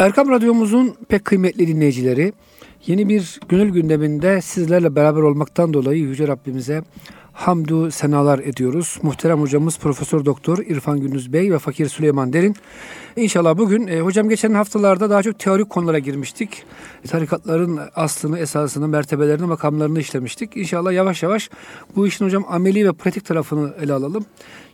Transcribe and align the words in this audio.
Erkam 0.00 0.28
Radyomuzun 0.28 0.96
pek 1.08 1.24
kıymetli 1.24 1.68
dinleyicileri, 1.68 2.32
yeni 2.86 3.08
bir 3.08 3.40
gönül 3.48 3.70
gündeminde 3.70 4.40
sizlerle 4.40 4.96
beraber 4.96 5.20
olmaktan 5.20 5.74
dolayı 5.74 6.00
Yüce 6.00 6.28
Rabbimize 6.28 6.82
hamdu 7.40 7.90
senalar 7.90 8.38
ediyoruz. 8.38 8.98
Muhterem 9.02 9.40
hocamız 9.40 9.78
Profesör 9.78 10.24
Doktor 10.24 10.58
İrfan 10.58 11.00
Gündüz 11.00 11.32
Bey 11.32 11.52
ve 11.52 11.58
Fakir 11.58 11.88
Süleyman 11.88 12.32
Derin. 12.32 12.56
İnşallah 13.16 13.58
bugün 13.58 13.86
e, 13.86 14.00
hocam 14.00 14.28
geçen 14.28 14.54
haftalarda 14.54 15.10
daha 15.10 15.22
çok 15.22 15.38
teorik 15.38 15.70
konulara 15.70 15.98
girmiştik. 15.98 16.64
Tarikatların 17.08 17.80
aslını, 17.94 18.38
esasını, 18.38 18.88
mertebelerini, 18.88 19.46
makamlarını 19.46 20.00
işlemiştik. 20.00 20.56
İnşallah 20.56 20.92
yavaş 20.92 21.22
yavaş 21.22 21.50
bu 21.96 22.06
işin 22.06 22.24
hocam 22.24 22.44
ameli 22.48 22.88
ve 22.88 22.92
pratik 22.92 23.24
tarafını 23.24 23.74
ele 23.82 23.92
alalım. 23.92 24.24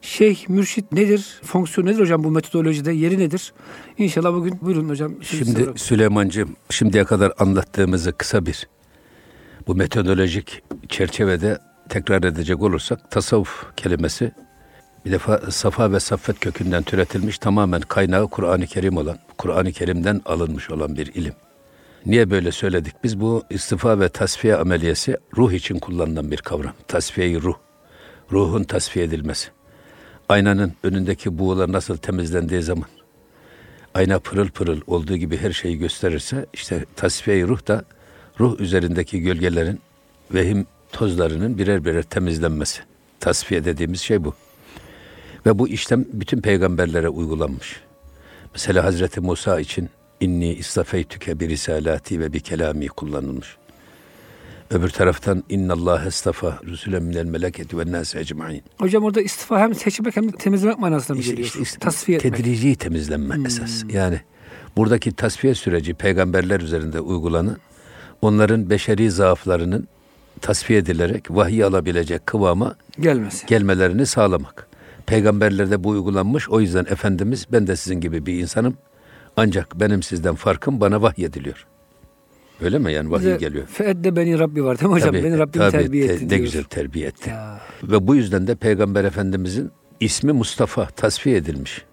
Şeyh, 0.02 0.48
mürşit 0.48 0.92
nedir? 0.92 1.40
Fonksiyon 1.44 1.86
nedir 1.86 2.00
hocam 2.00 2.24
bu 2.24 2.30
metodolojide? 2.30 2.92
Yeri 2.92 3.18
nedir? 3.18 3.52
İnşallah 3.98 4.32
bugün 4.32 4.58
buyurun 4.62 4.88
hocam. 4.88 5.12
Şimdi 5.22 5.50
soruyorum. 5.50 5.78
Süleyman'cığım 5.78 6.56
şimdiye 6.70 7.04
kadar 7.04 7.32
anlattığımızı 7.38 8.12
kısa 8.12 8.46
bir 8.46 8.68
bu 9.66 9.74
metodolojik 9.74 10.62
çerçevede 10.88 11.58
tekrar 11.88 12.22
edecek 12.22 12.62
olursak 12.62 13.10
tasavvuf 13.10 13.76
kelimesi 13.76 14.32
bir 15.04 15.12
defa 15.12 15.50
safa 15.50 15.92
ve 15.92 16.00
saffet 16.00 16.40
kökünden 16.40 16.82
türetilmiş 16.82 17.38
tamamen 17.38 17.80
kaynağı 17.80 18.28
Kur'an-ı 18.28 18.66
Kerim 18.66 18.96
olan, 18.96 19.18
Kur'an-ı 19.38 19.72
Kerim'den 19.72 20.20
alınmış 20.24 20.70
olan 20.70 20.96
bir 20.96 21.06
ilim. 21.14 21.34
Niye 22.06 22.30
böyle 22.30 22.52
söyledik? 22.52 22.94
Biz 23.04 23.20
bu 23.20 23.44
istifa 23.50 24.00
ve 24.00 24.08
tasfiye 24.08 24.56
ameliyesi 24.56 25.16
ruh 25.36 25.52
için 25.52 25.78
kullanılan 25.78 26.30
bir 26.30 26.36
kavram. 26.36 26.72
Tasfiye 26.88 27.40
ruh. 27.40 27.54
Ruhun 28.32 28.64
tasfiye 28.64 29.04
edilmesi. 29.04 29.48
Aynanın 30.28 30.72
önündeki 30.82 31.38
buğular 31.38 31.72
nasıl 31.72 31.96
temizlendiği 31.96 32.62
zaman 32.62 32.88
ayna 33.94 34.18
pırıl 34.18 34.48
pırıl 34.48 34.80
olduğu 34.86 35.16
gibi 35.16 35.36
her 35.36 35.52
şeyi 35.52 35.78
gösterirse 35.78 36.46
işte 36.52 36.84
tasfiye 36.96 37.42
ruh 37.42 37.68
da 37.68 37.84
ruh 38.40 38.60
üzerindeki 38.60 39.20
gölgelerin 39.20 39.80
vehim 40.34 40.66
tozlarının 40.92 41.58
birer 41.58 41.84
birer 41.84 42.02
temizlenmesi. 42.02 42.82
Tasfiye 43.20 43.64
dediğimiz 43.64 44.00
şey 44.00 44.24
bu. 44.24 44.34
Ve 45.46 45.58
bu 45.58 45.68
işlem 45.68 46.04
bütün 46.12 46.40
peygamberlere 46.40 47.08
uygulanmış. 47.08 47.80
Mesela 48.54 48.84
Hazreti 48.84 49.20
Musa 49.20 49.60
için 49.60 49.88
inni 50.20 50.54
istafeytüke 50.54 51.40
bir 51.40 51.48
risalati 51.48 52.20
ve 52.20 52.32
bir 52.32 52.40
kelami 52.40 52.88
kullanılmış. 52.88 53.56
Öbür 54.70 54.88
taraftan 54.88 55.44
inna 55.48 55.72
Allah 55.72 56.04
estafa 56.06 56.58
rusulen 56.64 57.02
minel 57.02 57.24
meleketi 57.24 57.78
ve 57.78 57.92
nâs 57.92 58.14
ecmaîn. 58.14 58.62
Hocam 58.78 59.04
orada 59.04 59.20
istifa 59.20 59.58
hem 59.58 59.74
seçmek 59.74 60.16
hem 60.16 60.30
temizlemek 60.30 60.78
manasına 60.78 61.14
mı 61.14 61.20
işte, 61.20 61.32
geliyor? 61.32 61.48
Işte, 61.48 61.60
işte, 61.62 61.78
tasfiye 61.78 62.18
etmek. 62.18 62.36
Tedrici 62.36 62.76
temizlenme 62.76 63.34
hmm. 63.34 63.46
esas. 63.46 63.84
Yani 63.92 64.20
buradaki 64.76 65.12
tasfiye 65.12 65.54
süreci 65.54 65.94
peygamberler 65.94 66.60
üzerinde 66.60 67.00
uygulanan 67.00 67.56
onların 68.22 68.70
beşeri 68.70 69.10
zaaflarının 69.10 69.88
tasfiye 70.40 70.78
edilerek 70.78 71.30
vahiy 71.30 71.64
alabilecek 71.64 72.26
kıvama 72.26 72.76
gelmesi. 73.00 73.46
gelmelerini 73.46 74.06
sağlamak. 74.06 74.66
Peygamberlerde 75.06 75.84
bu 75.84 75.88
uygulanmış. 75.88 76.48
O 76.48 76.60
yüzden 76.60 76.86
Efendimiz 76.90 77.46
ben 77.52 77.66
de 77.66 77.76
sizin 77.76 78.00
gibi 78.00 78.26
bir 78.26 78.34
insanım. 78.38 78.76
Ancak 79.36 79.80
benim 79.80 80.02
sizden 80.02 80.34
farkım 80.34 80.80
bana 80.80 81.02
vahiy 81.02 81.24
ediliyor. 81.24 81.66
Öyle 82.60 82.78
mi 82.78 82.92
yani 82.92 83.10
vahiy 83.10 83.36
geliyor? 83.36 83.66
Feedde 83.66 84.16
beni 84.16 84.38
Rabbi 84.38 84.64
var 84.64 84.78
değil 84.80 84.88
mi 84.88 84.94
hocam? 84.94 85.10
Tabii, 85.10 85.24
beni 85.24 85.38
Rabbim 85.38 85.60
tabii, 85.60 85.70
terbiye 85.70 86.04
etti 86.04 86.28
te. 86.28 86.34
Ne 86.34 86.38
güzel 86.38 86.64
terbiye 86.64 87.06
etti. 87.06 87.30
Ya. 87.30 87.60
Ve 87.82 88.06
bu 88.06 88.14
yüzden 88.14 88.46
de 88.46 88.54
Peygamber 88.54 89.04
Efendimizin 89.04 89.70
ismi 90.00 90.32
Mustafa 90.32 90.86
tasfiye 90.86 91.36
edilmiş. 91.36 91.84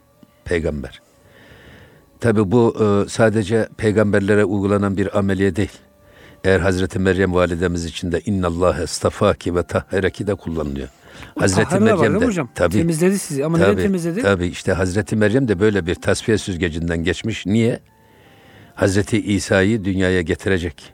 Peygamber. 0.45 1.01
Tabi 2.19 2.51
bu 2.51 2.75
e, 2.79 3.09
sadece 3.09 3.67
peygamberlere 3.77 4.45
uygulanan 4.45 4.97
bir 4.97 5.17
ameliye 5.17 5.55
değil. 5.55 5.71
Eğer 6.43 6.59
Hazreti 6.59 6.99
Meryem 6.99 7.33
validemiz 7.33 7.85
için 7.85 8.11
de 8.11 8.47
Allah 8.47 8.81
estafaki 8.83 9.55
ve 9.55 9.63
tahhereki 9.63 10.27
de 10.27 10.35
kullanılıyor. 10.35 10.87
O 11.35 11.41
Hazreti 11.41 11.79
Meryem 11.79 12.21
de 12.21 12.25
hocam. 12.25 12.49
Tabii, 12.55 12.73
temizledi 12.77 13.19
sizi 13.19 13.45
ama 13.45 13.57
tabii, 13.57 13.71
neden 13.71 13.83
temizledi? 13.83 14.21
Tabii 14.21 14.47
işte 14.47 14.73
Hazreti 14.73 15.15
Meryem 15.15 15.47
de 15.47 15.59
böyle 15.59 15.85
bir 15.85 15.95
tasfiye 15.95 16.37
süzgecinden 16.37 17.03
geçmiş. 17.03 17.45
Niye? 17.45 17.79
Hazreti 18.75 19.21
İsa'yı 19.21 19.85
dünyaya 19.85 20.21
getirecek. 20.21 20.93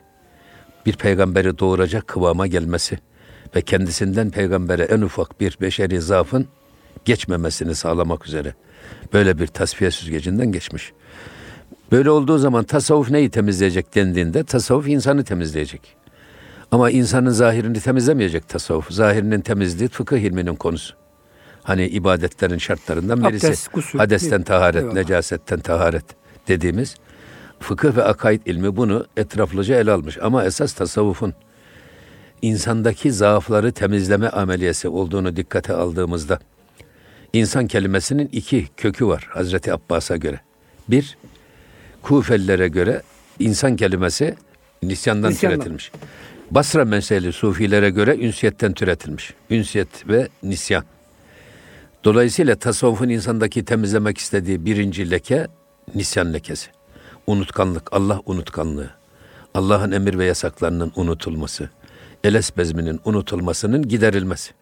Bir 0.86 0.92
peygamberi 0.92 1.58
doğuracak 1.58 2.08
kıvama 2.08 2.46
gelmesi 2.46 2.98
ve 3.56 3.62
kendisinden 3.62 4.30
peygambere 4.30 4.82
en 4.82 5.00
ufak 5.00 5.40
bir 5.40 5.58
beşeri 5.60 6.00
zaafın 6.00 6.48
geçmemesini 7.04 7.74
sağlamak 7.74 8.26
üzere 8.26 8.54
böyle 9.12 9.38
bir 9.38 9.46
tasfiye 9.46 9.90
süzgecinden 9.90 10.52
geçmiş. 10.52 10.92
Böyle 11.92 12.10
olduğu 12.10 12.38
zaman 12.38 12.64
tasavvuf 12.64 13.10
neyi 13.10 13.30
temizleyecek 13.30 13.94
dendiğinde 13.94 14.44
tasavvuf 14.44 14.88
insanı 14.88 15.24
temizleyecek. 15.24 15.96
Ama 16.70 16.90
insanın 16.90 17.30
zahirini 17.30 17.80
temizlemeyecek 17.80 18.48
tasavvuf. 18.48 18.90
Zahirinin 18.90 19.40
temizliği 19.40 19.88
fıkıh 19.88 20.18
ilminin 20.18 20.56
konusu. 20.56 20.94
Hani 21.62 21.86
ibadetlerin 21.86 22.58
şartlarından 22.58 23.24
birisi. 23.24 23.46
Abdest, 23.46 23.72
gusül, 23.72 23.98
Hadesten 23.98 24.42
taharet, 24.42 24.76
Eyvallah. 24.82 24.94
necasetten 24.94 25.60
taharet 25.60 26.04
dediğimiz 26.48 26.96
fıkıh 27.60 27.96
ve 27.96 28.04
akaid 28.04 28.46
ilmi 28.46 28.76
bunu 28.76 29.06
etraflıca 29.16 29.76
ele 29.80 29.92
almış. 29.92 30.18
Ama 30.22 30.44
esas 30.44 30.72
tasavvufun 30.72 31.34
insandaki 32.42 33.12
zaafları 33.12 33.72
temizleme 33.72 34.28
ameliyesi 34.28 34.88
olduğunu 34.88 35.36
dikkate 35.36 35.72
aldığımızda 35.72 36.38
insan 37.32 37.66
kelimesinin 37.66 38.28
iki 38.32 38.68
kökü 38.76 39.06
var 39.06 39.28
Hazreti 39.30 39.72
Abbas'a 39.72 40.16
göre. 40.16 40.40
Bir, 40.88 41.18
Kufelilere 42.02 42.68
göre 42.68 43.02
insan 43.38 43.76
kelimesi 43.76 44.34
nisyandan 44.82 45.30
Nisyandan. 45.30 45.58
türetilmiş. 45.58 45.92
Basra 46.50 46.84
menseli 46.84 47.32
sufilere 47.32 47.90
göre 47.90 48.16
ünsiyetten 48.16 48.72
türetilmiş. 48.72 49.34
Ünsiyet 49.50 50.08
ve 50.08 50.28
nisyan. 50.42 50.84
Dolayısıyla 52.04 52.56
tasavvufun 52.56 53.08
insandaki 53.08 53.64
temizlemek 53.64 54.18
istediği 54.18 54.64
birinci 54.64 55.10
leke 55.10 55.46
nisyan 55.94 56.32
lekesi. 56.32 56.70
Unutkanlık, 57.26 57.92
Allah 57.92 58.20
unutkanlığı. 58.26 58.90
Allah'ın 59.54 59.92
emir 59.92 60.18
ve 60.18 60.24
yasaklarının 60.24 60.92
unutulması. 60.96 61.70
Eles 62.24 62.56
bezminin 62.56 63.00
unutulmasının 63.04 63.88
giderilmesi. 63.88 64.52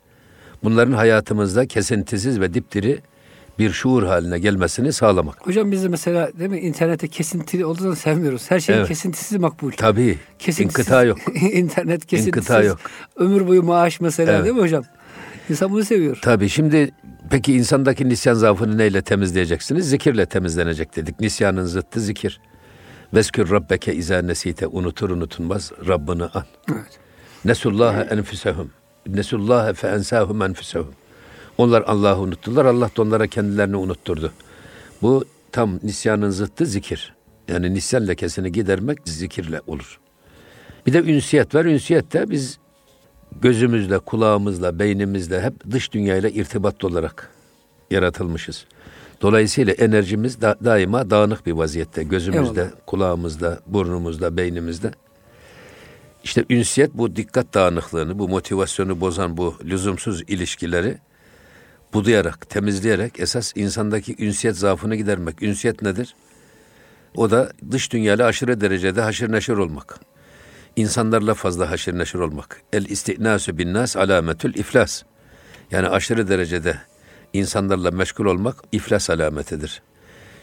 Bunların 0.65 0.93
hayatımızda 0.93 1.67
kesintisiz 1.67 2.41
ve 2.41 2.55
dipdiri 2.55 3.01
bir 3.59 3.71
şuur 3.71 4.03
haline 4.03 4.39
gelmesini 4.39 4.93
sağlamak. 4.93 5.47
Hocam 5.47 5.73
biz 5.73 5.85
de 5.85 5.89
mesela 5.89 6.31
değil 6.39 6.51
mi 6.51 6.59
internette 6.59 7.09
kesintili 7.09 7.65
olduğunu 7.65 7.97
sevmiyoruz. 7.97 8.51
Her 8.51 8.61
şeyin 8.61 8.79
evet. 8.79 8.89
kesintisiz 8.89 9.39
makbul. 9.39 9.73
Tabii. 9.73 10.19
Kesintisiz, 10.39 10.81
İnkıta 10.81 11.05
yok. 11.05 11.19
İnternet 11.53 12.07
kesintisiz. 12.07 12.27
İnkıta 12.27 12.63
yok. 12.63 12.79
Ömür 13.17 13.47
boyu 13.47 13.63
maaş 13.63 14.01
mesela 14.01 14.33
evet. 14.33 14.45
değil 14.45 14.55
mi 14.55 14.63
hocam? 14.63 14.85
İnsan 15.51 15.73
bunu 15.73 15.85
seviyor. 15.85 16.19
Tabii 16.23 16.49
şimdi 16.49 16.91
peki 17.31 17.55
insandaki 17.55 18.09
nisyan 18.09 18.35
zaafını 18.35 18.79
neyle 18.79 19.03
temizleyeceksiniz? 19.03 19.91
Zikirle 19.91 20.27
temizlenecek 20.27 20.97
dedik. 20.97 21.21
Nisyanın 21.21 21.65
zıttı 21.65 22.01
zikir. 22.01 22.41
Veskür 23.15 23.51
rabbeke 23.51 23.95
izâ 23.95 24.23
nesite 24.23 24.67
unutur 24.67 25.11
unutulmaz 25.11 25.73
Rabbini 25.89 26.25
an. 26.25 26.45
Evet. 26.73 26.99
Nesullâhe 27.45 28.01
enfüsehum. 28.01 28.71
Nesullâhe 29.07 29.75
fe 29.75 29.89
ensâhum 29.89 30.43
enfusehum. 30.43 30.95
Onlar 31.59 31.83
Allah'ı 31.87 32.21
unuttular. 32.21 32.65
Allah 32.65 32.91
da 32.97 33.03
onlara 33.03 33.27
kendilerini 33.27 33.77
unutturdu. 33.77 34.33
Bu 35.03 35.25
tam 35.53 35.79
nisyanın 35.83 36.31
zıttı 36.31 36.67
zikir. 36.67 37.15
Yani 37.49 37.75
nisyan 37.75 38.09
lekesini 38.09 38.53
gidermek 38.53 38.99
zikirle 39.05 39.61
olur. 39.67 39.99
Bir 40.87 40.93
de 40.93 40.99
ünsiyet 40.99 41.55
var. 41.55 41.65
Ünsiyet 41.65 42.13
de 42.13 42.31
biz 42.31 42.59
gözümüzle, 43.41 43.99
kulağımızla, 43.99 44.79
beynimizle 44.79 45.43
hep 45.43 45.71
dış 45.71 45.93
dünyayla 45.93 46.29
irtibatlı 46.29 46.89
olarak 46.89 47.31
yaratılmışız. 47.91 48.65
Dolayısıyla 49.23 49.73
enerjimiz 49.73 50.41
da, 50.41 50.57
daima 50.65 51.11
dağınık 51.11 51.47
bir 51.47 51.53
vaziyette. 51.53 52.03
Gözümüzde, 52.03 52.61
Eyvallah. 52.61 52.77
kulağımızda, 52.87 53.61
burnumuzda, 53.67 54.37
beynimizde. 54.37 54.91
İşte 56.25 56.45
ünsiyet 56.51 56.95
bu 56.95 57.17
dikkat 57.17 57.55
dağınıklığını, 57.55 58.19
bu 58.19 58.29
motivasyonu 58.29 59.01
bozan 59.01 59.37
bu 59.37 59.55
lüzumsuz 59.65 60.23
ilişkileri 60.23 60.99
budayarak, 61.95 62.51
temizleyerek 62.51 63.21
esas 63.21 63.53
insandaki 63.57 64.25
ünsiyet 64.25 64.57
zaafını 64.57 64.97
gidermek. 64.97 65.43
Ünsiyet 65.43 65.83
nedir? 65.83 66.15
O 67.15 67.31
da 67.31 67.53
dış 67.71 67.93
dünyayla 67.93 68.27
aşırı 68.27 68.61
derecede 68.61 69.01
haşır 69.01 69.33
neşir 69.33 69.53
olmak. 69.53 70.01
İnsanlarla 70.77 71.35
fazla 71.35 71.71
haşır 71.71 71.99
neşir 71.99 72.19
olmak. 72.19 72.63
El 72.73 72.87
istinasu 72.87 73.59
bin 73.59 73.75
nas 73.75 73.97
alametül 73.97 74.55
iflas. 74.55 75.03
Yani 75.71 75.89
aşırı 75.89 76.29
derecede 76.29 76.79
insanlarla 77.33 77.91
meşgul 77.91 78.25
olmak 78.25 78.57
iflas 78.73 79.11
alametidir. 79.11 79.83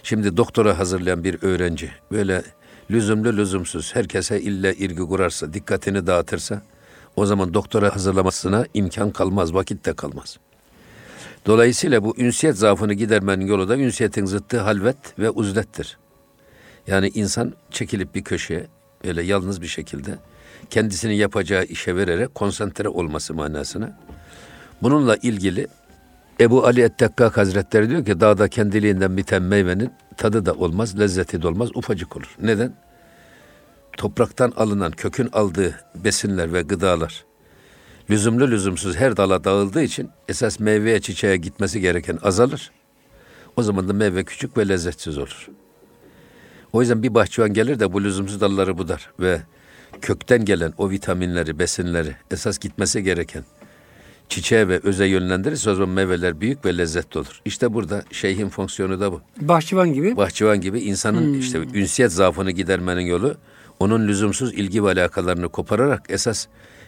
Şimdi 0.03 0.38
doktora 0.38 0.80
hazırlayan 0.80 1.24
bir 1.24 1.44
öğrenci 1.44 1.91
böyle 2.12 2.44
lüzumlu 2.91 3.38
lüzumsuz 3.38 3.95
herkese 3.95 4.41
ille 4.41 4.75
ilgi 4.75 5.01
kurarsa, 5.01 5.53
dikkatini 5.53 6.07
dağıtırsa 6.07 6.62
o 7.15 7.25
zaman 7.25 7.53
doktora 7.53 7.95
hazırlamasına 7.95 8.65
imkan 8.74 9.12
kalmaz, 9.12 9.53
vakit 9.53 9.86
de 9.86 9.94
kalmaz. 9.94 10.38
Dolayısıyla 11.45 12.03
bu 12.03 12.15
ünsiyet 12.18 12.57
zaafını 12.57 12.94
gidermenin 12.94 13.45
yolu 13.45 13.69
da 13.69 13.77
ünsiyetin 13.77 14.25
zıttı 14.25 14.59
halvet 14.59 15.19
ve 15.19 15.30
uzlettir. 15.30 15.97
Yani 16.88 17.12
insan 17.13 17.53
çekilip 17.71 18.15
bir 18.15 18.24
köşeye 18.24 18.68
öyle 19.03 19.24
yalnız 19.24 19.62
bir 19.62 19.68
şekilde 19.68 20.15
kendisini 20.69 21.18
yapacağı 21.18 21.63
işe 21.63 21.95
vererek 21.95 22.36
konsantre 22.36 22.89
olması 22.89 23.33
manasına. 23.33 24.00
Bununla 24.81 25.15
ilgili 25.15 25.68
Ebu 26.39 26.65
Ali 26.65 26.81
Ettekkak 26.81 27.38
Hazretleri 27.38 27.89
diyor 27.89 28.06
ki 28.06 28.19
dağda 28.19 28.48
kendiliğinden 28.48 29.18
biten 29.18 29.41
meyvenin 29.41 29.91
tadı 30.18 30.45
da 30.45 30.53
olmaz, 30.53 31.00
lezzeti 31.00 31.41
de 31.41 31.48
olmaz, 31.48 31.69
ufacık 31.75 32.18
olur. 32.18 32.36
Neden? 32.41 32.74
Topraktan 33.98 34.53
alınan, 34.56 34.91
kökün 34.91 35.30
aldığı 35.33 35.75
besinler 35.95 36.53
ve 36.53 36.62
gıdalar 36.62 37.25
lüzumlu 38.09 38.51
lüzumsuz 38.51 38.95
her 38.95 39.17
dala 39.17 39.43
dağıldığı 39.43 39.83
için 39.83 40.09
esas 40.29 40.59
meyveye 40.59 41.01
çiçeğe 41.01 41.37
gitmesi 41.37 41.81
gereken 41.81 42.19
azalır. 42.23 42.71
O 43.55 43.63
zaman 43.63 43.87
da 43.87 43.93
meyve 43.93 44.23
küçük 44.23 44.57
ve 44.57 44.67
lezzetsiz 44.67 45.17
olur. 45.17 45.49
O 46.73 46.81
yüzden 46.81 47.03
bir 47.03 47.13
bahçıvan 47.13 47.53
gelir 47.53 47.79
de 47.79 47.93
bu 47.93 48.03
lüzumsuz 48.03 48.41
dalları 48.41 48.77
budar 48.77 49.11
ve 49.19 49.41
kökten 50.01 50.45
gelen 50.45 50.73
o 50.77 50.89
vitaminleri, 50.89 51.59
besinleri 51.59 52.15
esas 52.31 52.59
gitmesi 52.59 53.03
gereken 53.03 53.43
çiçeğe 54.29 54.67
ve 54.67 54.79
öze 54.83 55.05
yönlendirirse 55.05 55.69
o 55.69 55.75
zaman 55.75 55.95
meyveler 55.95 56.41
büyük 56.41 56.65
ve 56.65 56.77
lezzetli 56.77 57.17
olur. 57.17 57.41
İşte 57.45 57.73
burada 57.73 58.03
şeyhin 58.11 58.49
fonksiyonu 58.49 58.99
da 58.99 59.11
bu. 59.11 59.21
Bahçıvan 59.41 59.93
gibi. 59.93 60.17
Bahçıvan 60.17 60.61
gibi 60.61 60.79
insanın 60.79 61.21
hmm. 61.21 61.39
işte 61.39 61.59
ünsiyet 61.73 62.11
zaafını 62.11 62.51
gidermenin 62.51 63.05
yolu 63.05 63.35
onun 63.79 64.07
lüzumsuz 64.07 64.53
ilgi 64.53 64.83
ve 64.83 64.87
alakalarını 64.87 65.49
kopararak 65.49 66.05
esas 66.09 66.47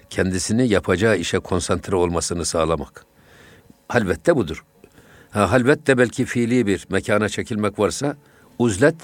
kendisini 0.09 0.68
yapacağı 0.68 1.18
işe 1.18 1.39
konsantre 1.39 1.95
olmasını 1.95 2.45
sağlamak. 2.45 3.06
Halvette 3.88 4.36
budur. 4.36 4.63
Ha, 5.31 5.51
halvet 5.51 5.88
de 5.88 5.98
belki 5.98 6.25
fiili 6.25 6.68
bir 6.68 6.86
mekana 6.89 7.30
çekilmek 7.30 7.80
varsa 7.80 8.18
uzlet 8.59 8.95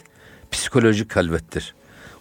psikolojik 0.52 1.16
halvettir. 1.16 1.76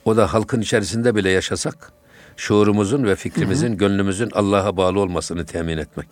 O 0.05 0.17
da 0.17 0.33
halkın 0.33 0.61
içerisinde 0.61 1.15
bile 1.15 1.31
yaşasak 1.31 1.93
şuurumuzun 2.37 3.05
ve 3.05 3.17
fikrimizin, 3.17 3.69
hı 3.69 3.73
hı. 3.73 3.77
gönlümüzün 3.77 4.31
Allah'a 4.33 4.77
bağlı 4.77 5.01
olmasını 5.01 5.47
temin 5.47 5.79
etmek. 5.79 6.09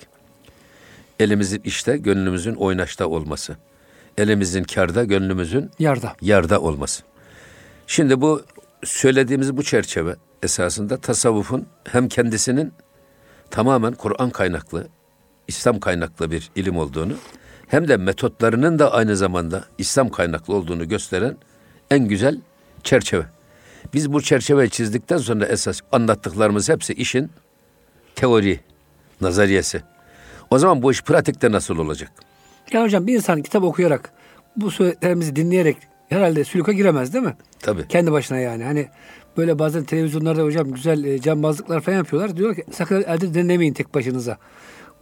Elimizin 1.20 1.60
işte, 1.64 1.96
gönlümüzün 1.96 2.54
oynaşta 2.54 3.06
olması. 3.06 3.56
Elimizin 4.18 4.64
karda, 4.64 5.04
gönlümüzün 5.04 5.70
yarda. 5.78 6.16
Yarda 6.20 6.60
olması. 6.60 7.02
Şimdi 7.86 8.20
bu 8.20 8.42
söylediğimiz 8.84 9.56
bu 9.56 9.62
çerçeve 9.62 10.16
esasında 10.42 10.96
tasavvufun 10.96 11.66
hem 11.84 12.08
kendisinin 12.08 12.72
tamamen 13.50 13.92
Kur'an 13.92 14.30
kaynaklı, 14.30 14.88
İslam 15.48 15.80
kaynaklı 15.80 16.30
bir 16.30 16.50
ilim 16.56 16.76
olduğunu 16.76 17.12
hem 17.68 17.88
de 17.88 17.96
metotlarının 17.96 18.78
da 18.78 18.92
aynı 18.92 19.16
zamanda 19.16 19.64
İslam 19.78 20.08
kaynaklı 20.08 20.54
olduğunu 20.54 20.88
gösteren 20.88 21.36
en 21.90 22.08
güzel 22.08 22.40
çerçeve. 22.82 23.24
Biz 23.94 24.12
bu 24.12 24.22
çerçeveyi 24.22 24.70
çizdikten 24.70 25.16
sonra 25.16 25.46
esas 25.46 25.80
anlattıklarımız 25.92 26.68
hepsi 26.68 26.92
işin 26.92 27.30
teori, 28.14 28.60
nazariyesi. 29.20 29.82
O 30.50 30.58
zaman 30.58 30.82
bu 30.82 30.92
iş 30.92 31.02
pratikte 31.02 31.52
nasıl 31.52 31.78
olacak? 31.78 32.12
Ya 32.72 32.82
hocam 32.82 33.06
bir 33.06 33.14
insan 33.14 33.42
kitap 33.42 33.62
okuyarak 33.62 34.12
bu 34.56 34.70
söylediklerimizi 34.70 35.36
dinleyerek 35.36 35.76
herhalde 36.10 36.44
sülüka 36.44 36.72
giremez 36.72 37.14
değil 37.14 37.24
mi? 37.24 37.36
Tabii. 37.60 37.88
Kendi 37.88 38.12
başına 38.12 38.38
yani. 38.38 38.64
Hani 38.64 38.88
böyle 39.36 39.58
bazen 39.58 39.84
televizyonlarda 39.84 40.42
hocam 40.42 40.72
güzel 40.72 41.04
e, 41.04 41.20
cambazlıklar 41.20 41.80
falan 41.80 41.96
yapıyorlar. 41.96 42.36
Diyor 42.36 42.54
ki 42.54 42.64
sakın 42.72 43.02
elde 43.02 43.34
dinlemeyin 43.34 43.72
tek 43.72 43.94
başınıza. 43.94 44.38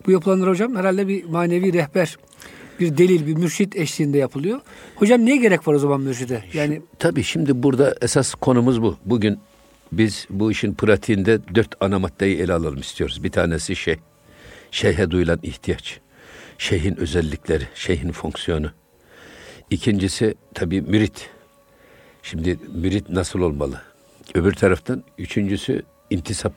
Bu 0.07 0.11
yapılanlar 0.11 0.49
hocam 0.49 0.77
herhalde 0.77 1.09
bir 1.09 1.25
manevi 1.25 1.73
rehber, 1.73 2.17
bir 2.81 2.99
delil, 2.99 3.27
bir 3.27 3.35
mürşit 3.35 3.77
eşliğinde 3.77 4.19
yapılıyor. 4.19 4.61
Hocam 4.97 5.25
niye 5.25 5.37
gerek 5.37 5.69
var 5.69 5.75
o 5.75 5.79
zaman 5.79 6.01
mürşide? 6.01 6.43
Yani 6.53 6.83
Tabii 6.99 7.23
şimdi 7.23 7.63
burada 7.63 7.95
esas 8.03 8.35
konumuz 8.35 8.83
bu. 8.83 8.97
Bugün 9.05 9.39
biz 9.93 10.27
bu 10.31 10.51
işin 10.51 10.75
pratiğinde 10.75 11.39
dört 11.55 11.75
ana 11.81 11.99
maddeyi 11.99 12.39
ele 12.39 12.53
alalım 12.53 12.81
istiyoruz. 12.81 13.25
Bir 13.25 13.31
tanesi 13.31 13.77
şey, 13.77 13.97
şeyhe 14.71 15.11
duyulan 15.11 15.39
ihtiyaç. 15.43 16.01
Şeyhin 16.59 16.97
özellikleri, 16.97 17.65
şeyhin 17.75 18.13
fonksiyonu. 18.13 18.71
İkincisi 19.71 20.35
tabii 20.55 20.83
mürit. 20.83 21.31
Şimdi 22.23 22.59
mürit 22.75 23.09
nasıl 23.09 23.41
olmalı? 23.41 23.83
Öbür 24.35 24.53
taraftan 24.53 25.05
üçüncüsü 25.19 25.83
intisap. 26.11 26.53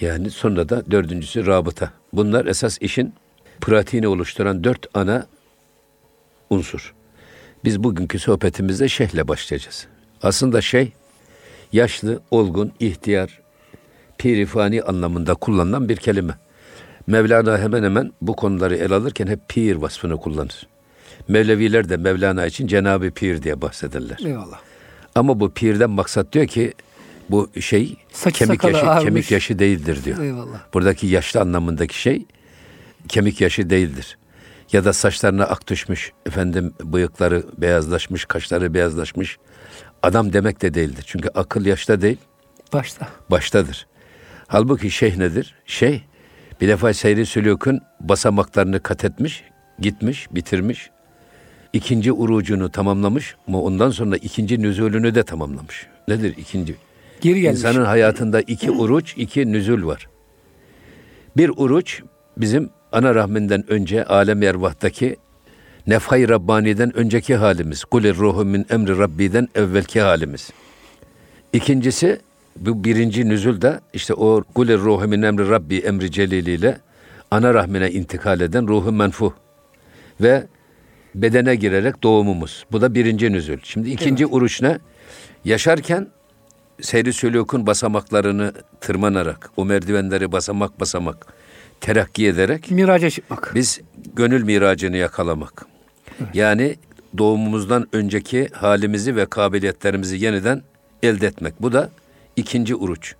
Yani 0.00 0.30
sonra 0.30 0.68
da 0.68 0.90
dördüncüsü 0.90 1.46
rabıta. 1.46 1.92
Bunlar 2.12 2.46
esas 2.46 2.78
işin 2.80 3.14
pratiğini 3.60 4.08
oluşturan 4.08 4.64
dört 4.64 4.86
ana 4.94 5.26
unsur. 6.50 6.94
Biz 7.64 7.84
bugünkü 7.84 8.18
sohbetimizde 8.18 8.88
şeyhle 8.88 9.28
başlayacağız. 9.28 9.86
Aslında 10.22 10.60
şey, 10.60 10.92
yaşlı, 11.72 12.22
olgun, 12.30 12.72
ihtiyar, 12.80 13.40
pirifani 14.18 14.82
anlamında 14.82 15.34
kullanılan 15.34 15.88
bir 15.88 15.96
kelime. 15.96 16.34
Mevlana 17.06 17.58
hemen 17.58 17.82
hemen 17.82 18.12
bu 18.22 18.36
konuları 18.36 18.76
el 18.76 18.92
alırken 18.92 19.26
hep 19.26 19.48
pir 19.48 19.76
vasfını 19.76 20.16
kullanır. 20.16 20.66
Mevleviler 21.28 21.88
de 21.88 21.96
Mevlana 21.96 22.46
için 22.46 22.66
Cenab-ı 22.66 23.10
Pir 23.10 23.42
diye 23.42 23.62
bahsederler. 23.62 24.18
Eyvallah. 24.24 24.60
Ama 25.14 25.40
bu 25.40 25.50
pirden 25.50 25.90
maksat 25.90 26.32
diyor 26.32 26.46
ki 26.46 26.72
bu 27.30 27.50
şey 27.60 27.96
Saç 28.12 28.38
kemik 28.38 28.64
yaşı 28.64 28.86
ağırmış. 28.86 29.04
kemik 29.04 29.30
yaşı 29.30 29.58
değildir 29.58 30.04
diyor. 30.04 30.18
Eyvallah. 30.18 30.58
Buradaki 30.74 31.06
yaşlı 31.06 31.40
anlamındaki 31.40 32.00
şey 32.00 32.26
kemik 33.08 33.40
yaşı 33.40 33.70
değildir. 33.70 34.18
Ya 34.72 34.84
da 34.84 34.92
saçlarına 34.92 35.44
ak 35.44 35.68
düşmüş, 35.68 36.12
efendim 36.26 36.74
bıyıkları 36.84 37.42
beyazlaşmış, 37.58 38.24
kaşları 38.24 38.74
beyazlaşmış. 38.74 39.38
Adam 40.02 40.32
demek 40.32 40.62
de 40.62 40.74
değildir. 40.74 41.04
Çünkü 41.06 41.28
akıl 41.34 41.66
yaşta 41.66 42.00
değil. 42.00 42.16
Başta. 42.72 43.08
Baştadır. 43.30 43.86
Halbuki 44.46 44.90
şeyh 44.90 45.16
nedir? 45.16 45.54
Şey, 45.66 46.02
bir 46.60 46.68
defa 46.68 46.92
seyri 46.94 47.26
sülükün 47.26 47.80
basamaklarını 48.00 48.82
kat 48.82 49.04
etmiş, 49.04 49.44
gitmiş, 49.78 50.26
bitirmiş. 50.30 50.90
İkinci 51.72 52.12
urucunu 52.12 52.70
tamamlamış 52.70 53.34
ama 53.48 53.62
ondan 53.62 53.90
sonra 53.90 54.16
ikinci 54.16 54.62
nüzulünü 54.62 55.14
de 55.14 55.22
tamamlamış. 55.22 55.86
Nedir 56.08 56.34
ikinci? 56.38 56.76
Geri 57.20 57.40
gelmiş. 57.40 57.58
İnsanın 57.58 57.84
hayatında 57.84 58.40
iki 58.40 58.70
uruç, 58.70 59.14
iki 59.16 59.52
nüzul 59.52 59.86
var. 59.86 60.08
Bir 61.36 61.50
uruç 61.56 62.02
bizim 62.36 62.70
ana 62.92 63.14
rahminden 63.14 63.70
önce 63.70 64.04
alem 64.04 64.42
ervahtaki 64.42 65.16
nefhay 65.86 66.28
Rabbani'den 66.28 66.96
önceki 66.96 67.36
halimiz. 67.36 67.84
Kulir 67.84 68.14
ruhu 68.14 68.44
min 68.44 68.66
emri 68.70 68.98
Rabbi'den 68.98 69.48
evvelki 69.54 70.00
halimiz. 70.00 70.50
İkincisi 71.52 72.20
bu 72.56 72.84
birinci 72.84 73.28
nüzul 73.28 73.60
da 73.60 73.80
işte 73.92 74.14
o 74.14 74.44
kulir 74.54 74.78
ruhu 74.78 75.08
min 75.08 75.22
emri 75.22 75.50
Rabbi 75.50 75.76
emri 75.78 76.10
celiliyle 76.10 76.78
ana 77.30 77.54
rahmine 77.54 77.90
intikal 77.90 78.40
eden 78.40 78.68
ruhu 78.68 78.92
menfuh 78.92 79.32
ve 80.20 80.46
bedene 81.14 81.54
girerek 81.54 82.02
doğumumuz. 82.02 82.64
Bu 82.72 82.80
da 82.80 82.94
birinci 82.94 83.32
nüzul. 83.32 83.58
Şimdi 83.62 83.90
ikinci 83.90 84.24
evet. 84.24 84.34
uruç 84.34 84.62
ne? 84.62 84.78
Yaşarken 85.44 86.08
seyri 86.80 87.12
sülükün 87.12 87.66
basamaklarını 87.66 88.52
tırmanarak, 88.80 89.50
o 89.56 89.64
merdivenleri 89.64 90.32
basamak 90.32 90.80
basamak 90.80 91.26
terakki 91.80 92.26
ederek 92.26 92.70
miraca 92.70 93.10
çıkmak. 93.10 93.52
Biz 93.54 93.80
gönül 94.16 94.42
miracını 94.42 94.96
yakalamak. 94.96 95.66
Evet. 96.20 96.34
Yani 96.34 96.76
doğumumuzdan 97.18 97.88
önceki 97.92 98.48
halimizi 98.52 99.16
ve 99.16 99.26
kabiliyetlerimizi 99.26 100.24
yeniden 100.24 100.62
elde 101.02 101.26
etmek. 101.26 101.62
Bu 101.62 101.72
da 101.72 101.90
ikinci 102.36 102.74
uruç. 102.74 103.14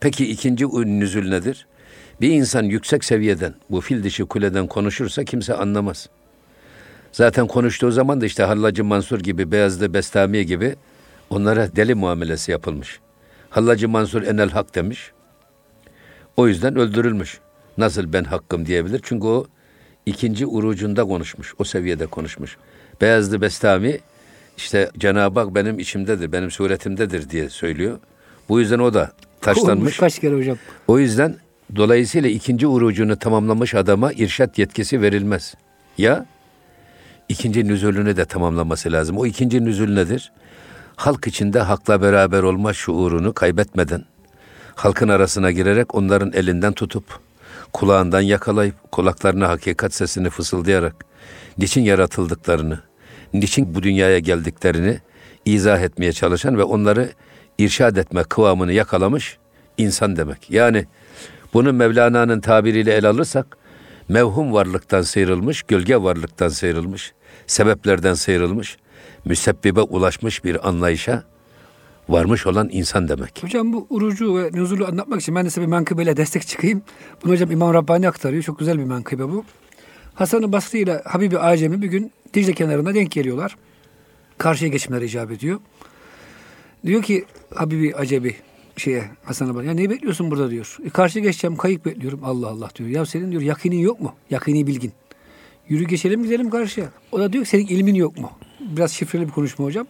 Peki 0.00 0.30
ikinci 0.30 0.66
nüzül 0.66 1.28
nedir? 1.28 1.66
Bir 2.20 2.30
insan 2.30 2.62
yüksek 2.62 3.04
seviyeden, 3.04 3.54
bu 3.70 3.80
fil 3.80 4.04
dişi 4.04 4.24
kuleden 4.24 4.66
konuşursa 4.66 5.24
kimse 5.24 5.54
anlamaz. 5.54 6.08
Zaten 7.18 7.46
konuştuğu 7.46 7.90
zaman 7.90 8.20
da 8.20 8.26
işte 8.26 8.42
Hallacı 8.42 8.84
Mansur 8.84 9.20
gibi, 9.20 9.52
Beyazlı 9.52 9.94
Bestami 9.94 10.46
gibi 10.46 10.76
onlara 11.30 11.76
deli 11.76 11.94
muamelesi 11.94 12.50
yapılmış. 12.52 13.00
Hallacı 13.50 13.88
Mansur 13.88 14.22
enel 14.22 14.50
hak 14.50 14.74
demiş. 14.74 15.12
O 16.36 16.48
yüzden 16.48 16.76
öldürülmüş. 16.76 17.38
Nasıl 17.78 18.12
ben 18.12 18.24
hakkım 18.24 18.66
diyebilir? 18.66 19.00
Çünkü 19.02 19.26
o 19.26 19.46
ikinci 20.06 20.46
urucunda 20.46 21.04
konuşmuş. 21.04 21.54
O 21.58 21.64
seviyede 21.64 22.06
konuşmuş. 22.06 22.56
Beyazlı 23.00 23.40
Bestami 23.40 23.98
işte 24.56 24.90
Cenab-ı 24.98 25.40
Hak 25.40 25.54
benim 25.54 25.78
içimdedir, 25.78 26.32
benim 26.32 26.50
suretimdedir 26.50 27.30
diye 27.30 27.50
söylüyor. 27.50 27.98
Bu 28.48 28.60
yüzden 28.60 28.78
o 28.78 28.94
da 28.94 29.12
taşlanmış. 29.40 29.70
Olmuş 29.70 29.96
kaç 29.96 30.18
kere 30.18 30.34
hocam. 30.34 30.56
O 30.88 30.98
yüzden 30.98 31.36
dolayısıyla 31.76 32.30
ikinci 32.30 32.66
urucunu 32.66 33.16
tamamlamış 33.18 33.74
adama 33.74 34.12
irşat 34.12 34.58
yetkisi 34.58 35.02
verilmez. 35.02 35.54
Ya 35.98 36.26
ikinci 37.28 37.68
nüzulünü 37.68 38.16
de 38.16 38.24
tamamlaması 38.24 38.92
lazım. 38.92 39.18
O 39.18 39.26
ikinci 39.26 39.64
nüzul 39.64 39.88
nedir? 39.88 40.32
Halk 40.96 41.26
içinde 41.26 41.60
hakla 41.60 42.02
beraber 42.02 42.42
olma 42.42 42.72
şuurunu 42.72 43.32
kaybetmeden, 43.32 44.04
halkın 44.74 45.08
arasına 45.08 45.50
girerek 45.50 45.94
onların 45.94 46.32
elinden 46.32 46.72
tutup, 46.72 47.04
kulağından 47.72 48.20
yakalayıp, 48.20 48.92
kulaklarına 48.92 49.48
hakikat 49.48 49.94
sesini 49.94 50.30
fısıldayarak, 50.30 50.94
niçin 51.58 51.82
yaratıldıklarını, 51.82 52.80
niçin 53.34 53.74
bu 53.74 53.82
dünyaya 53.82 54.18
geldiklerini 54.18 54.98
izah 55.44 55.80
etmeye 55.80 56.12
çalışan 56.12 56.58
ve 56.58 56.62
onları 56.62 57.10
irşad 57.58 57.96
etme 57.96 58.24
kıvamını 58.24 58.72
yakalamış 58.72 59.38
insan 59.78 60.16
demek. 60.16 60.50
Yani 60.50 60.86
bunu 61.54 61.72
Mevlana'nın 61.72 62.40
tabiriyle 62.40 62.94
ele 62.94 63.08
alırsak 63.08 63.56
mevhum 64.08 64.52
varlıktan 64.52 65.02
sıyrılmış, 65.02 65.62
gölge 65.62 65.96
varlıktan 65.96 66.48
sıyrılmış, 66.48 67.12
sebeplerden 67.48 68.14
sıyrılmış, 68.14 68.76
müsebbibe 69.24 69.80
ulaşmış 69.80 70.44
bir 70.44 70.68
anlayışa 70.68 71.24
varmış 72.08 72.46
olan 72.46 72.68
insan 72.72 73.08
demek. 73.08 73.42
Hocam 73.42 73.72
bu 73.72 73.86
urucu 73.90 74.36
ve 74.36 74.50
nüzulu 74.52 74.86
anlatmak 74.86 75.20
için 75.20 75.34
ben 75.34 75.44
de 75.44 75.50
size 75.50 75.60
bir 75.60 75.66
menkıbeyle 75.66 76.16
destek 76.16 76.46
çıkayım. 76.46 76.82
Bunu 77.24 77.32
hocam 77.32 77.50
İmam 77.50 77.74
Rabbani 77.74 78.08
aktarıyor. 78.08 78.42
Çok 78.42 78.58
güzel 78.58 78.78
bir 78.78 78.84
menkıbe 78.84 79.28
bu. 79.28 79.44
Hasan-ı 80.14 80.52
Basri 80.52 80.78
ile 80.78 81.02
Habibi 81.04 81.38
Acemi 81.38 81.82
bir 81.82 81.86
gün 81.86 82.12
Dicle 82.34 82.52
kenarında 82.52 82.94
denk 82.94 83.10
geliyorlar. 83.10 83.56
Karşıya 84.38 84.70
geçmeleri 84.70 85.04
icap 85.04 85.30
ediyor. 85.30 85.60
Diyor 86.86 87.02
ki 87.02 87.24
Habibi 87.54 87.94
Acebi 87.94 88.36
şeye 88.76 89.04
Hasan-ı 89.24 89.54
Basri 89.54 89.66
ya 89.66 89.74
neyi 89.74 89.90
bekliyorsun 89.90 90.30
burada 90.30 90.50
diyor. 90.50 90.76
E, 90.84 90.90
karşıya 90.90 91.24
geçeceğim 91.24 91.56
kayık 91.56 91.86
bekliyorum. 91.86 92.20
Allah 92.24 92.48
Allah 92.48 92.68
diyor. 92.76 92.88
Ya 92.88 93.06
senin 93.06 93.30
diyor 93.30 93.42
yakinin 93.42 93.78
yok 93.78 94.00
mu? 94.00 94.14
Yakini 94.30 94.66
bilgin. 94.66 94.92
Yürü 95.68 95.84
geçelim 95.84 96.22
gidelim 96.22 96.50
karşıya. 96.50 96.86
O 97.12 97.20
da 97.20 97.32
diyor 97.32 97.44
ki 97.44 97.50
senin 97.50 97.66
ilmin 97.66 97.94
yok 97.94 98.18
mu? 98.18 98.30
Biraz 98.60 98.92
şifreli 98.92 99.26
bir 99.26 99.32
konuşma 99.32 99.64
hocam. 99.64 99.86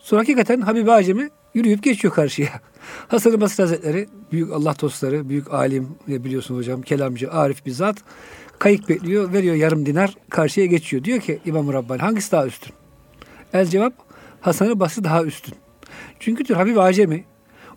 Sonra 0.00 0.20
hakikaten 0.20 0.60
Habibi 0.60 0.92
Acemi 0.92 1.30
yürüyüp 1.54 1.82
geçiyor 1.82 2.14
karşıya. 2.14 2.48
Hasan-ı 3.08 3.40
Basri 3.40 3.62
Hazretleri 3.62 4.08
büyük 4.32 4.52
Allah 4.52 4.74
dostları, 4.80 5.28
büyük 5.28 5.52
alim 5.54 5.88
biliyorsun 6.08 6.56
hocam, 6.56 6.82
kelamcı, 6.82 7.32
arif 7.32 7.66
bir 7.66 7.70
zat. 7.70 7.96
Kayık 8.58 8.88
bekliyor, 8.88 9.32
veriyor 9.32 9.54
yarım 9.54 9.86
dinar, 9.86 10.14
karşıya 10.30 10.66
geçiyor. 10.66 11.04
Diyor 11.04 11.20
ki 11.20 11.40
İmam 11.44 11.72
Rabbani 11.72 12.00
hangisi 12.00 12.32
daha 12.32 12.46
üstün? 12.46 12.72
El 13.52 13.66
cevap 13.66 13.92
Hasan-ı 14.40 14.80
Basri 14.80 15.04
daha 15.04 15.24
üstün. 15.24 15.54
Çünkü 16.20 16.44
diyor 16.44 16.58
Habib 16.58 16.76
Acemi 16.76 17.24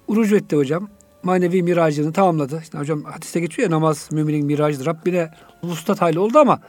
urucu 0.08 0.36
etti 0.36 0.56
hocam. 0.56 0.90
Manevi 1.24 1.64
miracını 1.64 2.14
tamamladı. 2.14 2.60
İşte 2.64 2.78
hocam 2.78 3.04
hadiste 3.04 3.40
geçiyor 3.40 3.70
ya 3.70 3.76
namaz 3.76 4.10
müminin 4.12 4.46
miracıdır. 4.46 4.86
Rabbine 4.86 5.32
vuslat 5.64 6.02
hali 6.02 6.20
oldu 6.20 6.40
ama 6.40 6.60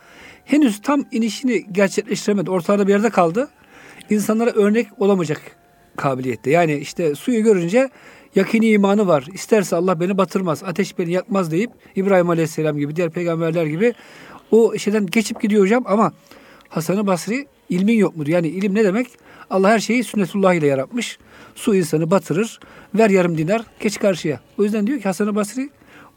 henüz 0.47 0.83
tam 0.83 1.05
inişini 1.13 1.67
gerçekleştiremedi. 1.73 2.51
Ortada 2.51 2.87
bir 2.87 2.93
yerde 2.93 3.11
kaldı. 3.11 3.49
İnsanlara 4.11 4.51
örnek 4.51 4.87
olamayacak 4.99 5.41
kabiliyette. 5.97 6.51
Yani 6.51 6.75
işte 6.75 7.15
suyu 7.15 7.43
görünce 7.43 7.89
yakini 8.35 8.69
imanı 8.69 9.07
var. 9.07 9.27
İsterse 9.35 9.77
Allah 9.77 10.01
beni 10.01 10.19
batırmaz, 10.19 10.63
ateş 10.65 10.99
beni 10.99 11.13
yakmaz 11.13 11.51
deyip 11.51 11.71
İbrahim 11.97 12.31
Aleyhisselam 12.31 12.79
gibi, 12.79 12.97
diğer 12.97 13.11
peygamberler 13.11 13.67
gibi 13.67 13.95
o 14.51 14.79
şeyden 14.79 15.07
geçip 15.07 15.41
gidiyor 15.43 15.63
hocam 15.63 15.85
ama 15.87 16.13
Hasan-ı 16.69 17.07
Basri 17.07 17.47
ilmin 17.69 17.95
yok 17.95 18.17
mudur? 18.17 18.31
Yani 18.31 18.49
ilim 18.49 18.75
ne 18.75 18.85
demek? 18.85 19.07
Allah 19.51 19.69
her 19.69 19.79
şeyi 19.79 20.05
sünnetullah 20.05 20.55
ile 20.55 20.67
yaratmış. 20.67 21.19
Su 21.55 21.75
insanı 21.75 22.11
batırır. 22.11 22.61
Ver 22.95 23.11
yarım 23.11 23.39
dinar, 23.39 23.63
geç 23.81 23.99
karşıya. 23.99 24.41
O 24.59 24.65
yüzden 24.65 24.87
diyor 24.87 24.99
ki 24.99 25.05
Hasan-ı 25.05 25.35
Basri 25.35 25.71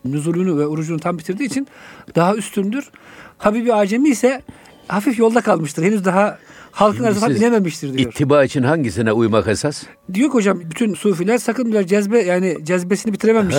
nüzulünü 0.06 0.58
ve 0.58 0.68
orucunu 0.68 1.00
tam 1.00 1.18
bitirdiği 1.18 1.46
için 1.46 1.68
daha 2.16 2.36
üstündür. 2.36 2.92
Habibi 3.39 3.74
Acemi 3.74 4.10
ise 4.10 4.41
hafif 4.88 5.19
yolda 5.19 5.41
kalmıştır. 5.41 5.84
Henüz 5.84 6.05
daha 6.05 6.39
halkın 6.72 7.03
arasından 7.03 7.36
inememiştir 7.36 7.98
diyor. 7.98 8.12
İttiba 8.12 8.43
için 8.43 8.63
hangisine 8.63 9.12
uymak 9.12 9.48
esas? 9.48 9.84
Diyor 10.13 10.29
ki 10.29 10.34
hocam 10.34 10.62
bütün 10.62 10.93
sufiler 10.93 11.38
sakın 11.38 11.72
diyor 11.72 11.84
cezbe 11.84 12.22
yani 12.22 12.58
cezbesini 12.63 13.13
bitirememiş. 13.13 13.55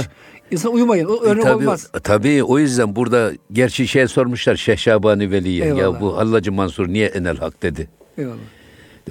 İnsan 0.51 0.73
uyumayın. 0.73 1.07
O 1.07 1.23
örnek 1.23 1.45
e, 1.45 1.49
tabii, 1.49 1.65
olmaz. 1.65 1.91
Tabii 2.03 2.45
o 2.45 2.59
yüzden 2.59 2.97
burada 2.97 3.33
gerçi 3.53 3.89
şey 3.89 4.09
sormuşlar 4.09 4.57
Şeyh 4.57 4.77
Şabani 4.77 5.31
Veli'ye. 5.31 5.67
Ya 5.67 6.01
bu 6.01 6.17
Hallacı 6.17 6.53
Mansur 6.53 6.89
niye 6.89 7.07
enel 7.07 7.37
hak 7.37 7.63
dedi. 7.63 7.89
Eyvallah. 8.19 8.37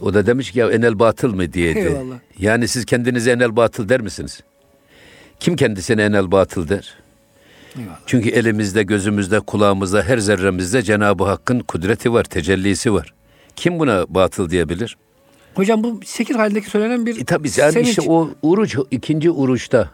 O 0.02 0.14
da 0.14 0.26
demiş 0.26 0.52
ki 0.52 0.60
ya 0.60 0.72
enel 0.72 1.00
batıl 1.00 1.36
mı 1.36 1.54
diye. 1.54 1.72
Eyvallah. 1.72 2.16
Yani 2.40 2.68
siz 2.68 2.86
kendinize 2.86 3.32
enel 3.32 3.56
batıl 3.56 3.90
der 3.90 4.02
misiniz? 4.02 4.44
Kim 5.40 5.56
kendisine 5.56 6.04
enel 6.04 6.32
batıl 6.32 6.70
der? 6.70 6.96
Çünkü 8.06 8.30
elimizde, 8.30 8.84
gözümüzde, 8.84 9.40
kulağımızda, 9.40 10.04
her 10.04 10.18
zerremizde 10.18 10.82
Cenab-ı 10.82 11.24
Hakk'ın 11.24 11.60
kudreti 11.60 12.14
var, 12.14 12.24
tecellisi 12.24 12.94
var. 12.94 13.14
Kim 13.56 13.80
buna 13.80 14.06
batıl 14.10 14.50
diyebilir? 14.50 14.98
Hocam 15.56 15.84
bu 15.84 16.00
sekir 16.06 16.36
halindeki 16.36 16.70
söylenen 16.70 17.06
bir 17.06 17.22
e, 17.22 17.24
tabii 17.24 17.50
yani 17.58 17.72
sevinç. 17.72 17.90
işte 17.90 18.02
o 18.08 18.30
uruç, 18.42 18.78
ikinci 18.92 19.32
uruçta 19.32 19.90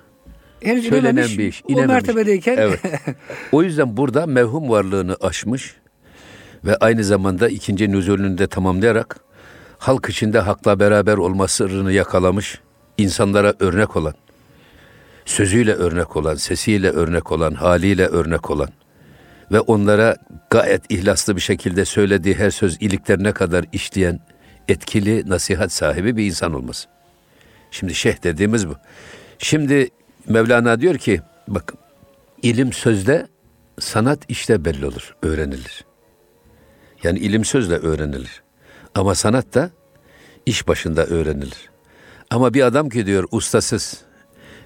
Henüz 0.62 0.90
söylenen 0.90 1.28
bir 1.38 1.48
iş. 1.48 1.64
O 1.74 1.86
mertebedeyken. 1.86 2.58
Evet. 2.58 2.80
o 3.52 3.64
yüzden 3.64 3.98
burada 3.98 4.26
mevhum 4.26 4.70
varlığını 4.70 5.18
aşmış 5.22 5.76
ve 6.66 6.78
aynı 6.78 7.04
zamanda 7.04 7.50
ikinci 7.50 7.92
nüzulünü 7.92 8.38
de 8.38 8.48
tamamlayarak 8.48 9.20
halk 9.78 10.10
içinde 10.10 10.40
hakla 10.40 10.80
beraber 10.80 11.18
olma 11.18 11.48
sırrını 11.48 11.92
yakalamış, 11.92 12.60
insanlara 12.98 13.54
örnek 13.60 13.96
olan, 13.96 14.14
sözüyle 15.26 15.74
örnek 15.74 16.16
olan, 16.16 16.36
sesiyle 16.36 16.90
örnek 16.90 17.32
olan, 17.32 17.54
haliyle 17.54 18.06
örnek 18.08 18.52
olan 18.52 18.70
ve 19.52 19.60
onlara 19.60 20.18
gayet 20.50 20.92
ihlaslı 20.92 21.36
bir 21.36 21.42
şekilde 21.42 21.86
söylediği 21.86 22.36
her 22.36 22.50
söz 22.50 22.78
iliklerine 22.82 23.32
kadar 23.32 23.66
işleyen 23.72 24.20
etkili 24.68 25.30
nasihat 25.30 25.72
sahibi 25.72 26.18
bir 26.18 26.26
insan 26.26 26.54
olması. 26.54 26.88
Şimdi 27.72 27.96
şeyh 27.96 28.24
dediğimiz 28.24 28.68
bu. 28.68 28.76
Şimdi 29.40 29.90
Mevlana 30.28 30.82
diyor 30.82 30.98
ki 30.98 31.22
bakın 31.48 31.80
ilim 32.42 32.74
sözde 32.74 33.28
sanat 33.80 34.20
işte 34.28 34.66
belli 34.66 34.86
olur, 34.86 35.16
öğrenilir. 35.22 35.86
Yani 37.04 37.20
ilim 37.20 37.46
sözle 37.46 37.76
öğrenilir. 37.76 38.44
Ama 38.96 39.16
sanat 39.16 39.54
da 39.54 39.70
iş 40.46 40.68
başında 40.68 41.06
öğrenilir. 41.06 41.70
Ama 42.30 42.54
bir 42.54 42.62
adam 42.62 42.90
ki 42.90 43.06
diyor 43.06 43.28
ustasız 43.32 44.05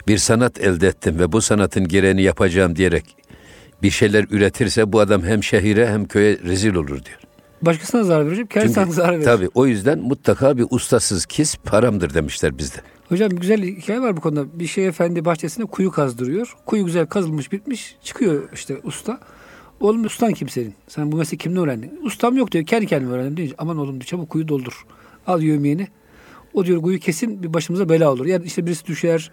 bir 0.10 0.18
sanat 0.18 0.62
elde 0.62 0.88
ettim 0.88 1.20
ve 1.20 1.32
bu 1.32 1.42
sanatın 1.42 1.88
gereğini 1.88 2.22
yapacağım 2.22 2.76
diyerek 2.76 3.16
bir 3.84 3.90
şeyler 3.90 4.26
üretirse 4.30 4.94
bu 4.94 5.00
adam 5.00 5.24
hem 5.24 5.44
şehire 5.44 5.88
hem 5.88 6.06
köye 6.06 6.40
rezil 6.40 6.76
olur 6.76 6.88
diyor. 6.88 7.20
Başkasına 7.62 8.04
zarar 8.04 8.26
verecek, 8.28 8.50
kendisine 8.50 8.92
zarar 8.92 9.14
verir. 9.14 9.26
Tabii 9.26 9.50
o 9.54 9.68
yüzden 9.68 10.00
mutlaka 10.00 10.58
bir 10.58 10.66
ustasız 10.70 11.26
kis 11.26 11.56
paramdır 11.58 12.14
demişler 12.14 12.58
bizde. 12.58 12.78
Hocam 13.10 13.30
güzel 13.30 13.64
hikaye 13.64 14.02
var 14.02 14.18
bu 14.18 14.22
konuda. 14.22 14.60
Bir 14.60 14.68
şey 14.68 14.88
efendi 14.88 15.26
bahçesinde 15.26 15.66
kuyu 15.66 15.92
kazdırıyor. 15.92 16.56
Kuyu 16.66 16.86
güzel 16.86 17.06
kazılmış 17.06 17.52
bitmiş. 17.52 17.96
Çıkıyor 18.04 18.50
işte 18.54 18.78
usta. 18.84 19.20
Oğlum 19.80 20.06
ustan 20.06 20.34
kimsenin? 20.34 20.74
Sen 20.88 21.12
bu 21.12 21.18
mesleği 21.18 21.38
kimden 21.38 21.64
öğrendin? 21.64 22.00
Ustam 22.04 22.38
yok 22.38 22.52
diyor. 22.52 22.66
Kendi 22.66 22.88
kendime 22.88 23.12
öğrendim 23.12 23.38
deyince. 23.38 23.56
Aman 23.58 23.78
oğlum 23.78 23.94
diyor 23.94 24.06
çabuk 24.06 24.30
kuyu 24.30 24.48
doldur. 24.48 24.86
Al 25.28 25.42
yövmiyeni. 25.42 25.88
O 26.54 26.66
diyor 26.66 26.82
kuyu 26.82 27.00
kesin 27.00 27.44
bir 27.44 27.54
başımıza 27.54 27.90
bela 27.90 28.12
olur. 28.12 28.26
Yani 28.26 28.46
işte 28.46 28.66
birisi 28.66 28.86
düşer, 28.86 29.32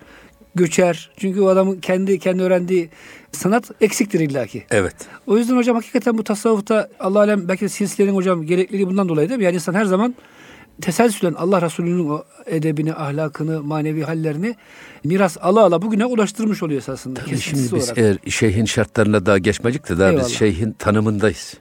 göçer. 0.57 1.11
Çünkü 1.17 1.41
o 1.41 1.49
adamın 1.49 1.81
kendi 1.81 2.19
kendi 2.19 2.43
öğrendiği 2.43 2.89
sanat 3.33 3.71
eksiktir 3.81 4.21
illaki. 4.21 4.65
Evet. 4.71 4.95
O 5.27 5.39
yüzden 5.39 5.57
hocam 5.57 5.77
hakikaten 5.77 6.19
bu 6.19 6.25
tasavvufta 6.25 6.89
Allah 7.01 7.19
alem 7.19 7.49
belki 7.49 7.65
de 7.65 7.69
silsilenin 7.69 8.15
hocam 8.15 8.43
gerekliliği 8.43 8.87
bundan 8.87 9.09
dolayı 9.09 9.29
değil 9.29 9.39
mi? 9.39 9.45
Yani 9.45 9.55
insan 9.55 9.75
her 9.75 9.85
zaman 9.85 10.15
teselsülen 10.81 11.35
Allah 11.35 11.63
Resulü'nün 11.63 12.09
o 12.09 12.25
edebini, 12.47 12.95
ahlakını, 12.95 13.63
manevi 13.63 14.03
hallerini 14.03 14.55
miras 15.05 15.37
ala 15.41 15.61
ala 15.61 15.83
bugüne 15.83 16.07
ulaştırmış 16.07 16.63
oluyor 16.63 16.79
esasında. 16.79 17.21
Tabii 17.21 17.39
şimdi 17.39 17.63
biz 17.63 17.73
olarak. 17.73 17.99
eğer 17.99 18.19
şeyhin 18.31 18.65
şartlarına 18.65 19.27
daha 19.27 19.39
geçmecik 19.39 19.89
de 19.89 19.99
daha 19.99 20.11
Eyvallah. 20.11 20.25
biz 20.25 20.35
şeyhin 20.35 20.73
tanımındayız. 20.73 21.55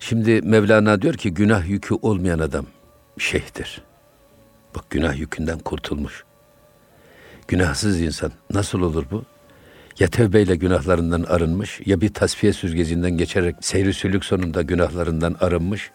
Şimdi 0.00 0.42
Mevlana 0.42 1.02
diyor 1.02 1.14
ki 1.14 1.34
günah 1.34 1.68
yükü 1.68 1.94
olmayan 2.02 2.38
adam 2.38 2.66
şeyhtir. 3.18 3.82
Bak 4.76 4.90
günah 4.90 5.18
yükünden 5.18 5.58
kurtulmuş. 5.58 6.24
Günahsız 7.48 8.00
insan. 8.00 8.32
Nasıl 8.50 8.80
olur 8.80 9.04
bu? 9.10 9.24
Ya 9.98 10.08
tevbeyle 10.08 10.56
günahlarından 10.56 11.22
arınmış 11.22 11.80
ya 11.86 12.00
bir 12.00 12.08
tasfiye 12.14 12.52
süzgecinden 12.52 13.10
geçerek 13.10 13.56
seyri 13.60 13.94
sülük 13.94 14.24
sonunda 14.24 14.62
günahlarından 14.62 15.36
arınmış. 15.40 15.90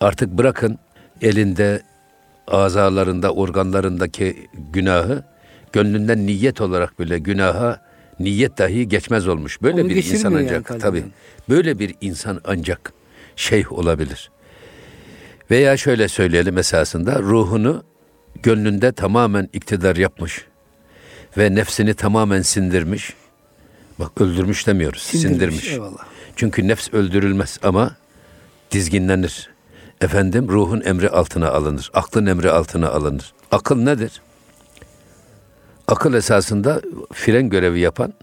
Artık 0.00 0.28
bırakın 0.28 0.78
elinde, 1.22 1.82
azalarında, 2.46 3.32
organlarındaki 3.32 4.48
günahı 4.72 5.24
gönlünden 5.72 6.26
niyet 6.26 6.60
olarak 6.60 7.00
bile 7.00 7.18
günaha 7.18 7.80
niyet 8.20 8.58
dahi 8.58 8.88
geçmez 8.88 9.28
olmuş. 9.28 9.62
Böyle 9.62 9.82
Onu 9.82 9.88
bir 9.88 9.96
insan 9.96 10.34
ancak 10.34 10.70
yani 10.70 10.80
tabii. 10.80 11.04
Böyle 11.48 11.78
bir 11.78 11.94
insan 12.00 12.40
ancak 12.44 12.92
şeyh 13.36 13.72
olabilir. 13.72 14.30
Veya 15.50 15.76
şöyle 15.76 16.08
söyleyelim 16.08 16.58
esasında 16.58 17.18
ruhunu 17.18 17.84
gönlünde 18.42 18.92
tamamen 18.92 19.48
iktidar 19.52 19.96
yapmış 19.96 20.49
ve 21.38 21.54
nefsini 21.54 21.94
tamamen 21.94 22.42
sindirmiş. 22.42 23.14
Bak 23.98 24.20
öldürmüş 24.20 24.66
demiyoruz, 24.66 25.02
sindirmiş. 25.02 25.30
sindirmiş. 25.30 25.72
Eyvallah. 25.72 26.04
Çünkü 26.36 26.68
nefs 26.68 26.92
öldürülmez 26.92 27.58
ama 27.62 27.96
dizginlenir. 28.70 29.50
Efendim 30.00 30.48
ruhun 30.48 30.80
emri 30.80 31.10
altına 31.10 31.48
alınır, 31.50 31.90
aklın 31.94 32.26
emri 32.26 32.50
altına 32.50 32.88
alınır. 32.88 33.32
Akıl 33.50 33.76
nedir? 33.76 34.22
Akıl 35.88 36.14
esasında 36.14 36.80
fren 37.12 37.48
görevi 37.48 37.80
yapan, 37.80 38.14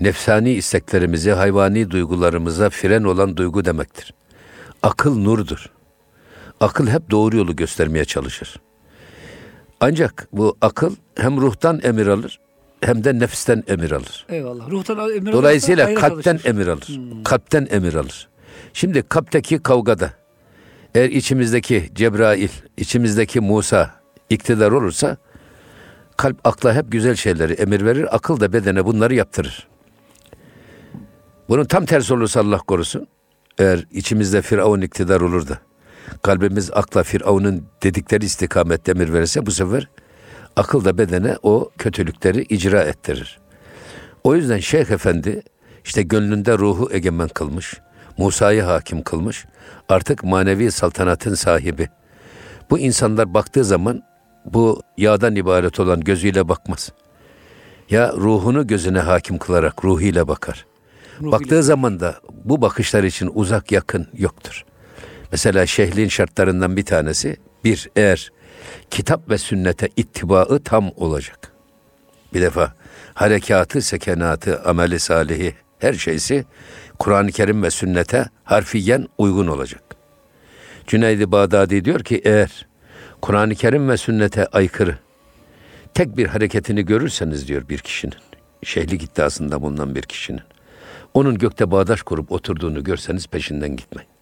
nefsani 0.00 0.52
isteklerimizi, 0.52 1.30
hayvani 1.30 1.90
duygularımıza 1.90 2.70
fren 2.70 3.02
olan 3.04 3.36
duygu 3.36 3.64
demektir. 3.64 4.14
Akıl 4.82 5.18
nurdur. 5.18 5.70
Akıl 6.60 6.86
hep 6.86 7.10
doğru 7.10 7.36
yolu 7.36 7.56
göstermeye 7.56 8.04
çalışır. 8.04 8.60
Ancak 9.80 10.28
bu 10.32 10.56
akıl 10.60 10.96
hem 11.16 11.40
ruhtan 11.40 11.80
emir 11.82 12.06
alır 12.06 12.40
hem 12.80 13.04
de 13.04 13.18
nefisten 13.18 13.62
emir 13.68 13.90
alır. 13.90 14.26
Eyvallah. 14.28 14.70
Ruhtan 14.70 15.16
emir 15.16 15.32
Dolayısıyla 15.32 15.94
kalpten 15.94 16.32
çalışır. 16.32 16.48
emir 16.48 16.66
alır. 16.66 16.86
Hmm. 16.86 17.22
Kalpten 17.22 17.66
emir 17.70 17.94
alır. 17.94 18.28
Şimdi 18.72 19.02
kalpteki 19.02 19.58
kavgada 19.58 20.10
eğer 20.94 21.10
içimizdeki 21.10 21.90
Cebrail, 21.94 22.48
içimizdeki 22.76 23.40
Musa 23.40 23.90
iktidar 24.30 24.72
olursa 24.72 25.16
kalp 26.16 26.46
akla 26.46 26.74
hep 26.74 26.92
güzel 26.92 27.14
şeyleri 27.14 27.52
emir 27.52 27.84
verir. 27.84 28.16
Akıl 28.16 28.40
da 28.40 28.52
bedene 28.52 28.84
bunları 28.84 29.14
yaptırır. 29.14 29.68
Bunun 31.48 31.64
tam 31.64 31.86
tersi 31.86 32.14
olursa 32.14 32.40
Allah 32.40 32.58
korusun. 32.58 33.06
Eğer 33.58 33.86
içimizde 33.90 34.42
Firavun 34.42 34.80
iktidar 34.80 35.20
olur 35.20 35.48
da 35.48 35.58
kalbimiz 36.22 36.70
akla 36.72 37.02
Firavun'un 37.02 37.66
dedikleri 37.82 38.24
istikamette 38.24 38.90
emir 38.90 39.12
verirse 39.12 39.46
bu 39.46 39.50
sefer 39.50 39.88
akıl 40.56 40.84
da 40.84 40.98
bedene 40.98 41.36
o 41.42 41.70
kötülükleri 41.78 42.42
icra 42.42 42.82
ettirir. 42.82 43.38
O 44.24 44.34
yüzden 44.34 44.58
Şeyh 44.58 44.90
Efendi 44.90 45.42
işte 45.84 46.02
gönlünde 46.02 46.58
ruhu 46.58 46.88
egemen 46.92 47.28
kılmış. 47.28 47.80
Musa'yı 48.18 48.62
hakim 48.62 49.02
kılmış. 49.02 49.46
Artık 49.88 50.24
manevi 50.24 50.70
saltanatın 50.70 51.34
sahibi. 51.34 51.88
Bu 52.70 52.78
insanlar 52.78 53.34
baktığı 53.34 53.64
zaman 53.64 54.02
bu 54.44 54.82
yağdan 54.96 55.36
ibaret 55.36 55.80
olan 55.80 56.00
gözüyle 56.00 56.48
bakmaz. 56.48 56.92
Ya 57.90 58.12
ruhunu 58.12 58.66
gözüne 58.66 58.98
hakim 58.98 59.38
kılarak 59.38 59.84
ruhiyle 59.84 60.28
bakar. 60.28 60.66
Ruhiyle. 61.20 61.32
Baktığı 61.32 61.62
zaman 61.62 62.00
da 62.00 62.20
bu 62.44 62.62
bakışlar 62.62 63.04
için 63.04 63.30
uzak 63.34 63.72
yakın 63.72 64.06
yoktur. 64.14 64.64
Mesela 65.36 65.66
şehliğin 65.66 66.08
şartlarından 66.08 66.76
bir 66.76 66.84
tanesi 66.84 67.36
bir 67.64 67.90
eğer 67.96 68.32
kitap 68.90 69.30
ve 69.30 69.38
sünnete 69.38 69.88
ittibaı 69.96 70.62
tam 70.62 70.90
olacak. 70.96 71.52
Bir 72.34 72.40
defa 72.40 72.74
harekatı, 73.14 73.82
sekenatı, 73.82 74.62
ameli 74.62 74.98
salihi 74.98 75.54
her 75.78 75.92
şeysi 75.92 76.44
Kur'an-ı 76.98 77.32
Kerim 77.32 77.62
ve 77.62 77.70
sünnete 77.70 78.24
harfiyen 78.44 79.08
uygun 79.18 79.46
olacak. 79.46 79.82
Cüneyd-i 80.86 81.32
Bağdadi 81.32 81.84
diyor 81.84 82.00
ki 82.00 82.22
eğer 82.24 82.66
Kur'an-ı 83.22 83.54
Kerim 83.54 83.88
ve 83.88 83.96
sünnete 83.96 84.46
aykırı 84.46 84.98
tek 85.94 86.16
bir 86.16 86.26
hareketini 86.26 86.84
görürseniz 86.84 87.48
diyor 87.48 87.68
bir 87.68 87.78
kişinin, 87.78 88.14
şehlik 88.62 89.02
iddiasında 89.02 89.62
bulunan 89.62 89.94
bir 89.94 90.02
kişinin, 90.02 90.42
onun 91.14 91.38
gökte 91.38 91.70
bağdaş 91.70 92.02
kurup 92.02 92.32
oturduğunu 92.32 92.84
görseniz 92.84 93.26
peşinden 93.26 93.76
gitmeyin. 93.76 94.15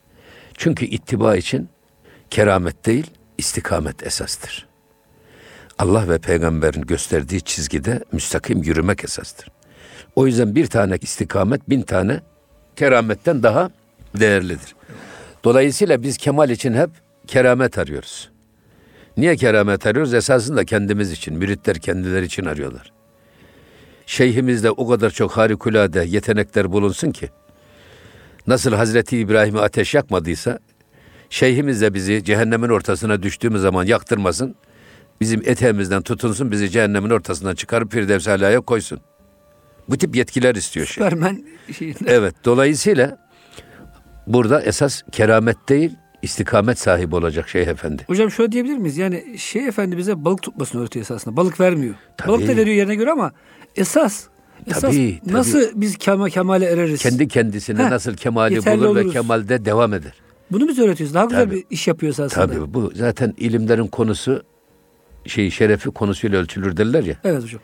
Çünkü 0.56 0.86
ittiba 0.86 1.36
için 1.36 1.68
keramet 2.30 2.86
değil, 2.86 3.10
istikamet 3.38 4.06
esastır. 4.06 4.66
Allah 5.78 6.08
ve 6.08 6.18
peygamberin 6.18 6.82
gösterdiği 6.82 7.40
çizgide 7.40 8.04
müstakim 8.12 8.62
yürümek 8.62 9.04
esastır. 9.04 9.48
O 10.16 10.26
yüzden 10.26 10.54
bir 10.54 10.66
tane 10.66 10.96
istikamet 11.00 11.70
bin 11.70 11.82
tane 11.82 12.20
kerametten 12.76 13.42
daha 13.42 13.70
değerlidir. 14.20 14.74
Dolayısıyla 15.44 16.02
biz 16.02 16.16
kemal 16.16 16.50
için 16.50 16.74
hep 16.74 16.90
keramet 17.26 17.78
arıyoruz. 17.78 18.30
Niye 19.16 19.36
keramet 19.36 19.86
arıyoruz? 19.86 20.14
Esasında 20.14 20.64
kendimiz 20.64 21.12
için, 21.12 21.34
müritler 21.34 21.78
kendileri 21.78 22.24
için 22.24 22.44
arıyorlar. 22.44 22.92
Şeyhimizde 24.06 24.70
o 24.70 24.88
kadar 24.88 25.10
çok 25.10 25.30
harikulade 25.32 26.04
yetenekler 26.08 26.72
bulunsun 26.72 27.12
ki, 27.12 27.30
nasıl 28.46 28.72
Hazreti 28.72 29.18
İbrahim'i 29.18 29.60
ateş 29.60 29.94
yakmadıysa, 29.94 30.58
şeyhimiz 31.30 31.80
de 31.80 31.94
bizi 31.94 32.24
cehennemin 32.24 32.68
ortasına 32.68 33.22
düştüğümüz 33.22 33.62
zaman 33.62 33.84
yaktırmasın, 33.84 34.54
bizim 35.20 35.42
eteğimizden 35.44 36.02
tutunsun, 36.02 36.50
bizi 36.50 36.70
cehennemin 36.70 37.10
ortasından 37.10 37.54
çıkarıp 37.54 37.92
Firdevs 37.92 38.28
Ala'ya 38.28 38.60
koysun. 38.60 39.00
Bu 39.88 39.98
tip 39.98 40.16
yetkiler 40.16 40.54
istiyor 40.54 40.86
şey. 40.86 40.94
Süpermen 40.94 41.44
şeyinde. 41.78 41.98
Evet, 42.06 42.34
dolayısıyla 42.44 43.18
burada 44.26 44.62
esas 44.62 45.02
keramet 45.12 45.68
değil, 45.68 45.96
istikamet 46.22 46.78
sahibi 46.78 47.14
olacak 47.14 47.48
Şeyh 47.48 47.66
Efendi. 47.66 48.04
Hocam 48.06 48.30
şöyle 48.30 48.52
diyebilir 48.52 48.78
miyiz? 48.78 48.96
Yani 48.96 49.38
Şeyh 49.38 49.66
Efendi 49.66 49.98
bize 49.98 50.24
balık 50.24 50.42
tutmasını 50.42 50.82
öğretiyor 50.82 51.02
esasında. 51.02 51.36
Balık 51.36 51.60
vermiyor. 51.60 51.94
Tabii. 52.16 52.28
Balık 52.28 52.48
da 52.48 52.56
veriyor 52.56 52.76
yerine 52.76 52.94
göre 52.94 53.10
ama 53.10 53.32
esas 53.76 54.24
Esas 54.66 54.80
tabii, 54.80 55.20
tabii. 55.24 55.34
nasıl 55.34 55.60
biz 55.74 55.96
kema, 55.96 56.30
kemale 56.30 56.64
ereriz? 56.64 57.02
Kendi 57.02 57.28
kendisine 57.28 57.84
Heh, 57.84 57.90
nasıl 57.90 58.14
kemali 58.14 58.66
bulur 58.66 58.86
oluruz. 58.86 59.06
ve 59.06 59.10
kemalde 59.10 59.64
devam 59.64 59.94
eder. 59.94 60.12
Bunu 60.50 60.68
biz 60.68 60.78
öğretiyoruz. 60.78 61.14
Daha 61.14 61.24
güzel 61.24 61.44
tabii. 61.44 61.54
bir 61.54 61.64
iş 61.70 61.88
yapıyoruz 61.88 62.20
aslında. 62.20 62.46
Tabii 62.46 62.74
bu 62.74 62.92
zaten 62.94 63.34
ilimlerin 63.36 63.86
konusu 63.86 64.42
şey 65.26 65.50
şerefi 65.50 65.90
konusuyla 65.90 66.38
ölçülür 66.38 66.76
derler 66.76 67.04
ya. 67.04 67.16
Evet 67.24 67.42
hocam. 67.42 67.60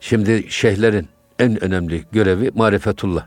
Şimdi 0.00 0.46
şeyhlerin 0.48 1.08
en 1.38 1.64
önemli 1.64 2.04
görevi 2.12 2.50
marifetullah. 2.54 3.26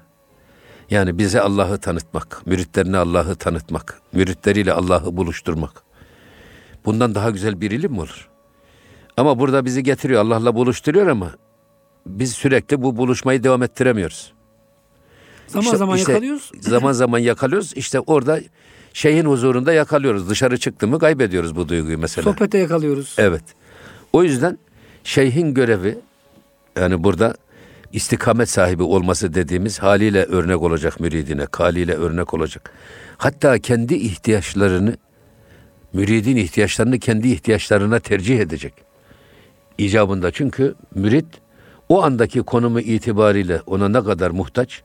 Yani 0.89 1.17
bize 1.17 1.41
Allah'ı 1.41 1.77
tanıtmak, 1.77 2.41
müritlerine 2.45 2.97
Allah'ı 2.97 3.35
tanıtmak, 3.35 4.01
müritleriyle 4.13 4.73
Allah'ı 4.73 5.17
buluşturmak. 5.17 5.71
Bundan 6.85 7.15
daha 7.15 7.29
güzel 7.29 7.61
bir 7.61 7.71
ilim 7.71 7.91
mi 7.91 7.99
olur? 7.99 8.29
Ama 9.17 9.39
burada 9.39 9.65
bizi 9.65 9.83
getiriyor, 9.83 10.21
Allah'la 10.21 10.55
buluşturuyor 10.55 11.07
ama 11.07 11.31
biz 12.07 12.33
sürekli 12.33 12.81
bu 12.81 12.97
buluşmayı 12.97 13.43
devam 13.43 13.63
ettiremiyoruz. 13.63 14.33
Zaman 15.47 15.65
işte, 15.65 15.77
zaman 15.77 15.97
işte, 15.97 16.11
yakalıyoruz. 16.11 16.51
Zaman 16.59 16.91
zaman 16.91 17.19
yakalıyoruz. 17.19 17.73
İşte 17.75 17.99
orada 17.99 18.39
şeyhin 18.93 19.25
huzurunda 19.25 19.73
yakalıyoruz. 19.73 20.29
Dışarı 20.29 20.57
çıktı 20.57 20.87
mı 20.87 20.99
kaybediyoruz 20.99 21.55
bu 21.55 21.69
duyguyu 21.69 21.97
mesela. 21.97 22.33
Sohbete 22.33 22.57
yakalıyoruz. 22.57 23.15
Evet. 23.17 23.43
O 24.13 24.23
yüzden 24.23 24.57
şeyhin 25.03 25.53
görevi 25.53 25.97
yani 26.79 27.03
burada 27.03 27.35
istikamet 27.93 28.49
sahibi 28.49 28.83
olması 28.83 29.33
dediğimiz 29.33 29.79
haliyle 29.79 30.23
örnek 30.23 30.61
olacak 30.61 30.99
müridine, 30.99 31.47
haliyle 31.51 31.93
örnek 31.93 32.33
olacak. 32.33 32.71
Hatta 33.17 33.59
kendi 33.59 33.95
ihtiyaçlarını, 33.95 34.97
müridin 35.93 36.35
ihtiyaçlarını 36.35 36.99
kendi 36.99 37.27
ihtiyaçlarına 37.27 37.99
tercih 37.99 38.39
edecek. 38.39 38.73
İcabında 39.77 40.31
çünkü 40.31 40.75
mürid 40.95 41.25
o 41.89 42.03
andaki 42.03 42.41
konumu 42.41 42.79
itibariyle 42.79 43.61
ona 43.65 43.89
ne 43.89 44.03
kadar 44.03 44.31
muhtaç, 44.31 44.83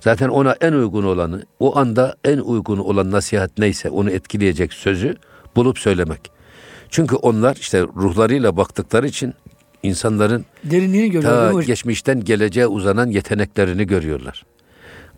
zaten 0.00 0.28
ona 0.28 0.56
en 0.60 0.72
uygun 0.72 1.04
olanı, 1.04 1.42
o 1.60 1.78
anda 1.78 2.16
en 2.24 2.38
uygun 2.38 2.78
olan 2.78 3.10
nasihat 3.10 3.58
neyse 3.58 3.90
onu 3.90 4.10
etkileyecek 4.10 4.72
sözü 4.72 5.16
bulup 5.56 5.78
söylemek. 5.78 6.30
Çünkü 6.90 7.16
onlar 7.16 7.56
işte 7.56 7.80
ruhlarıyla 7.82 8.56
baktıkları 8.56 9.06
için 9.06 9.34
insanların 9.82 10.44
derinliğini 10.64 11.10
görüyorlar. 11.10 11.52
Ta 11.52 11.62
geçmişten 11.62 12.24
geleceğe 12.24 12.66
uzanan 12.66 13.06
yeteneklerini 13.06 13.86
görüyorlar. 13.86 14.44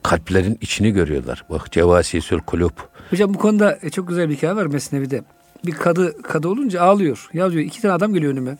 Kalplerin 0.02 0.58
içini 0.60 0.90
görüyorlar. 0.90 1.44
Bak 1.50 1.72
Cevasisül 1.72 2.38
Kulub. 2.38 2.70
Hocam 3.10 3.34
bu 3.34 3.38
konuda 3.38 3.78
e, 3.82 3.90
çok 3.90 4.08
güzel 4.08 4.28
bir 4.28 4.36
hikaye 4.36 4.56
var 4.56 4.66
Mesnevi'de. 4.66 5.24
Bir 5.66 5.72
kadı 5.72 6.22
kadı 6.22 6.48
olunca 6.48 6.80
ağlıyor. 6.80 7.28
Ya 7.32 7.50
diyor 7.50 7.64
iki 7.64 7.82
tane 7.82 7.94
adam 7.94 8.14
geliyor 8.14 8.32
önüme. 8.32 8.58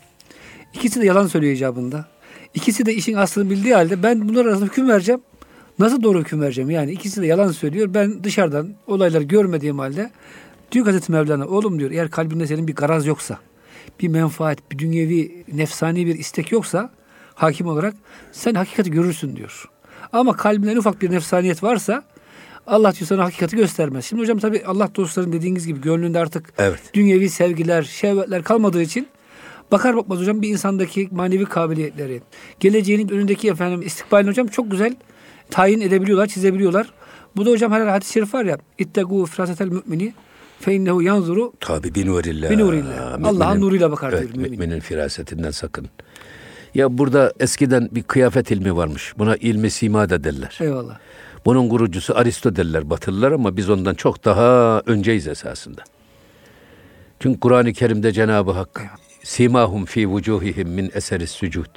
İkisi 0.74 1.00
de 1.00 1.06
yalan 1.06 1.26
söylüyor 1.26 1.52
icabında. 1.52 2.06
İkisi 2.54 2.86
de 2.86 2.94
işin 2.94 3.14
aslını 3.14 3.50
bildiği 3.50 3.74
halde 3.74 4.02
ben 4.02 4.28
bunlar 4.28 4.46
arasında 4.46 4.66
hüküm 4.66 4.88
vereceğim. 4.88 5.20
Nasıl 5.78 6.02
doğru 6.02 6.20
hüküm 6.20 6.40
vereceğim? 6.40 6.70
Yani 6.70 6.92
ikisi 6.92 7.22
de 7.22 7.26
yalan 7.26 7.52
söylüyor. 7.52 7.94
Ben 7.94 8.24
dışarıdan 8.24 8.74
olayları 8.86 9.22
görmediğim 9.22 9.78
halde 9.78 10.10
diyor 10.72 10.86
Hazreti 10.86 11.12
Mevlana 11.12 11.46
oğlum 11.46 11.78
diyor 11.78 11.90
eğer 11.90 12.10
kalbinde 12.10 12.46
senin 12.46 12.68
bir 12.68 12.74
garaz 12.74 13.06
yoksa 13.06 13.38
bir 14.00 14.08
menfaat, 14.08 14.58
bir 14.70 14.78
dünyevi, 14.78 15.44
nefsani 15.52 16.06
bir 16.06 16.18
istek 16.18 16.52
yoksa 16.52 16.90
hakim 17.34 17.66
olarak 17.66 17.94
sen 18.32 18.54
hakikati 18.54 18.90
görürsün 18.90 19.36
diyor. 19.36 19.68
Ama 20.12 20.36
kalbinde 20.36 20.78
ufak 20.78 21.02
bir 21.02 21.10
nefsaniyet 21.10 21.62
varsa 21.62 22.04
Allah 22.66 22.94
diyor 22.94 23.06
sana 23.06 23.24
hakikati 23.24 23.56
göstermez. 23.56 24.04
Şimdi 24.04 24.22
hocam 24.22 24.38
tabi 24.38 24.62
Allah 24.66 24.90
dostların 24.96 25.32
dediğiniz 25.32 25.66
gibi 25.66 25.80
gönlünde 25.80 26.18
artık 26.18 26.52
evet. 26.58 26.80
dünyevi 26.94 27.30
sevgiler, 27.30 27.82
şehvetler 27.82 28.42
kalmadığı 28.42 28.82
için 28.82 29.08
bakar 29.72 29.96
bakmaz 29.96 30.20
hocam 30.20 30.42
bir 30.42 30.48
insandaki 30.48 31.08
manevi 31.11 31.44
kabiliyetleri, 31.44 32.20
geleceğinin 32.61 33.08
önündeki 33.08 33.48
efendim 33.48 33.82
istikbalini 33.82 34.30
hocam 34.30 34.46
çok 34.46 34.70
güzel 34.70 34.96
tayin 35.50 35.80
edebiliyorlar, 35.80 36.26
çizebiliyorlar. 36.26 36.92
Bu 37.37 37.46
da 37.46 37.50
hocam 37.50 37.72
her 37.72 37.87
hadis-i 37.87 38.12
şerif 38.12 38.35
var 38.35 38.44
ya. 38.44 38.58
İttegu 38.78 39.26
firasetel 39.26 39.68
mümini 39.68 40.14
fe 40.61 40.74
innehu 40.74 41.02
yanzuru 41.02 41.52
Tabi 41.61 41.94
binurillah. 41.94 42.50
Binurillah. 42.50 43.18
Allah'ın 43.24 43.61
nuruyla 43.61 43.90
bakar 43.90 44.12
evet, 44.12 44.22
diyor 44.22 44.37
mümin. 44.37 44.50
Müminin 44.50 44.80
firasetinden 44.80 45.50
sakın. 45.50 45.88
Ya 46.74 46.98
burada 46.98 47.32
eskiden 47.40 47.88
bir 47.92 48.02
kıyafet 48.02 48.50
ilmi 48.50 48.76
varmış. 48.76 49.14
Buna 49.18 49.37
ilmi 49.37 49.70
sima 49.70 50.11
da 50.11 50.24
derler. 50.24 50.58
Eyvallah. 50.61 50.98
Bunun 51.44 51.68
kurucusu 51.68 52.16
Aristo 52.16 52.56
derler 52.56 52.90
Batılılar 52.90 53.32
ama 53.32 53.56
biz 53.56 53.70
ondan 53.70 53.94
çok 53.94 54.24
daha 54.24 54.82
önceyiz 54.87 55.28
esasında. 55.28 55.82
Çünkü 57.20 57.40
Kur'an-ı 57.40 57.72
Kerim'de 57.72 58.12
Cenab-ı 58.12 58.50
Hak 58.50 58.82
simahum 59.22 59.85
fi 59.85 60.08
vucuhihim 60.08 60.68
min 60.68 60.90
eseri 60.94 61.26
sucud. 61.26 61.76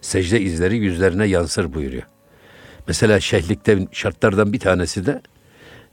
Secde 0.00 0.40
izleri 0.40 0.76
yüzlerine 0.76 1.26
yansır 1.26 1.74
buyuruyor. 1.74 2.02
Mesela 2.86 3.20
şehlikte 3.20 3.78
şartlardan 3.92 4.52
bir 4.52 4.60
tanesi 4.60 5.06
de 5.06 5.22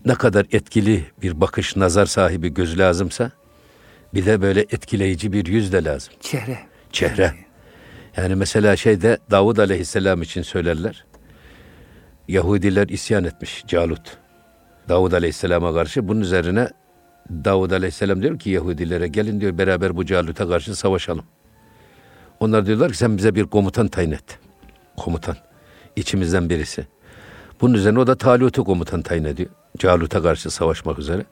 ne 0.05 0.15
kadar 0.15 0.45
etkili 0.51 1.05
bir 1.21 1.41
bakış, 1.41 1.75
nazar 1.75 2.05
sahibi 2.05 2.53
göz 2.53 2.79
lazımsa 2.79 3.31
Bir 4.13 4.25
de 4.25 4.41
böyle 4.41 4.61
etkileyici 4.61 5.33
bir 5.33 5.45
yüz 5.45 5.73
de 5.73 5.83
lazım. 5.83 6.13
Çehre. 6.21 6.59
Çehre. 6.91 7.33
Yani 8.17 8.35
mesela 8.35 8.75
şeyde 8.75 9.17
Davud 9.31 9.57
Aleyhisselam 9.57 10.21
için 10.21 10.41
söylerler. 10.41 11.05
Yahudiler 12.27 12.87
isyan 12.87 13.23
etmiş 13.23 13.63
Calut. 13.67 14.17
Davud 14.89 15.11
Aleyhisselam'a 15.11 15.73
karşı. 15.73 16.07
Bunun 16.07 16.21
üzerine 16.21 16.69
Davud 17.29 17.71
Aleyhisselam 17.71 18.21
diyor 18.21 18.39
ki 18.39 18.49
Yahudilere 18.49 19.07
gelin 19.07 19.41
diyor 19.41 19.57
beraber 19.57 19.97
bu 19.97 20.05
Calut'a 20.05 20.47
karşı 20.47 20.75
savaşalım. 20.75 21.25
Onlar 22.39 22.65
diyorlar 22.65 22.91
ki 22.91 22.97
sen 22.97 23.17
bize 23.17 23.35
bir 23.35 23.43
komutan 23.43 23.87
tayin 23.87 24.11
et. 24.11 24.39
Komutan. 24.97 25.35
İçimizden 25.95 26.49
birisi. 26.49 26.87
Bunun 27.61 27.73
üzerine 27.73 27.99
o 27.99 28.07
da 28.07 28.15
Talut'u 28.15 28.63
komutan 28.63 29.01
tayin 29.01 29.23
ediyor. 29.23 29.49
Calut'a 29.77 30.21
karşı 30.21 30.51
savaşmak 30.51 30.99
üzere. 30.99 31.25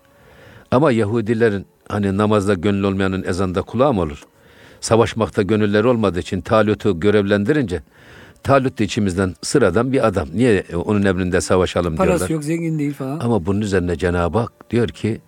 Ama 0.72 0.92
Yahudilerin 0.92 1.66
hani 1.90 2.18
namazda 2.18 2.54
gönül 2.54 2.84
olmayanın 2.84 3.24
ezanda 3.24 3.62
kulağı 3.62 3.94
mı 3.94 4.02
olur? 4.02 4.24
Savaşmakta 4.82 5.42
gönülleri 5.42 5.88
olmadığı 5.88 6.20
için 6.20 6.42
Talut'u 6.42 7.00
görevlendirince 7.00 7.82
Talut 8.44 8.80
da 8.80 8.84
içimizden 8.84 9.36
sıradan 9.42 9.92
bir 9.94 10.08
adam. 10.08 10.28
Niye 10.34 10.64
onun 10.86 11.04
emrinde 11.04 11.42
savaşalım 11.42 11.96
Parası 11.96 12.20
diyorlar. 12.20 12.30
yok, 12.30 12.44
zengin 12.44 12.80
değil 12.80 12.94
falan. 12.94 13.20
Ama 13.20 13.46
bunun 13.46 13.62
üzerine 13.62 13.96
Cenab-ı 13.96 14.38
Hak 14.38 14.72
diyor 14.72 14.88
ki 14.88 15.22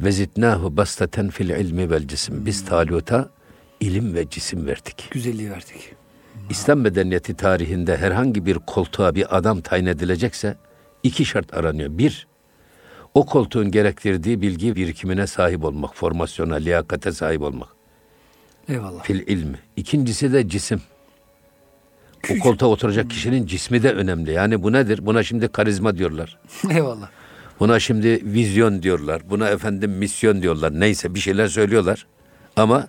vezidnahu 0.00 0.76
bastaten 0.76 1.30
fil 1.30 1.50
ilmi 1.50 1.90
vel 1.90 2.08
cisim. 2.08 2.46
Biz 2.46 2.64
Talut'a 2.64 3.30
ilim 3.80 4.14
ve 4.14 4.30
cisim 4.30 4.66
verdik. 4.66 5.08
Güzelliği 5.10 5.50
verdik. 5.50 5.92
İslam 6.50 6.80
medeniyeti 6.80 7.34
tarihinde 7.34 7.96
herhangi 7.96 8.46
bir 8.46 8.54
koltuğa 8.54 9.14
bir 9.14 9.36
adam 9.36 9.60
tayin 9.60 9.86
edilecekse 9.86 10.56
iki 11.02 11.24
şart 11.24 11.54
aranıyor. 11.54 11.98
Bir, 11.98 12.26
o 13.14 13.26
koltuğun 13.26 13.70
gerektirdiği 13.70 14.40
bilgi 14.42 14.76
birikimine 14.76 15.26
sahip 15.26 15.64
olmak, 15.64 15.94
formasyona, 15.96 16.54
liyakate 16.54 17.12
sahip 17.12 17.42
olmak. 17.42 17.68
Eyvallah. 18.68 19.04
Fil 19.04 19.28
ilmi. 19.28 19.58
İkincisi 19.76 20.32
de 20.32 20.48
cisim. 20.48 20.82
O 22.18 22.22
Küçük. 22.22 22.42
koltuğa 22.42 22.68
oturacak 22.68 23.10
kişinin 23.10 23.46
cismi 23.46 23.82
de 23.82 23.92
önemli. 23.92 24.32
Yani 24.32 24.62
bu 24.62 24.72
nedir? 24.72 25.06
Buna 25.06 25.22
şimdi 25.22 25.48
karizma 25.48 25.96
diyorlar. 25.96 26.38
Eyvallah. 26.70 27.10
Buna 27.60 27.80
şimdi 27.80 28.20
vizyon 28.24 28.82
diyorlar. 28.82 29.22
Buna 29.30 29.48
efendim 29.48 29.90
misyon 29.90 30.42
diyorlar. 30.42 30.80
Neyse 30.80 31.14
bir 31.14 31.20
şeyler 31.20 31.46
söylüyorlar. 31.46 32.06
Ama 32.56 32.88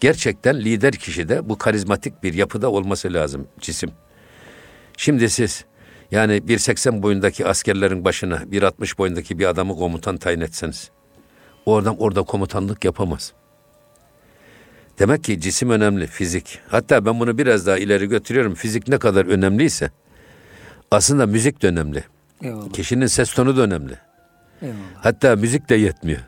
gerçekten 0.00 0.60
lider 0.60 0.92
kişide 0.92 1.48
bu 1.48 1.58
karizmatik 1.58 2.22
bir 2.22 2.34
yapıda 2.34 2.70
olması 2.70 3.12
lazım 3.12 3.48
cisim. 3.60 3.90
Şimdi 4.96 5.30
siz 5.30 5.64
yani 6.10 6.32
1.80 6.32 7.02
boyundaki 7.02 7.46
askerlerin 7.46 8.04
başına 8.04 8.36
1.60 8.36 8.98
boyundaki 8.98 9.38
bir 9.38 9.46
adamı 9.46 9.76
komutan 9.76 10.16
tayin 10.16 10.40
etseniz 10.40 10.90
o 11.66 11.76
adam 11.76 11.96
orada 11.98 12.22
komutanlık 12.22 12.84
yapamaz. 12.84 13.32
Demek 14.98 15.24
ki 15.24 15.40
cisim 15.40 15.70
önemli, 15.70 16.06
fizik. 16.06 16.58
Hatta 16.68 17.04
ben 17.04 17.20
bunu 17.20 17.38
biraz 17.38 17.66
daha 17.66 17.78
ileri 17.78 18.06
götürüyorum. 18.06 18.54
Fizik 18.54 18.88
ne 18.88 18.98
kadar 18.98 19.26
önemliyse 19.26 19.90
aslında 20.90 21.26
müzik 21.26 21.62
de 21.62 21.68
önemli. 21.68 22.04
Eyvallah. 22.42 22.72
Kişinin 22.72 23.06
ses 23.06 23.32
tonu 23.32 23.56
da 23.56 23.60
önemli. 23.60 23.94
Eyvallah. 24.62 24.76
Hatta 24.94 25.36
müzik 25.36 25.68
de 25.68 25.74
yetmiyor. 25.74 26.20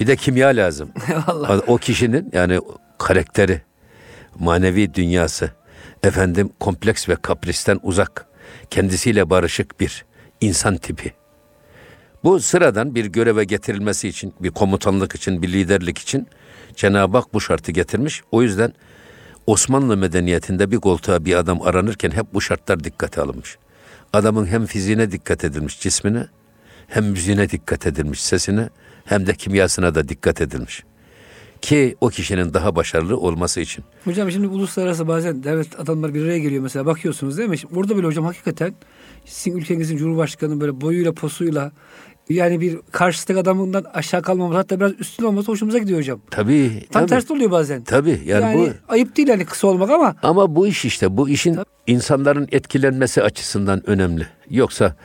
Bir 0.00 0.06
de 0.06 0.16
kimya 0.16 0.48
lazım. 0.48 0.90
Eyvallah. 1.08 1.60
O 1.66 1.76
kişinin 1.76 2.30
yani 2.32 2.60
karakteri, 2.98 3.62
manevi 4.38 4.94
dünyası, 4.94 5.50
efendim 6.02 6.50
kompleks 6.60 7.08
ve 7.08 7.16
kapristen 7.16 7.80
uzak, 7.82 8.26
kendisiyle 8.70 9.30
barışık 9.30 9.80
bir 9.80 10.04
insan 10.40 10.76
tipi. 10.76 11.12
Bu 12.24 12.40
sıradan 12.40 12.94
bir 12.94 13.04
göreve 13.04 13.44
getirilmesi 13.44 14.08
için, 14.08 14.34
bir 14.40 14.50
komutanlık 14.50 15.14
için, 15.14 15.42
bir 15.42 15.52
liderlik 15.52 15.98
için 15.98 16.26
Cenab-ı 16.76 17.16
Hak 17.16 17.34
bu 17.34 17.40
şartı 17.40 17.72
getirmiş. 17.72 18.22
O 18.30 18.42
yüzden 18.42 18.72
Osmanlı 19.46 19.96
medeniyetinde 19.96 20.70
bir 20.70 20.76
koltuğa 20.76 21.24
bir 21.24 21.34
adam 21.34 21.62
aranırken 21.62 22.10
hep 22.10 22.34
bu 22.34 22.40
şartlar 22.40 22.84
dikkate 22.84 23.20
alınmış. 23.20 23.58
Adamın 24.12 24.46
hem 24.46 24.66
fiziğine 24.66 25.12
dikkat 25.12 25.44
edilmiş, 25.44 25.80
cismine, 25.80 26.26
hem 26.86 27.04
müziğine 27.04 27.50
dikkat 27.50 27.86
edilmiş, 27.86 28.22
sesine, 28.22 28.68
hem 29.04 29.26
de 29.26 29.34
kimyasına 29.34 29.94
da 29.94 30.08
dikkat 30.08 30.40
edilmiş. 30.40 30.84
Ki 31.62 31.96
o 32.00 32.08
kişinin 32.08 32.54
daha 32.54 32.76
başarılı 32.76 33.16
olması 33.16 33.60
için. 33.60 33.84
Hocam 34.04 34.30
şimdi 34.30 34.46
uluslararası 34.46 35.08
bazen 35.08 35.44
devlet 35.44 35.80
adamlar 35.80 36.14
bir 36.14 36.24
araya 36.24 36.38
geliyor 36.38 36.62
mesela 36.62 36.86
bakıyorsunuz 36.86 37.38
değil 37.38 37.48
mi? 37.48 37.56
Burada 37.70 37.96
bile 37.96 38.06
hocam 38.06 38.24
hakikaten 38.24 38.74
sizin 39.24 39.58
ülkenizin 39.58 39.96
cumhurbaşkanı 39.96 40.60
böyle 40.60 40.80
boyuyla 40.80 41.12
posuyla 41.12 41.72
yani 42.34 42.60
bir 42.60 42.78
karşısındaki 42.92 43.40
adamından 43.40 43.84
aşağı 43.94 44.22
kalmaması 44.22 44.56
hatta 44.56 44.80
biraz 44.80 44.92
üstün 45.00 45.24
olması 45.24 45.52
hoşumuza 45.52 45.78
gidiyor 45.78 45.98
hocam. 45.98 46.20
Tabii, 46.30 46.86
Tam 46.90 47.02
tabii. 47.02 47.10
tersi 47.10 47.32
oluyor 47.32 47.50
bazen. 47.50 47.84
Tabii 47.84 48.20
yani, 48.24 48.42
Yani, 48.44 48.58
bu 48.58 48.92
ayıp 48.92 49.16
değil 49.16 49.28
yani 49.28 49.44
kısa 49.44 49.66
olmak 49.66 49.90
ama 49.90 50.14
ama 50.22 50.56
bu 50.56 50.66
iş 50.66 50.84
işte 50.84 51.16
bu 51.16 51.28
işin 51.28 51.58
insanların 51.86 52.48
etkilenmesi 52.52 53.22
açısından 53.22 53.90
önemli. 53.90 54.26
Yoksa 54.50 54.96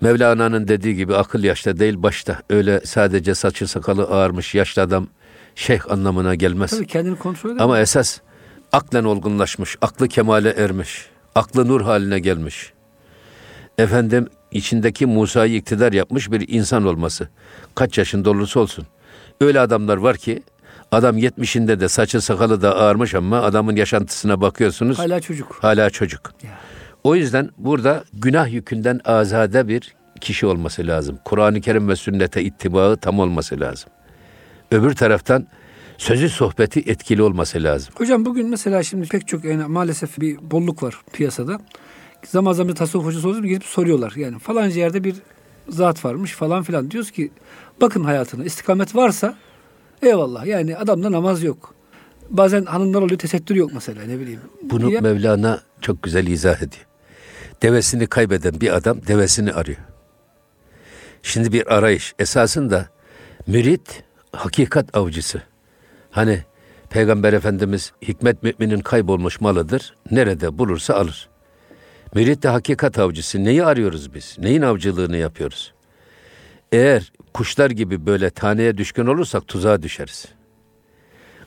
Mevlana'nın 0.00 0.68
dediği 0.68 0.96
gibi 0.96 1.16
akıl 1.16 1.44
yaşta 1.44 1.78
değil 1.78 2.02
başta. 2.02 2.38
Öyle 2.50 2.80
sadece 2.84 3.34
saçı 3.34 3.66
sakalı 3.68 4.04
ağarmış 4.04 4.54
yaşlı 4.54 4.82
adam 4.82 5.06
şeyh 5.54 5.90
anlamına 5.90 6.34
gelmez. 6.34 6.70
tabii 6.70 6.86
kendini 6.86 7.16
kontrol 7.16 7.50
edemez. 7.50 7.62
Ama 7.64 7.80
esas 7.80 8.18
aklen 8.72 9.04
olgunlaşmış, 9.04 9.76
aklı 9.80 10.08
kemale 10.08 10.50
ermiş, 10.50 11.06
aklı 11.34 11.68
nur 11.68 11.80
haline 11.80 12.18
gelmiş. 12.18 12.72
Efendim 13.78 14.28
içindeki 14.52 15.06
Musa'yı 15.06 15.54
iktidar 15.56 15.92
yapmış 15.92 16.30
bir 16.32 16.48
insan 16.48 16.84
olması. 16.86 17.28
Kaç 17.74 17.98
yaşında 17.98 18.30
olursa 18.30 18.60
olsun. 18.60 18.86
Öyle 19.40 19.60
adamlar 19.60 19.96
var 19.96 20.16
ki 20.16 20.42
adam 20.92 21.18
70'inde 21.18 21.80
de 21.80 21.88
saçı 21.88 22.20
sakalı 22.20 22.62
da 22.62 22.76
ağarmış 22.76 23.14
ama 23.14 23.42
adamın 23.42 23.76
yaşantısına 23.76 24.40
bakıyorsunuz 24.40 24.98
Hala 24.98 25.20
çocuk. 25.20 25.58
hala 25.62 25.90
çocuk. 25.90 26.34
Ya. 26.42 26.50
O 27.04 27.14
yüzden 27.16 27.50
burada 27.58 28.04
günah 28.12 28.52
yükünden 28.52 29.00
azade 29.04 29.68
bir 29.68 29.94
kişi 30.20 30.46
olması 30.46 30.86
lazım. 30.86 31.18
Kur'an-ı 31.24 31.60
Kerim 31.60 31.88
ve 31.88 31.96
sünnete 31.96 32.42
ittibaı 32.42 32.96
tam 32.96 33.18
olması 33.18 33.60
lazım. 33.60 33.90
Öbür 34.70 34.94
taraftan 34.94 35.46
sözü 35.98 36.28
sohbeti 36.28 36.80
etkili 36.80 37.22
olması 37.22 37.62
lazım. 37.62 37.94
Hocam 37.96 38.24
bugün 38.24 38.48
mesela 38.48 38.82
şimdi 38.82 39.08
pek 39.08 39.28
çok 39.28 39.44
yani 39.44 39.64
maalesef 39.64 40.20
bir 40.20 40.50
bolluk 40.50 40.82
var 40.82 40.94
piyasada. 41.12 41.60
Zaman 42.26 42.52
zaman 42.52 42.74
tasavvuf 42.74 43.06
hocası 43.06 43.28
oluyor 43.28 43.44
gidip 43.44 43.64
soruyorlar. 43.64 44.12
Yani 44.16 44.38
falanca 44.38 44.80
yerde 44.80 45.04
bir 45.04 45.14
zat 45.68 46.04
varmış 46.04 46.32
falan 46.32 46.62
filan. 46.62 46.90
Diyoruz 46.90 47.10
ki 47.10 47.30
bakın 47.80 48.04
hayatına 48.04 48.44
istikamet 48.44 48.96
varsa 48.96 49.36
eyvallah. 50.02 50.46
Yani 50.46 50.76
adamda 50.76 51.12
namaz 51.12 51.42
yok. 51.42 51.74
Bazen 52.30 52.64
hanımlar 52.64 53.02
oluyor 53.02 53.18
tesettür 53.18 53.54
yok 53.56 53.70
mesela 53.74 54.02
ne 54.04 54.18
bileyim. 54.20 54.40
Bunu 54.62 54.90
Ya- 54.92 55.00
Mevlana 55.00 55.60
çok 55.80 56.02
güzel 56.02 56.26
izah 56.26 56.56
ediyor. 56.56 56.86
Devesini 57.62 58.06
kaybeden 58.06 58.60
bir 58.60 58.76
adam 58.76 59.06
devesini 59.06 59.52
arıyor. 59.52 59.78
Şimdi 61.22 61.52
bir 61.52 61.74
arayış. 61.74 62.14
Esasında 62.18 62.88
mürit 63.46 64.02
hakikat 64.32 64.96
avcısı. 64.96 65.42
Hani 66.10 66.44
Peygamber 66.90 67.32
Efendimiz 67.32 67.92
hikmet 68.02 68.42
müminin 68.42 68.80
kaybolmuş 68.80 69.40
malıdır. 69.40 69.94
Nerede 70.10 70.58
bulursa 70.58 70.94
alır. 70.94 71.28
Mürit 72.14 72.42
de 72.42 72.48
hakikat 72.48 72.98
avcısı. 72.98 73.44
Neyi 73.44 73.64
arıyoruz 73.64 74.14
biz? 74.14 74.36
Neyin 74.38 74.62
avcılığını 74.62 75.16
yapıyoruz? 75.16 75.72
Eğer 76.72 77.12
kuşlar 77.34 77.70
gibi 77.70 78.06
böyle 78.06 78.30
taneye 78.30 78.76
düşkün 78.76 79.06
olursak 79.06 79.48
tuzağa 79.48 79.82
düşeriz. 79.82 80.26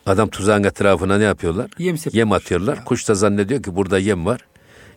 Adam 0.06 0.30
tuzağın 0.30 0.64
etrafına 0.64 1.18
ne 1.18 1.24
yapıyorlar? 1.24 1.72
Yem. 1.78 1.96
Yem 2.12 2.32
atıyorlar. 2.32 2.86
Kuş 2.86 3.10
da 3.10 3.16
zannediyor 3.16 3.64
ki 3.64 3.76
burada 3.76 4.00
yem 4.00 4.26
var. 4.26 4.42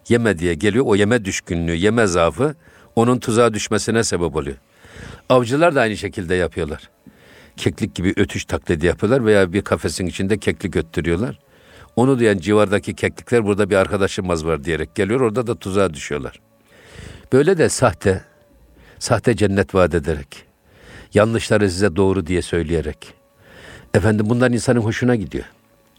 Yeme 0.09 0.38
diye 0.38 0.55
geliyor. 0.55 0.85
O 0.88 0.94
yeme 0.94 1.24
düşkünlüğü, 1.24 1.74
yeme 1.74 2.07
zaafı 2.07 2.55
onun 2.96 3.18
tuzağa 3.18 3.55
düşmesine 3.55 4.05
sebep 4.05 4.37
oluyor. 4.37 4.57
Avcılar 5.29 5.74
da 5.74 5.81
aynı 5.81 5.96
şekilde 5.96 6.35
yapıyorlar. 6.35 6.90
Keklik 7.57 7.94
gibi 7.94 8.14
ötüş 8.16 8.44
taklidi 8.44 8.87
yapıyorlar 8.87 9.24
veya 9.24 9.52
bir 9.52 9.62
kafesin 9.62 10.07
içinde 10.07 10.38
keklik 10.38 10.76
öttürüyorlar. 10.76 11.38
Onu 11.96 12.18
duyan 12.18 12.38
civardaki 12.38 12.94
keklikler 12.94 13.46
burada 13.46 13.70
bir 13.70 13.76
arkadaşımız 13.76 14.46
var 14.46 14.64
diyerek 14.64 14.94
geliyor. 14.94 15.20
Orada 15.20 15.46
da 15.46 15.54
tuzağa 15.54 15.94
düşüyorlar. 15.94 16.40
Böyle 17.32 17.59
de 17.59 17.68
sahte, 17.68 18.24
sahte 18.98 19.37
cennet 19.37 19.74
vaat 19.74 19.94
ederek, 19.94 20.44
yanlışları 21.14 21.70
size 21.70 21.96
doğru 21.96 22.26
diye 22.26 22.42
söyleyerek. 22.42 23.14
Efendim 23.94 24.26
bundan 24.28 24.52
insanın 24.52 24.80
hoşuna 24.80 25.16
gidiyor. 25.16 25.44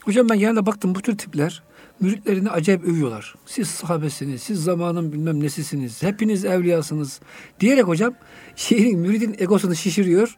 Hocam 0.03 0.29
ben 0.29 0.39
genelde 0.39 0.65
baktım 0.65 0.95
bu 0.95 1.01
tür 1.01 1.17
tipler 1.17 1.63
müritlerini 1.99 2.49
acayip 2.49 2.83
övüyorlar. 2.83 3.35
Siz 3.45 3.67
sahabesiniz, 3.67 4.43
siz 4.43 4.63
zamanın 4.63 5.11
bilmem 5.11 5.43
nesisiniz, 5.43 6.03
hepiniz 6.03 6.45
evliyasınız 6.45 7.19
diyerek 7.59 7.87
hocam 7.87 8.13
şeyin 8.55 8.99
müridin 8.99 9.35
egosunu 9.39 9.75
şişiriyor. 9.75 10.37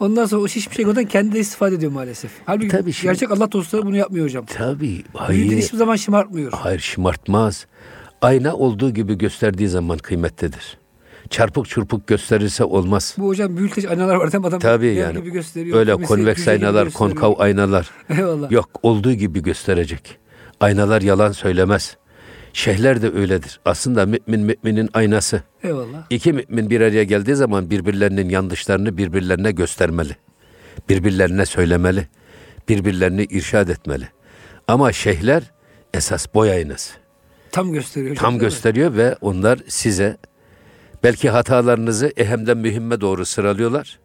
Ondan 0.00 0.26
sonra 0.26 0.42
o 0.42 0.48
şişmiş 0.48 0.78
egodan 0.78 1.04
kendi 1.04 1.32
de 1.34 1.38
istifade 1.40 1.74
ediyor 1.74 1.92
maalesef. 1.92 2.30
Halbuki 2.46 2.68
Tabii 2.68 2.92
şimdi- 2.92 3.06
gerçek 3.12 3.30
Allah 3.30 3.52
dostları 3.52 3.86
bunu 3.86 3.96
yapmıyor 3.96 4.24
hocam. 4.26 4.44
Tabii. 4.46 5.02
Hayır. 5.14 5.52
hiçbir 5.56 5.78
zaman 5.78 5.96
şımartmıyor. 5.96 6.52
Hayır 6.52 6.80
şımartmaz. 6.80 7.66
Ayna 8.22 8.54
olduğu 8.54 8.90
gibi 8.90 9.18
gösterdiği 9.18 9.68
zaman 9.68 9.98
kıymetlidir. 9.98 10.78
çarpık 11.30 11.68
çırpık 11.68 12.06
gösterirse 12.06 12.64
olmaz. 12.64 13.14
Bu 13.18 13.26
hocam 13.28 13.56
büyüteç 13.56 13.84
aynalar 13.84 14.14
var 14.14 14.32
değil 14.32 14.40
mi? 14.40 14.46
Adam 14.46 14.58
Tabii 14.60 14.94
yani. 14.94 15.16
gibi 15.18 15.30
gösteriyor. 15.30 15.78
Öyle 15.78 15.94
konveks 15.96 16.48
aynalar, 16.48 16.90
konkav 16.90 17.32
aynalar. 17.38 17.90
Eyvallah. 18.10 18.50
Yok 18.52 18.70
olduğu 18.82 19.12
gibi 19.12 19.42
gösterecek. 19.42 20.18
Aynalar 20.60 21.02
yalan 21.02 21.32
söylemez. 21.32 21.96
Şeyhler 22.56 23.02
de 23.02 23.12
öyledir. 23.12 23.60
Aslında 23.64 24.06
mümin 24.06 24.40
müminin 24.62 24.90
aynası. 24.94 25.42
Eyvallah. 25.62 26.06
İki 26.10 26.32
mümin 26.32 26.70
bir 26.70 26.80
araya 26.80 27.04
geldiği 27.04 27.34
zaman 27.34 27.70
birbirlerinin 27.70 28.28
yanlışlarını 28.28 28.96
birbirlerine 28.96 29.50
göstermeli. 29.50 30.16
Birbirlerine 30.88 31.46
söylemeli. 31.46 32.08
Birbirlerini 32.68 33.24
irşad 33.24 33.68
etmeli. 33.68 34.08
Ama 34.68 34.92
şeyhler 34.92 35.42
esas 35.94 36.34
boy 36.34 36.50
aynası. 36.50 36.94
Tam 37.52 37.72
gösteriyor 37.72 38.10
hocam. 38.10 38.22
Tam 38.22 38.30
değil 38.30 38.42
mi? 38.42 38.46
gösteriyor 38.46 38.96
ve 38.96 39.16
onlar 39.20 39.58
size 39.68 40.16
belki 41.02 41.30
hatalarınızı 41.30 42.12
ehemden 42.16 42.56
mühimme 42.56 43.00
doğru 43.00 43.24
sıralıyorlar. 43.26 43.98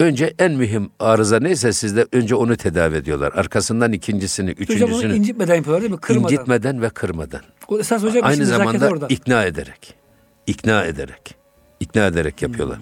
Önce 0.00 0.34
en 0.38 0.52
mühim 0.52 0.90
arıza 1.00 1.38
neyse 1.40 1.72
sizde 1.72 2.06
önce 2.12 2.34
onu 2.34 2.56
tedavi 2.56 2.96
ediyorlar. 2.96 3.32
Arkasından 3.34 3.92
ikincisini, 3.92 4.50
Hocam 4.50 4.66
onu 4.68 4.76
üçüncüsünü 4.86 5.16
incitmeden 5.16 5.54
yapıyorlar 5.54 5.82
değil 5.82 5.92
mi? 5.92 6.00
Kırmadan. 6.00 6.32
incitmeden 6.32 6.82
ve 6.82 6.88
kırmadan. 6.90 7.40
O 7.68 7.78
esas 7.78 8.02
hocam 8.02 8.24
Aynı 8.24 8.46
zamanda 8.46 8.88
orada. 8.88 9.06
ikna 9.08 9.44
ederek. 9.44 9.94
ikna 10.46 10.84
ederek. 10.84 11.34
ikna 11.80 12.06
ederek 12.06 12.42
yapıyorlar. 12.42 12.78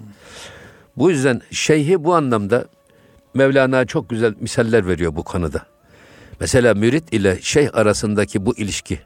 Bu 0.97 1.09
yüzden 1.11 1.41
şeyhi 1.51 2.03
bu 2.03 2.15
anlamda 2.15 2.65
Mevlana 3.33 3.85
çok 3.85 4.09
güzel 4.09 4.33
misaller 4.39 4.87
veriyor 4.87 5.15
bu 5.15 5.23
konuda. 5.23 5.65
Mesela 6.39 6.73
mürit 6.73 7.13
ile 7.13 7.37
şeyh 7.41 7.69
arasındaki 7.73 8.45
bu 8.45 8.57
ilişki 8.57 8.99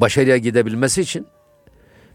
başarıya 0.00 0.36
gidebilmesi 0.36 1.00
için 1.00 1.26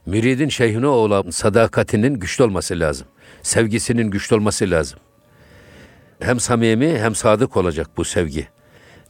müridin 0.06 0.50
şeyhine 0.50 0.88
olan 0.88 1.30
sadakatinin 1.30 2.14
güçlü 2.14 2.44
olması 2.44 2.80
lazım. 2.80 3.08
Sevgisinin 3.42 4.12
güçlü 4.12 4.36
olması 4.36 4.72
lazım. 4.72 5.00
Hem 6.20 6.40
samimi 6.40 7.00
hem 7.00 7.16
sadık 7.16 7.58
olacak 7.58 7.88
bu 7.98 8.06
sevgi. 8.06 8.48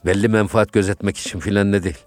Belli 0.06 0.28
menfaat 0.28 0.72
gözetmek 0.72 1.18
için 1.18 1.38
filan 1.38 1.72
ne 1.72 1.82
değil. 1.82 1.98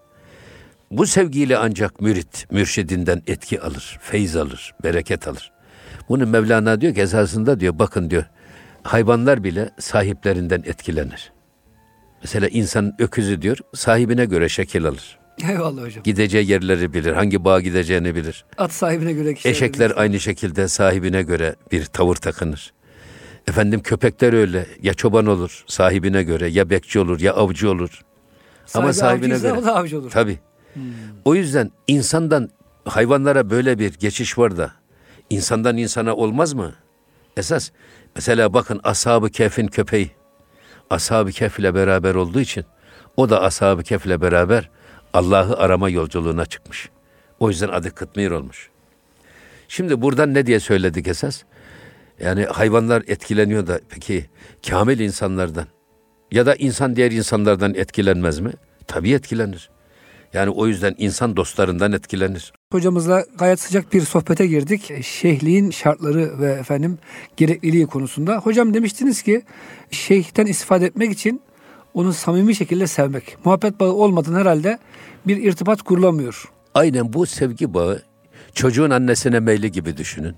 Bu 0.91 1.05
sevgiyle 1.05 1.57
ancak 1.57 2.01
mürit 2.01 2.51
mürşidinden 2.51 3.21
etki 3.27 3.61
alır, 3.61 3.99
feyiz 4.01 4.35
alır, 4.35 4.73
bereket 4.83 5.27
alır. 5.27 5.51
Bunu 6.09 6.27
Mevlana 6.27 6.81
diyor 6.81 6.95
ki 6.95 7.01
esasında 7.01 7.59
diyor 7.59 7.79
bakın 7.79 8.09
diyor 8.09 8.23
hayvanlar 8.83 9.43
bile 9.43 9.69
sahiplerinden 9.79 10.63
etkilenir. 10.65 11.31
Mesela 12.23 12.47
insan 12.47 12.95
öküzü 12.99 13.41
diyor 13.41 13.57
sahibine 13.73 14.25
göre 14.25 14.49
şekil 14.49 14.85
alır. 14.85 15.19
Eyvallah 15.49 15.81
hocam. 15.81 16.03
Gideceği 16.03 16.49
yerleri 16.51 16.93
bilir, 16.93 17.13
hangi 17.13 17.45
bağa 17.45 17.61
gideceğini 17.61 18.15
bilir. 18.15 18.45
At 18.57 18.71
sahibine 18.71 19.13
göre 19.13 19.33
kişiler. 19.33 19.51
Eşekler 19.51 19.93
aynı 19.95 20.19
şekilde 20.19 20.67
sahibine 20.67 21.21
göre 21.21 21.55
bir 21.71 21.85
tavır 21.85 22.15
takınır. 22.15 22.73
Efendim 23.49 23.81
köpekler 23.81 24.33
öyle 24.33 24.65
ya 24.81 24.93
çoban 24.93 25.25
olur 25.25 25.63
sahibine 25.67 26.23
göre 26.23 26.47
ya 26.47 26.69
bekçi 26.69 26.99
olur 26.99 27.19
ya 27.19 27.33
avcı 27.33 27.71
olur. 27.71 28.01
Ama 28.73 28.93
sahibine 28.93 29.39
göre. 29.39 29.53
O 29.53 29.63
da 29.65 29.75
avcı 29.75 29.99
olur. 29.99 30.11
Tabii. 30.11 30.39
O 31.25 31.35
yüzden 31.35 31.71
insandan 31.87 32.49
hayvanlara 32.85 33.49
böyle 33.49 33.79
bir 33.79 33.93
geçiş 33.93 34.37
var 34.37 34.57
da 34.57 34.71
insandan 35.29 35.77
insana 35.77 36.15
olmaz 36.15 36.53
mı? 36.53 36.73
Esas 37.37 37.71
mesela 38.15 38.53
bakın 38.53 38.79
ashab-ı 38.83 39.29
kehfin 39.29 39.67
köpeği 39.67 40.11
ashab-ı 40.89 41.31
kehf 41.31 41.59
ile 41.59 41.75
beraber 41.75 42.15
olduğu 42.15 42.39
için 42.39 42.65
o 43.17 43.29
da 43.29 43.41
ashab-ı 43.41 43.83
kehf 43.83 44.05
ile 44.05 44.21
beraber 44.21 44.69
Allah'ı 45.13 45.57
arama 45.57 45.89
yolculuğuna 45.89 46.45
çıkmış. 46.45 46.89
O 47.39 47.49
yüzden 47.49 47.69
adı 47.69 47.95
Kıtmir 47.95 48.31
olmuş. 48.31 48.69
Şimdi 49.67 50.01
buradan 50.01 50.33
ne 50.33 50.45
diye 50.45 50.59
söyledik 50.59 51.07
esas? 51.07 51.43
Yani 52.19 52.45
hayvanlar 52.45 53.03
etkileniyor 53.07 53.67
da 53.67 53.79
peki 53.89 54.25
kamil 54.69 54.99
insanlardan 54.99 55.65
ya 56.31 56.45
da 56.45 56.55
insan 56.55 56.95
diğer 56.95 57.11
insanlardan 57.11 57.73
etkilenmez 57.73 58.39
mi? 58.39 58.51
Tabii 58.87 59.13
etkilenir. 59.13 59.69
Yani 60.33 60.49
o 60.49 60.67
yüzden 60.67 60.95
insan 60.97 61.37
dostlarından 61.37 61.91
etkilenir. 61.91 62.53
Hocamızla 62.71 63.25
gayet 63.37 63.59
sıcak 63.59 63.93
bir 63.93 64.01
sohbete 64.01 64.47
girdik. 64.47 65.03
Şeyhliğin 65.03 65.71
şartları 65.71 66.39
ve 66.39 66.51
efendim 66.51 66.97
gerekliliği 67.37 67.87
konusunda. 67.87 68.37
Hocam 68.37 68.73
demiştiniz 68.73 69.21
ki 69.21 69.41
şeyhten 69.91 70.45
istifade 70.45 70.85
etmek 70.85 71.11
için 71.11 71.41
onu 71.93 72.13
samimi 72.13 72.55
şekilde 72.55 72.87
sevmek. 72.87 73.37
Muhabbet 73.45 73.79
bağı 73.79 73.93
olmadan 73.93 74.35
herhalde 74.35 74.79
bir 75.27 75.37
irtibat 75.37 75.81
kurulamıyor. 75.81 76.51
Aynen 76.73 77.13
bu 77.13 77.25
sevgi 77.25 77.73
bağı 77.73 78.03
çocuğun 78.53 78.89
annesine 78.89 79.39
meyli 79.39 79.71
gibi 79.71 79.97
düşünün. 79.97 80.35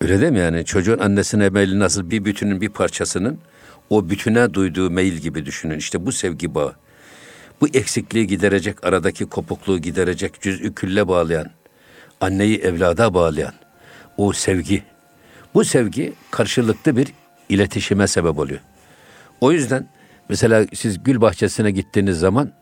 Öyle 0.00 0.20
değil 0.20 0.32
mi 0.32 0.38
yani? 0.38 0.64
Çocuğun 0.64 0.98
annesine 0.98 1.48
meyli 1.48 1.78
nasıl 1.78 2.10
bir 2.10 2.24
bütünün 2.24 2.60
bir 2.60 2.68
parçasının 2.68 3.38
o 3.90 4.10
bütüne 4.10 4.54
duyduğu 4.54 4.90
meyil 4.90 5.16
gibi 5.18 5.46
düşünün. 5.46 5.78
İşte 5.78 6.06
bu 6.06 6.12
sevgi 6.12 6.54
bağı. 6.54 6.74
Bu 7.60 7.68
eksikliği 7.68 8.26
giderecek, 8.26 8.84
aradaki 8.84 9.26
kopukluğu 9.26 9.78
giderecek, 9.78 10.40
cüz'ü 10.40 10.74
külle 10.74 11.08
bağlayan, 11.08 11.50
anneyi 12.20 12.58
evlada 12.58 13.14
bağlayan 13.14 13.54
o 14.16 14.32
sevgi. 14.32 14.82
Bu 15.54 15.64
sevgi 15.64 16.12
karşılıklı 16.30 16.96
bir 16.96 17.08
iletişime 17.48 18.06
sebep 18.06 18.38
oluyor. 18.38 18.60
O 19.40 19.52
yüzden 19.52 19.88
mesela 20.28 20.66
siz 20.74 21.02
gül 21.02 21.20
bahçesine 21.20 21.70
gittiğiniz 21.70 22.18
zaman 22.18 22.52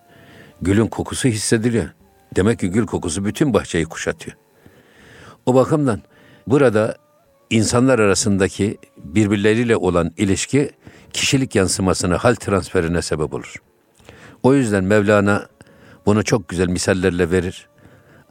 gülün 0.63 0.87
kokusu 0.87 1.29
hissediliyor. 1.29 1.89
Demek 2.37 2.59
ki 2.59 2.71
gül 2.71 2.87
kokusu 2.87 3.25
bütün 3.25 3.55
bahçeyi 3.55 3.85
kuşatıyor. 3.85 4.37
O 5.47 5.55
bakımdan 5.55 6.03
burada 6.47 6.97
insanlar 7.51 7.99
arasındaki 7.99 8.79
birbirleriyle 8.97 9.77
olan 9.77 10.11
ilişki 10.17 10.71
kişilik 11.13 11.55
yansımasına, 11.55 12.19
hal 12.19 12.35
transferine 12.35 13.03
sebep 13.03 13.35
olur. 13.35 13.55
O 14.43 14.55
yüzden 14.55 14.85
Mevlana 14.85 15.47
bunu 16.07 16.25
çok 16.25 16.49
güzel 16.49 16.69
misallerle 16.69 17.31
verir. 17.31 17.69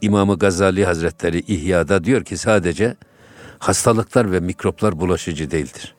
İmamı 0.00 0.38
Gazali 0.38 0.84
Hazretleri 0.84 1.38
İhya'da 1.38 2.04
diyor 2.04 2.24
ki 2.24 2.36
sadece 2.36 2.96
hastalıklar 3.58 4.32
ve 4.32 4.40
mikroplar 4.40 5.00
bulaşıcı 5.00 5.50
değildir. 5.50 5.94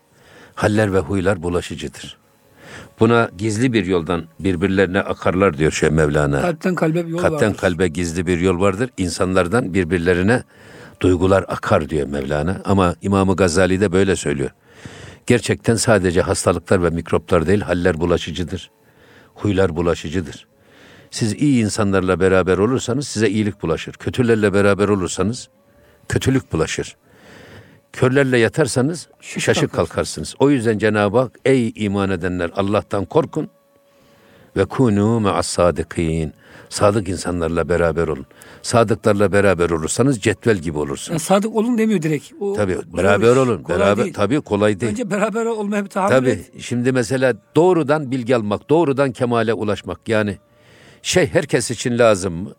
Haller 0.55 0.93
ve 0.93 0.99
huylar 0.99 1.43
bulaşıcıdır. 1.43 2.17
Buna 2.99 3.29
gizli 3.37 3.73
bir 3.73 3.85
yoldan 3.85 4.25
birbirlerine 4.39 4.99
akarlar 4.99 5.57
diyor 5.57 5.71
şey 5.71 5.89
Mevlana. 5.89 6.41
Kalpten 6.41 6.75
kalbe 6.75 7.05
bir 7.05 7.11
yol 7.11 7.19
Kalpten 7.19 7.47
vardır. 7.47 7.61
kalbe 7.61 7.87
gizli 7.87 8.27
bir 8.27 8.39
yol 8.39 8.59
vardır. 8.61 8.89
İnsanlardan 8.97 9.73
birbirlerine 9.73 10.43
duygular 11.01 11.45
akar 11.47 11.89
diyor 11.89 12.07
Mevlana. 12.07 12.61
Ama 12.65 12.95
İmam-ı 13.01 13.35
Gazali 13.35 13.81
de 13.81 13.91
böyle 13.91 14.15
söylüyor. 14.15 14.49
Gerçekten 15.27 15.75
sadece 15.75 16.21
hastalıklar 16.21 16.83
ve 16.83 16.89
mikroplar 16.89 17.47
değil, 17.47 17.61
haller 17.61 17.99
bulaşıcıdır. 17.99 18.71
Huylar 19.35 19.75
bulaşıcıdır. 19.75 20.47
Siz 21.11 21.33
iyi 21.33 21.63
insanlarla 21.63 22.19
beraber 22.19 22.57
olursanız 22.57 23.07
size 23.07 23.29
iyilik 23.29 23.61
bulaşır. 23.61 23.93
Kötülerle 23.93 24.53
beraber 24.53 24.87
olursanız 24.87 25.49
kötülük 26.09 26.53
bulaşır. 26.53 26.95
Körlerle 27.93 28.37
yatarsanız 28.37 29.07
Şaşık 29.21 29.41
şaşık 29.41 29.73
kalkarsınız. 29.73 30.35
O 30.39 30.49
yüzden 30.49 30.77
Cenab-ı 30.77 31.17
Hak 31.17 31.31
ey 31.45 31.73
iman 31.75 32.09
edenler 32.09 32.51
Allah'tan 32.55 33.05
korkun 33.05 33.49
ve 34.57 34.65
kunu 34.65 35.19
ma'as 35.19 35.47
sadıkîn. 35.47 36.33
Sadık 36.69 37.09
insanlarla 37.09 37.69
beraber 37.69 38.07
olun. 38.07 38.25
Sadıklarla 38.61 39.31
beraber 39.31 39.69
olursanız 39.69 40.19
cetvel 40.19 40.57
gibi 40.57 40.77
olursunuz. 40.77 41.09
Yani 41.09 41.19
sadık 41.19 41.55
olun 41.55 41.77
demiyor 41.77 42.01
direkt. 42.01 42.31
O, 42.39 42.53
Tabii 42.53 42.77
beraber 42.97 43.31
iş, 43.31 43.37
olun. 43.37 43.63
kolay 43.63 43.79
Beraber 43.79 44.03
değil. 44.03 44.13
tabii 44.13 44.41
kolay 44.41 44.79
değil. 44.79 44.91
Önce 44.91 45.09
beraber 45.11 45.45
olmaya 45.45 45.83
bir 45.85 45.89
tahammül 45.89 46.15
Tabii. 46.17 46.29
et. 46.29 46.51
Şimdi 46.59 46.91
mesela 46.91 47.33
doğrudan 47.55 48.11
bilgi 48.11 48.35
almak, 48.35 48.69
doğrudan 48.69 49.11
kemale 49.11 49.53
ulaşmak. 49.53 50.09
Yani 50.09 50.37
şey 51.01 51.27
herkes 51.27 51.71
için 51.71 51.97
lazım 51.99 52.33
mı? 52.33 52.51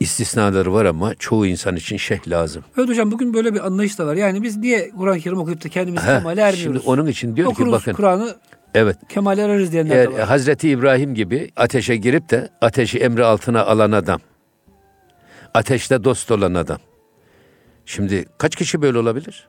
İstisnaları 0.00 0.72
var 0.74 0.84
ama 0.84 1.14
çoğu 1.14 1.46
insan 1.46 1.76
için 1.76 1.96
şeyh 1.96 2.28
lazım. 2.28 2.64
Evet 2.78 2.88
hocam 2.88 3.10
bugün 3.12 3.34
böyle 3.34 3.54
bir 3.54 3.66
anlayış 3.66 3.98
da 3.98 4.06
var. 4.06 4.14
Yani 4.14 4.42
biz 4.42 4.56
niye 4.56 4.90
Kur'an-ı 4.90 5.20
Kerim 5.20 5.38
okuyup 5.38 5.64
da 5.64 5.68
kendimizi 5.68 6.06
kemale 6.06 6.40
ermiyoruz? 6.40 6.62
Şimdi 6.62 6.78
onun 6.78 7.06
için 7.06 7.36
diyor 7.36 7.48
Okuruz 7.48 7.68
ki 7.68 7.72
bakın 7.72 7.92
Kur'an'ı 7.92 8.34
evet 8.74 8.96
kemale 9.08 9.42
ereriz 9.42 9.72
diyenler 9.72 9.96
eğer 9.96 10.06
de 10.10 10.12
var. 10.14 10.20
Hazreti 10.28 10.68
İbrahim 10.68 11.14
gibi 11.14 11.50
ateşe 11.56 11.96
girip 11.96 12.30
de 12.30 12.48
ateşi 12.60 12.98
emri 12.98 13.24
altına 13.24 13.62
alan 13.64 13.92
adam. 13.92 14.20
Ateşte 15.54 16.04
dost 16.04 16.30
olan 16.30 16.54
adam. 16.54 16.78
Şimdi 17.86 18.24
kaç 18.38 18.56
kişi 18.56 18.82
böyle 18.82 18.98
olabilir? 18.98 19.48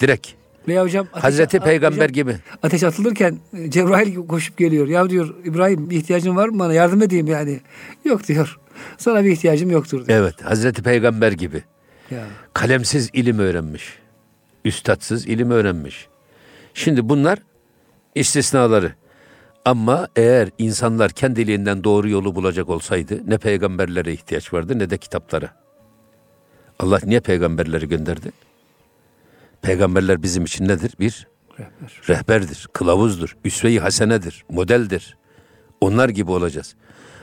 Direkt. 0.00 0.28
Veya 0.68 0.82
hocam 0.84 1.06
ateş- 1.12 1.22
Hazreti 1.22 1.58
a- 1.60 1.64
Peygamber 1.64 1.96
hocam, 1.96 2.12
gibi. 2.12 2.36
ateş 2.62 2.82
atılırken 2.82 3.38
e, 3.58 3.70
Cebrail 3.70 4.14
koşup 4.26 4.56
geliyor. 4.56 4.88
Ya 4.88 5.10
diyor 5.10 5.34
İbrahim 5.44 5.90
ihtiyacın 5.90 6.36
var 6.36 6.48
mı 6.48 6.58
bana 6.58 6.72
yardım 6.74 7.02
edeyim 7.02 7.26
yani. 7.26 7.60
Yok 8.04 8.28
diyor. 8.28 8.58
Sana 8.98 9.24
bir 9.24 9.30
ihtiyacım 9.30 9.70
yoktur 9.70 10.06
diyor. 10.06 10.18
Evet, 10.18 10.44
Hazreti 10.44 10.82
Peygamber 10.82 11.32
gibi. 11.32 11.62
Ya. 12.10 12.24
Kalemsiz 12.54 13.10
ilim 13.12 13.38
öğrenmiş. 13.38 13.98
Üstadsız 14.64 15.26
ilim 15.26 15.50
öğrenmiş. 15.50 16.06
Şimdi 16.74 17.08
bunlar 17.08 17.38
istisnaları. 18.14 18.94
Ama 19.64 20.08
eğer 20.16 20.48
insanlar 20.58 21.10
kendiliğinden 21.10 21.84
doğru 21.84 22.08
yolu 22.08 22.34
bulacak 22.34 22.68
olsaydı 22.68 23.20
ne 23.26 23.38
peygamberlere 23.38 24.12
ihtiyaç 24.12 24.52
vardı 24.52 24.78
ne 24.78 24.90
de 24.90 24.98
kitaplara. 24.98 25.56
Allah 26.78 26.98
niye 27.04 27.20
peygamberleri 27.20 27.88
gönderdi? 27.88 28.32
Peygamberler 29.62 30.22
bizim 30.22 30.44
için 30.44 30.68
nedir? 30.68 30.92
Bir 31.00 31.28
Rehber. 31.58 32.08
rehberdir, 32.08 32.68
kılavuzdur, 32.72 33.36
üsve-i 33.44 33.80
hasenedir, 33.80 34.44
modeldir. 34.50 35.16
Onlar 35.80 36.08
gibi 36.08 36.30
olacağız. 36.30 36.74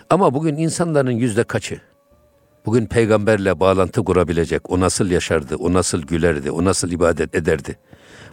Ama 0.10 0.34
bugün 0.34 0.56
insanların 0.56 1.12
yüzde 1.12 1.44
kaçı 1.44 1.82
bugün 2.68 2.86
peygamberle 2.86 3.60
bağlantı 3.60 4.04
kurabilecek, 4.04 4.72
o 4.72 4.80
nasıl 4.80 5.12
yaşardı, 5.12 5.56
o 5.56 5.74
nasıl 5.74 6.02
gülerdi, 6.02 6.52
o 6.52 6.66
nasıl 6.66 6.92
ibadet 6.92 7.36
ederdi. 7.36 7.78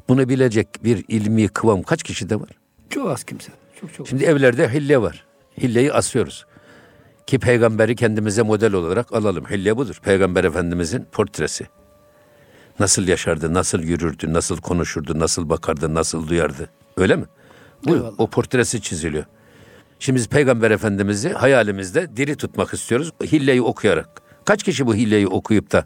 Bunu 0.08 0.28
bilecek 0.28 0.68
bir 0.84 1.04
ilmi 1.08 1.48
kıvam 1.48 1.82
kaç 1.82 2.02
kişide 2.02 2.40
var? 2.40 2.48
Çok 2.90 3.10
az 3.10 3.24
kimse. 3.24 3.52
Çok 3.80 3.94
çok. 3.94 4.08
Şimdi 4.08 4.24
evlerde 4.24 4.72
hille 4.72 5.02
var. 5.02 5.24
Hilleyi 5.58 5.92
asıyoruz. 5.92 6.46
Ki 7.26 7.38
peygamberi 7.38 7.96
kendimize 7.96 8.42
model 8.42 8.72
olarak 8.72 9.12
alalım. 9.12 9.44
Hille 9.50 9.76
budur. 9.76 10.00
Peygamber 10.02 10.44
Efendimizin 10.44 11.06
portresi. 11.12 11.66
Nasıl 12.80 13.08
yaşardı, 13.08 13.54
nasıl 13.54 13.80
yürürdü, 13.82 14.32
nasıl 14.32 14.56
konuşurdu, 14.56 15.18
nasıl 15.18 15.48
bakardı, 15.48 15.94
nasıl 15.94 16.28
duyardı. 16.28 16.68
Öyle 16.96 17.16
mi? 17.16 17.24
Bu 17.84 17.94
Eyvallah. 17.94 18.12
o 18.18 18.26
portresi 18.26 18.80
çiziliyor. 18.80 19.24
Şimdi 19.98 20.16
biz 20.18 20.28
Peygamber 20.28 20.70
Efendimiz'i 20.70 21.32
hayalimizde 21.32 22.16
diri 22.16 22.36
tutmak 22.36 22.74
istiyoruz. 22.74 23.10
Hilleyi 23.22 23.62
okuyarak. 23.62 24.08
Kaç 24.44 24.62
kişi 24.62 24.86
bu 24.86 24.94
hilleyi 24.94 25.28
okuyup 25.28 25.72
da 25.72 25.84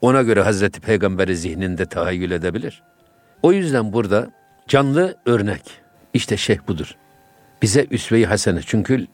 ona 0.00 0.22
göre 0.22 0.42
Hazreti 0.42 0.80
Peygamber'i 0.80 1.36
zihninde 1.36 1.86
tahayyül 1.86 2.30
edebilir? 2.30 2.82
O 3.44 3.52
yüzden 3.52 3.92
burada 3.92 4.30
canlı 4.68 5.16
örnek 5.26 5.62
işte 6.14 6.36
şeyh 6.36 6.58
budur. 6.68 6.96
Bize 7.62 7.86
üsve-i 7.90 8.26
hasene. 8.26 8.60
Çünkü 8.66 9.06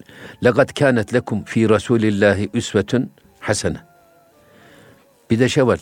lekat 0.45 0.75
kânet 0.75 1.15
lekum 1.15 1.45
fi 1.45 1.69
rasulillahi 1.69 2.51
üsvetun 2.55 3.11
hasene. 3.41 3.77
Bir 5.31 5.39
de 5.39 5.49
şey 5.49 5.67
var. 5.67 5.81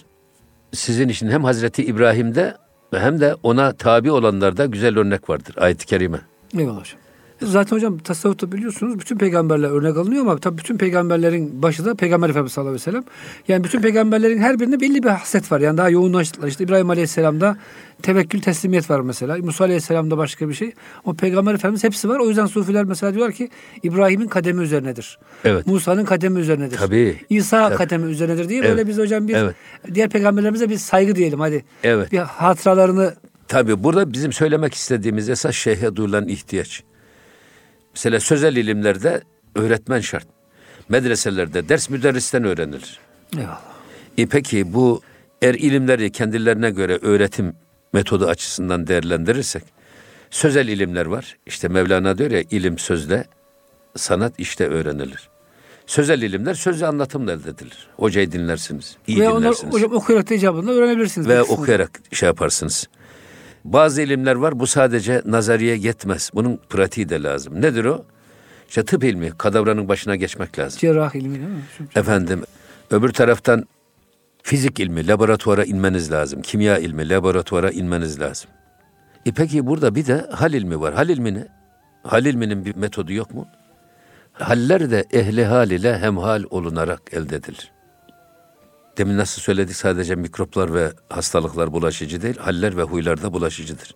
Sizin 0.72 1.08
için 1.08 1.28
hem 1.28 1.44
Hazreti 1.44 1.84
İbrahim'de 1.84 2.56
hem 2.94 3.20
de 3.20 3.34
ona 3.42 3.72
tabi 3.72 4.10
olanlarda 4.10 4.66
güzel 4.66 4.98
örnek 4.98 5.30
vardır 5.30 5.54
ayet-i 5.58 5.86
kerime. 5.86 6.20
Eyvallah 6.58 6.80
hocam. 6.80 7.00
Zaten 7.42 7.76
hocam 7.76 7.98
tasavvufta 7.98 8.52
biliyorsunuz 8.52 8.98
bütün 8.98 9.18
peygamberler 9.18 9.70
örnek 9.70 9.96
alınıyor 9.96 10.22
ama 10.22 10.38
tabii 10.38 10.58
bütün 10.58 10.78
peygamberlerin 10.78 11.62
başı 11.62 11.84
da 11.84 11.94
Peygamber 11.94 12.30
Efendimiz 12.30 12.52
sallallahu 12.52 12.70
aleyhi 12.70 12.86
ve 12.86 12.90
sellem. 12.90 13.04
Yani 13.48 13.64
bütün 13.64 13.80
peygamberlerin 13.80 14.38
her 14.38 14.60
birinde 14.60 14.80
belli 14.80 15.02
bir 15.02 15.08
haslet 15.08 15.52
var. 15.52 15.60
Yani 15.60 15.78
daha 15.78 15.90
yoğunlaştılar. 15.90 16.48
İşte 16.48 16.64
İbrahim 16.64 16.90
aleyhisselamda 16.90 17.56
tevekkül 18.02 18.40
teslimiyet 18.40 18.90
var 18.90 19.00
mesela. 19.00 19.36
Musa 19.36 19.64
aleyhisselamda 19.64 20.18
başka 20.18 20.48
bir 20.48 20.54
şey. 20.54 20.72
O 21.04 21.14
peygamber 21.14 21.54
Efendimiz 21.54 21.84
hepsi 21.84 22.08
var. 22.08 22.18
O 22.18 22.28
yüzden 22.28 22.46
sufiler 22.46 22.84
mesela 22.84 23.14
diyorlar 23.14 23.34
ki 23.34 23.50
İbrahim'in 23.82 24.28
kademi 24.28 24.62
üzerinedir. 24.62 25.18
Evet. 25.44 25.66
Musa'nın 25.66 26.04
kademi 26.04 26.40
üzerinedir. 26.40 26.76
Tabii. 26.76 27.16
İsa 27.30 27.68
tabii. 27.68 27.76
kademi 27.78 28.10
üzerinedir 28.10 28.48
diye 28.48 28.60
evet. 28.60 28.70
böyle 28.70 28.88
biz 28.88 28.98
hocam 28.98 29.28
bir 29.28 29.34
evet. 29.34 29.54
diğer 29.94 30.08
peygamberlerimize 30.08 30.70
bir 30.70 30.76
saygı 30.76 31.16
diyelim 31.16 31.40
hadi. 31.40 31.64
Evet. 31.84 32.12
Bir 32.12 32.18
hatıralarını 32.18 33.14
Tabii 33.48 33.84
burada 33.84 34.12
bizim 34.12 34.32
söylemek 34.32 34.74
istediğimiz 34.74 35.28
esas 35.28 35.54
şeyhe 35.54 35.96
duyulan 35.96 36.28
ihtiyaç. 36.28 36.82
Mesela 37.94 38.20
sözel 38.20 38.56
ilimlerde 38.56 39.22
öğretmen 39.54 40.00
şart. 40.00 40.26
Medreselerde 40.88 41.68
ders 41.68 41.90
müderristen 41.90 42.44
öğrenilir. 42.44 42.98
Eyvallah. 43.36 43.60
E 44.18 44.26
peki 44.26 44.72
bu 44.74 45.02
er 45.42 45.54
ilimleri 45.54 46.12
kendilerine 46.12 46.70
göre 46.70 46.98
öğretim 47.02 47.54
metodu 47.92 48.26
açısından 48.26 48.86
değerlendirirsek 48.86 49.62
sözel 50.30 50.68
ilimler 50.68 51.06
var. 51.06 51.36
İşte 51.46 51.68
Mevlana 51.68 52.18
diyor 52.18 52.30
ya 52.30 52.42
ilim 52.50 52.78
sözle, 52.78 53.24
sanat 53.96 54.32
işte 54.38 54.66
öğrenilir. 54.66 55.28
Sözel 55.86 56.22
ilimler 56.22 56.54
sözlü 56.54 56.86
anlatımla 56.86 57.32
elde 57.32 57.50
edilir. 57.50 57.88
Hocayı 57.96 58.32
dinlersiniz, 58.32 58.96
iyi 59.06 59.20
Ve 59.20 59.26
dinlersiniz. 59.26 59.64
Onlar, 59.64 59.72
hocam 59.72 59.92
okuyarak 59.92 60.30
da 60.30 60.34
icabında 60.34 60.72
öğrenebilirsiniz. 60.72 61.28
Ve 61.28 61.42
okuyarak 61.42 61.90
şey 62.12 62.26
yaparsınız. 62.26 62.88
Bazı 63.64 64.02
ilimler 64.02 64.34
var 64.34 64.60
bu 64.60 64.66
sadece 64.66 65.22
nazariye 65.24 65.76
yetmez. 65.76 66.30
Bunun 66.34 66.60
pratiği 66.68 67.08
de 67.08 67.22
lazım. 67.22 67.62
Nedir 67.62 67.84
o? 67.84 68.04
İşte 68.68 68.84
tıp 68.84 69.04
ilmi, 69.04 69.30
kadavranın 69.38 69.88
başına 69.88 70.16
geçmek 70.16 70.58
lazım. 70.58 70.80
Cerrah 70.80 71.14
ilmi 71.14 71.34
değil 71.34 71.48
mi? 71.48 71.62
Efendim, 71.96 72.42
öbür 72.90 73.08
taraftan 73.08 73.64
fizik 74.42 74.80
ilmi, 74.80 75.06
laboratuvara 75.06 75.64
inmeniz 75.64 76.12
lazım. 76.12 76.42
Kimya 76.42 76.78
ilmi, 76.78 77.08
laboratuvara 77.08 77.70
inmeniz 77.70 78.20
lazım. 78.20 78.50
E 79.26 79.32
peki 79.32 79.66
burada 79.66 79.94
bir 79.94 80.06
de 80.06 80.26
hal 80.32 80.52
ilmi 80.52 80.80
var. 80.80 80.94
Hal 80.94 81.08
ilmi 81.08 81.34
ne? 81.34 81.46
Hal 82.02 82.24
ilminin 82.24 82.64
bir 82.64 82.76
metodu 82.76 83.12
yok 83.12 83.34
mu? 83.34 83.46
Haller 84.32 84.90
de 84.90 85.04
ehli 85.12 85.44
hal 85.44 85.70
ile 85.70 85.98
hemhal 85.98 86.44
olunarak 86.50 87.02
elde 87.12 87.36
edilir. 87.36 87.72
Demin 88.98 89.16
nasıl 89.16 89.42
söyledik 89.42 89.76
sadece 89.76 90.14
mikroplar 90.14 90.74
ve 90.74 90.92
hastalıklar 91.08 91.72
bulaşıcı 91.72 92.22
değil, 92.22 92.36
haller 92.36 92.76
ve 92.76 92.82
huylar 92.82 93.22
da 93.22 93.32
bulaşıcıdır. 93.32 93.94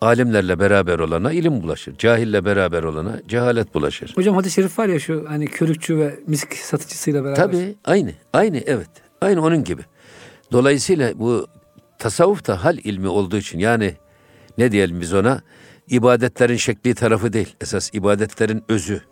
Alimlerle 0.00 0.58
beraber 0.58 0.98
olana 0.98 1.32
ilim 1.32 1.62
bulaşır. 1.62 1.98
Cahille 1.98 2.44
beraber 2.44 2.82
olana 2.82 3.20
cehalet 3.28 3.74
bulaşır. 3.74 4.12
Hocam 4.14 4.34
hadis-i 4.36 4.54
şerif 4.54 4.78
var 4.78 4.88
ya 4.88 5.00
şu 5.00 5.24
hani 5.28 5.46
körükçü 5.46 5.98
ve 5.98 6.20
misk 6.26 6.54
satıcısıyla 6.54 7.24
beraber. 7.24 7.36
Tabii 7.36 7.74
aynı. 7.84 8.12
Aynı 8.32 8.58
evet. 8.66 8.90
Aynı 9.20 9.44
onun 9.44 9.64
gibi. 9.64 9.82
Dolayısıyla 10.52 11.18
bu 11.18 11.46
tasavvuf 11.98 12.46
da 12.46 12.64
hal 12.64 12.78
ilmi 12.78 13.08
olduğu 13.08 13.36
için 13.36 13.58
yani 13.58 13.94
ne 14.58 14.72
diyelim 14.72 15.00
biz 15.00 15.14
ona 15.14 15.42
ibadetlerin 15.90 16.56
şekli 16.56 16.94
tarafı 16.94 17.32
değil. 17.32 17.56
Esas 17.60 17.90
ibadetlerin 17.92 18.64
özü. 18.68 19.02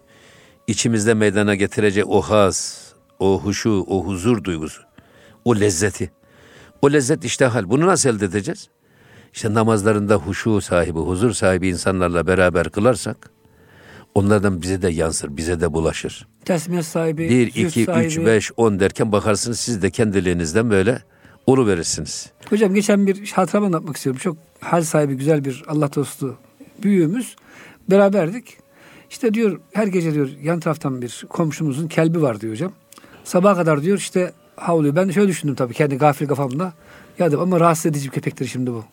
içimizde 0.66 1.14
meydana 1.14 1.54
getirecek 1.54 2.04
o 2.08 2.22
haz, 2.22 2.86
o 3.18 3.40
huşu, 3.40 3.84
o 3.88 4.04
huzur 4.04 4.44
duygusu. 4.44 4.85
O 5.46 5.56
lezzeti. 5.56 6.10
O 6.82 6.92
lezzet 6.92 7.24
işte 7.24 7.44
hal. 7.44 7.70
Bunu 7.70 7.86
nasıl 7.86 8.10
elde 8.10 8.24
edeceğiz? 8.24 8.68
İşte 9.34 9.54
namazlarında 9.54 10.14
huşu 10.14 10.60
sahibi, 10.60 10.98
huzur 10.98 11.32
sahibi 11.32 11.68
insanlarla 11.68 12.26
beraber 12.26 12.68
kılarsak 12.68 13.30
onlardan 14.14 14.62
bize 14.62 14.82
de 14.82 14.88
yansır, 14.88 15.36
bize 15.36 15.60
de 15.60 15.72
bulaşır. 15.72 16.26
Tesmiyet 16.44 16.84
sahibi, 16.84 17.28
Bir, 17.30 17.46
iki, 17.46 17.84
sahibi. 17.84 18.06
üç, 18.06 18.18
beş, 18.18 18.52
on 18.56 18.80
derken 18.80 19.12
bakarsınız 19.12 19.60
siz 19.60 19.82
de 19.82 19.90
kendiliğinizden 19.90 20.70
böyle 20.70 21.02
ulu 21.46 21.66
verirsiniz. 21.66 22.30
Hocam 22.50 22.74
geçen 22.74 23.06
bir 23.06 23.32
hatıram 23.32 23.64
anlatmak 23.64 23.96
istiyorum. 23.96 24.20
Çok 24.24 24.36
hal 24.60 24.82
sahibi 24.82 25.14
güzel 25.14 25.44
bir 25.44 25.64
Allah 25.68 25.94
dostu 25.94 26.36
büyüğümüz. 26.82 27.36
Beraberdik. 27.90 28.56
İşte 29.10 29.34
diyor 29.34 29.60
her 29.72 29.86
gece 29.86 30.14
diyor 30.14 30.28
yan 30.42 30.60
taraftan 30.60 31.02
bir 31.02 31.24
komşumuzun 31.28 31.88
kelbi 31.88 32.22
var 32.22 32.40
diyor 32.40 32.52
hocam. 32.52 32.72
Sabaha 33.24 33.54
kadar 33.54 33.82
diyor 33.82 33.98
işte 33.98 34.32
havluyor. 34.56 34.96
Ben 34.96 35.08
de 35.08 35.12
şöyle 35.12 35.28
düşündüm 35.28 35.54
tabii 35.54 35.74
kendi 35.74 35.96
gafil 35.96 36.26
kafamda. 36.26 36.72
Ya 37.18 37.26
dedim 37.26 37.40
ama 37.40 37.60
rahatsız 37.60 37.86
edici 37.86 38.06
bir 38.06 38.12
köpektir 38.12 38.46
şimdi 38.46 38.70
bu. 38.72 38.84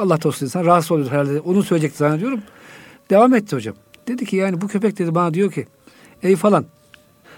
Allah 0.00 0.22
dostu 0.22 0.44
insan 0.44 0.64
rahatsız 0.64 0.92
oluyor 0.92 1.10
herhalde. 1.10 1.40
Onu 1.40 1.62
söyleyecekti 1.62 1.98
zannediyorum. 1.98 2.40
Devam 3.10 3.34
etti 3.34 3.56
hocam. 3.56 3.74
Dedi 4.08 4.26
ki 4.26 4.36
yani 4.36 4.60
bu 4.60 4.68
köpek 4.68 4.98
dedi 4.98 5.14
bana 5.14 5.34
diyor 5.34 5.52
ki 5.52 5.66
ey 6.22 6.36
falan 6.36 6.64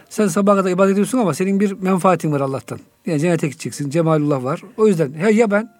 sen 0.08 0.28
sabaha 0.28 0.56
kadar 0.56 0.70
ibadet 0.70 0.92
ediyorsun 0.92 1.18
ama 1.18 1.34
senin 1.34 1.60
bir 1.60 1.72
menfaatin 1.72 2.32
var 2.32 2.40
Allah'tan. 2.40 2.78
Yani 3.06 3.20
cennete 3.20 3.48
gideceksin. 3.48 3.90
Cemalullah 3.90 4.44
var. 4.44 4.62
O 4.76 4.86
yüzden 4.86 5.12
ya, 5.20 5.30
ya 5.30 5.50
ben 5.50 5.70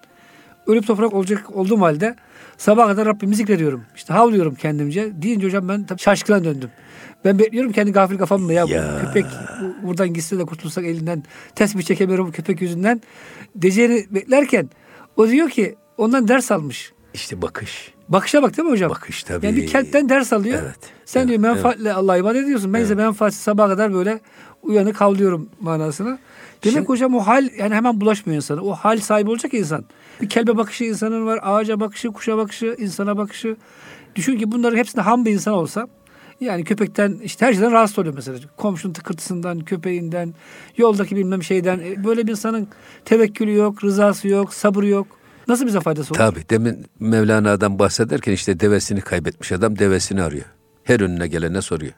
ölüp 0.67 0.87
toprak 0.87 1.15
olacak 1.15 1.57
olduğum 1.57 1.81
halde 1.81 2.17
sabaha 2.59 2.87
kadar 2.87 3.07
Rabbimi 3.07 3.35
zikrediyorum. 3.35 3.85
İşte 3.97 4.13
havlıyorum 4.13 4.55
kendimce. 4.55 5.13
Deyince 5.23 5.47
hocam 5.47 5.69
ben 5.69 5.85
tabii 5.85 6.01
şaşkına 6.01 6.45
döndüm. 6.45 6.71
Ben 7.25 7.39
bekliyorum 7.39 7.73
kendi 7.73 7.93
gafil 7.93 8.19
kafamla 8.19 8.53
ya, 8.53 8.65
ya. 8.69 9.01
Köpek 9.01 9.27
bu, 9.61 9.87
buradan 9.87 10.15
gitse 10.15 10.39
de 10.39 10.45
kurtulsak 10.45 10.85
elinden 10.85 11.23
tesbih 11.55 11.83
çekemiyorum 11.83 12.27
bu 12.27 12.33
köpek 12.33 12.63
yüzünden. 12.63 13.03
Diyeceğini 13.61 14.07
beklerken 14.11 14.71
o 15.17 15.29
diyor 15.29 15.51
ki 15.51 15.77
ondan 15.99 16.29
ders 16.29 16.53
almış. 16.53 16.93
İşte 17.15 17.43
bakış. 17.43 17.95
Bakışa 18.09 18.43
bak 18.43 18.57
değil 18.57 18.67
mi 18.67 18.73
hocam? 18.73 18.91
Bakış 18.91 19.23
tabii. 19.23 19.47
Yani 19.47 19.57
bir 19.57 19.67
kentten 19.67 20.09
ders 20.09 20.33
alıyor. 20.33 20.63
Evet. 20.63 20.79
Sen 21.05 21.21
evet, 21.21 21.29
diyor 21.29 21.41
menfaatle 21.41 21.83
evet. 21.83 21.97
Allah'a 21.97 22.17
ibadet 22.17 22.45
ediyorsun. 22.45 22.73
Ben 22.73 22.79
evet. 22.79 22.87
ise 22.87 22.95
menfaatsiz 22.95 23.43
sabaha 23.43 23.69
kadar 23.69 23.95
böyle 23.95 24.21
uyanık 24.63 25.01
havlıyorum 25.01 25.49
manasına. 25.61 26.19
Demek 26.65 26.75
Şimdi, 26.75 26.89
hocam 26.89 27.15
o 27.15 27.21
hal 27.21 27.49
yani 27.59 27.75
hemen 27.75 28.01
bulaşmıyor 28.01 28.37
insana. 28.37 28.61
O 28.61 28.73
hal 28.73 28.99
sahibi 28.99 29.31
olacak 29.31 29.55
insan. 29.55 29.85
Bir 30.21 30.29
kelbe 30.29 30.57
bakışı 30.57 30.85
insanın 30.85 31.27
var. 31.27 31.41
Ağaca 31.43 31.81
bakışı, 31.81 32.09
kuşa 32.09 32.37
bakışı, 32.37 32.77
insana 32.79 33.16
bakışı. 33.16 33.57
Düşün 34.14 34.39
ki 34.39 34.53
bunların 34.53 34.77
hepsinde 34.77 35.03
ham 35.03 35.25
bir 35.25 35.33
insan 35.33 35.55
olsa 35.55 35.89
yani 36.41 36.64
köpekten 36.64 37.18
işte 37.22 37.47
her 37.47 37.53
şeyden 37.53 37.72
rahatsız 37.72 37.99
oluyor 37.99 38.14
mesela. 38.14 38.39
Komşunun 38.57 38.93
tıkırtısından, 38.93 39.61
köpeğinden, 39.61 40.35
yoldaki 40.76 41.16
bilmem 41.16 41.43
şeyden. 41.43 41.78
E, 41.78 42.05
böyle 42.05 42.26
bir 42.26 42.30
insanın 42.30 42.68
tevekkülü 43.05 43.55
yok, 43.55 43.85
rızası 43.85 44.28
yok, 44.28 44.55
sabrı 44.55 44.87
yok. 44.87 45.07
Nasıl 45.49 45.66
bize 45.66 45.80
faydası 45.80 46.11
olur? 46.11 46.18
Tabii 46.18 46.45
demin 46.51 46.87
Mevlana'dan 47.01 47.78
bahsederken 47.78 48.32
işte 48.32 48.61
devesini 48.61 49.01
kaybetmiş 49.01 49.53
adam 49.53 49.78
devesini 49.78 50.22
arıyor. 50.22 50.45
Her 50.85 51.01
önüne 51.01 51.28
gelene 51.28 51.62
soruyor. 51.62 51.93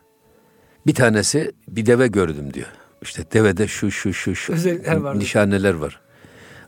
Bir 0.87 0.95
tanesi 0.95 1.53
bir 1.69 1.87
deve 1.87 2.07
gördüm 2.07 2.55
diyor. 2.55 2.67
İşte 3.03 3.23
devede 3.33 3.69
şu 3.69 3.91
şu 3.91 4.13
şu 4.13 4.35
şu 4.35 4.53
var. 4.53 5.19
nişaneler 5.19 5.75
var. 5.75 6.01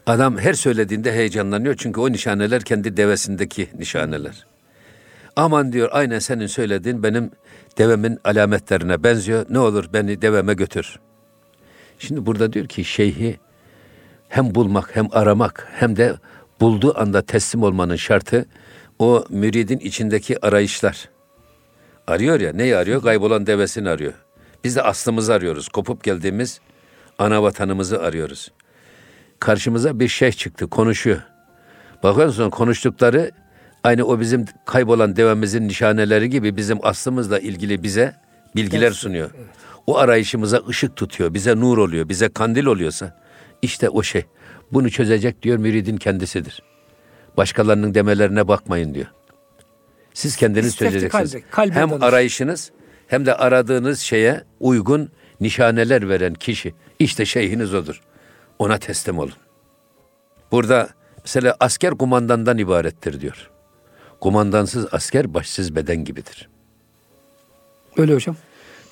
Adam 0.06 0.38
her 0.38 0.52
söylediğinde 0.52 1.12
heyecanlanıyor 1.12 1.74
çünkü 1.78 2.00
o 2.00 2.12
nişaneler 2.12 2.62
kendi 2.62 2.96
devesindeki 2.96 3.68
nişaneler. 3.78 4.46
Aman 5.36 5.72
diyor 5.72 5.88
aynen 5.92 6.18
senin 6.18 6.46
söylediğin 6.46 7.02
benim 7.02 7.30
devemin 7.78 8.18
alametlerine 8.24 9.04
benziyor. 9.04 9.46
Ne 9.50 9.58
olur 9.58 9.84
beni 9.92 10.22
deveme 10.22 10.54
götür. 10.54 10.98
Şimdi 11.98 12.26
burada 12.26 12.52
diyor 12.52 12.66
ki 12.66 12.84
şeyhi 12.84 13.40
hem 14.28 14.54
bulmak 14.54 14.96
hem 14.96 15.08
aramak 15.12 15.68
hem 15.72 15.96
de 15.96 16.14
bulduğu 16.60 16.98
anda 17.00 17.22
teslim 17.22 17.62
olmanın 17.62 17.96
şartı 17.96 18.46
o 18.98 19.24
müridin 19.28 19.78
içindeki 19.78 20.46
arayışlar. 20.46 21.08
Arıyor 22.06 22.40
ya 22.40 22.52
neyi 22.52 22.76
arıyor? 22.76 23.02
Kaybolan 23.02 23.46
devesini 23.46 23.88
arıyor. 23.88 24.12
Biz 24.64 24.76
de 24.76 24.82
aslımızı 24.82 25.34
arıyoruz. 25.34 25.68
Kopup 25.68 26.04
geldiğimiz 26.04 26.60
ana 27.18 27.42
vatanımızı 27.42 28.02
arıyoruz. 28.02 28.52
Karşımıza 29.40 30.00
bir 30.00 30.08
şey 30.08 30.32
çıktı 30.32 30.68
konuşuyor. 30.68 31.22
Bakıyorsun 32.02 32.50
konuştukları 32.50 33.30
aynı 33.84 34.04
o 34.04 34.20
bizim 34.20 34.44
kaybolan 34.64 35.16
devemizin 35.16 35.68
nişaneleri 35.68 36.30
gibi 36.30 36.56
bizim 36.56 36.78
aslımızla 36.86 37.38
ilgili 37.38 37.82
bize 37.82 38.16
bilgiler 38.56 38.90
sunuyor. 38.90 39.30
O 39.86 39.98
arayışımıza 39.98 40.62
ışık 40.68 40.96
tutuyor, 40.96 41.34
bize 41.34 41.56
nur 41.56 41.78
oluyor, 41.78 42.08
bize 42.08 42.28
kandil 42.28 42.66
oluyorsa 42.66 43.20
işte 43.62 43.88
o 43.88 44.02
şey. 44.02 44.24
Bunu 44.72 44.90
çözecek 44.90 45.42
diyor 45.42 45.58
müridin 45.58 45.96
kendisidir. 45.96 46.62
Başkalarının 47.36 47.94
demelerine 47.94 48.48
bakmayın 48.48 48.94
diyor. 48.94 49.06
Siz 50.14 50.36
kendiniz 50.36 50.66
İstefti 50.66 50.92
çözeceksiniz. 50.92 51.32
kalbe, 51.32 51.44
kalbe 51.50 51.74
hem 51.74 51.90
danış. 51.90 52.02
arayışınız 52.02 52.70
hem 53.06 53.26
de 53.26 53.34
aradığınız 53.34 54.00
şeye 54.00 54.44
uygun 54.60 55.10
nişaneler 55.40 56.08
veren 56.08 56.34
kişi. 56.34 56.74
işte 56.98 57.24
şeyhiniz 57.24 57.74
odur. 57.74 58.00
Ona 58.58 58.78
teslim 58.78 59.18
olun. 59.18 59.32
Burada 60.52 60.88
mesela 61.24 61.56
asker 61.60 61.90
kumandandan 61.90 62.58
ibarettir 62.58 63.20
diyor. 63.20 63.50
Kumandansız 64.20 64.86
asker 64.92 65.34
başsız 65.34 65.76
beden 65.76 66.04
gibidir. 66.04 66.48
Öyle 67.96 68.14
hocam. 68.14 68.36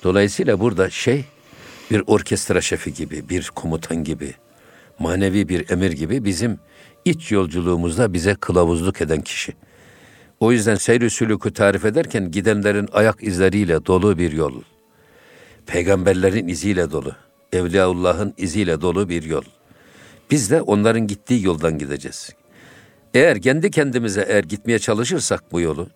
Dolayısıyla 0.03 0.59
burada 0.59 0.89
şey 0.89 1.25
bir 1.91 2.03
orkestra 2.07 2.61
şefi 2.61 2.93
gibi, 2.93 3.29
bir 3.29 3.51
komutan 3.55 4.03
gibi, 4.03 4.33
manevi 4.99 5.49
bir 5.49 5.69
emir 5.69 5.91
gibi 5.91 6.25
bizim 6.25 6.59
iç 7.05 7.31
yolculuğumuzda 7.31 8.13
bize 8.13 8.35
kılavuzluk 8.35 9.01
eden 9.01 9.21
kişi. 9.21 9.53
O 10.39 10.51
yüzden 10.51 10.75
seyr-i 10.75 11.09
sülükü 11.09 11.53
tarif 11.53 11.85
ederken 11.85 12.31
gidenlerin 12.31 12.89
ayak 12.93 13.23
izleriyle 13.23 13.85
dolu 13.85 14.17
bir 14.17 14.31
yol. 14.31 14.61
Peygamberlerin 15.65 16.47
iziyle 16.47 16.91
dolu, 16.91 17.15
Evliyaullah'ın 17.53 18.33
iziyle 18.37 18.81
dolu 18.81 19.09
bir 19.09 19.23
yol. 19.23 19.43
Biz 20.31 20.51
de 20.51 20.61
onların 20.61 21.07
gittiği 21.07 21.45
yoldan 21.45 21.77
gideceğiz. 21.77 22.29
Eğer 23.13 23.41
kendi 23.41 23.71
kendimize 23.71 24.25
eğer 24.29 24.43
gitmeye 24.43 24.79
çalışırsak 24.79 25.51
bu 25.51 25.61
yolu, 25.61 25.87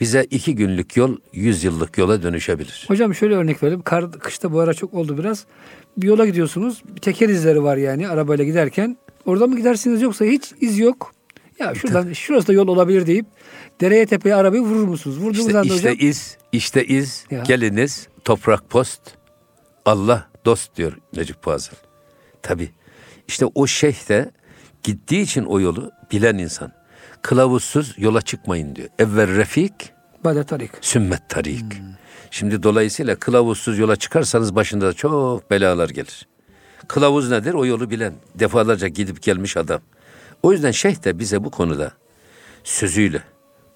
bize 0.00 0.24
iki 0.30 0.54
günlük 0.54 0.96
yol 0.96 1.16
yüz 1.32 1.64
yıllık 1.64 1.98
yola 1.98 2.22
dönüşebilir. 2.22 2.84
Hocam 2.88 3.14
şöyle 3.14 3.34
örnek 3.34 3.62
verelim. 3.62 3.82
Kar, 3.82 4.12
kışta 4.12 4.52
bu 4.52 4.60
ara 4.60 4.74
çok 4.74 4.94
oldu 4.94 5.18
biraz. 5.18 5.44
Bir 5.96 6.06
yola 6.06 6.26
gidiyorsunuz. 6.26 6.82
Bir 6.96 7.00
teker 7.00 7.28
izleri 7.28 7.62
var 7.62 7.76
yani 7.76 8.08
arabayla 8.08 8.44
giderken. 8.44 8.96
Orada 9.26 9.46
mı 9.46 9.56
gidersiniz 9.56 10.02
yoksa 10.02 10.24
hiç 10.24 10.52
iz 10.60 10.78
yok. 10.78 11.14
Ya 11.58 11.74
şuradan 11.74 12.12
şurası 12.12 12.48
da 12.48 12.52
yol 12.52 12.68
olabilir 12.68 13.06
deyip 13.06 13.26
dereye 13.80 14.06
tepeye 14.06 14.34
arabayı 14.34 14.62
vurur 14.62 14.84
musunuz? 14.88 15.18
Vurduğunuz 15.18 15.46
İşte, 15.46 15.58
anda 15.58 15.74
işte 15.74 15.90
hocam 15.90 16.08
iz, 16.08 16.36
işte 16.52 16.84
iz, 16.84 17.24
Ya. 17.30 17.42
geliniz, 17.42 18.08
toprak 18.24 18.70
post, 18.70 19.00
Allah 19.84 20.28
dost 20.44 20.76
diyor 20.76 20.92
Necip 21.16 21.42
Fazıl. 21.44 21.76
Tabi. 22.42 22.70
İşte 23.28 23.46
o 23.54 23.66
şeyh 23.66 24.08
de 24.08 24.30
gittiği 24.84 25.22
için 25.22 25.44
o 25.44 25.60
yolu 25.60 25.92
bilen 26.12 26.38
insan. 26.38 26.72
Kılavuzsuz 27.22 27.94
yola 27.98 28.22
çıkmayın 28.22 28.76
diyor. 28.76 28.88
Evvel 28.98 29.36
refik, 29.36 29.92
Bade 30.24 30.44
tarik. 30.44 30.70
sümmet 30.80 31.28
tarik. 31.28 31.64
Şimdi 32.30 32.62
dolayısıyla 32.62 33.16
kılavuzsuz 33.16 33.78
yola 33.78 33.96
çıkarsanız 33.96 34.54
başında 34.54 34.92
çok 34.92 35.50
belalar 35.50 35.88
gelir. 35.88 36.28
Kılavuz 36.88 37.30
nedir? 37.30 37.54
O 37.54 37.66
yolu 37.66 37.90
bilen, 37.90 38.12
defalarca 38.34 38.88
gidip 38.88 39.22
gelmiş 39.22 39.56
adam. 39.56 39.80
O 40.42 40.52
yüzden 40.52 40.70
şeyh 40.70 41.04
de 41.04 41.18
bize 41.18 41.44
bu 41.44 41.50
konuda 41.50 41.92
sözüyle, 42.64 43.22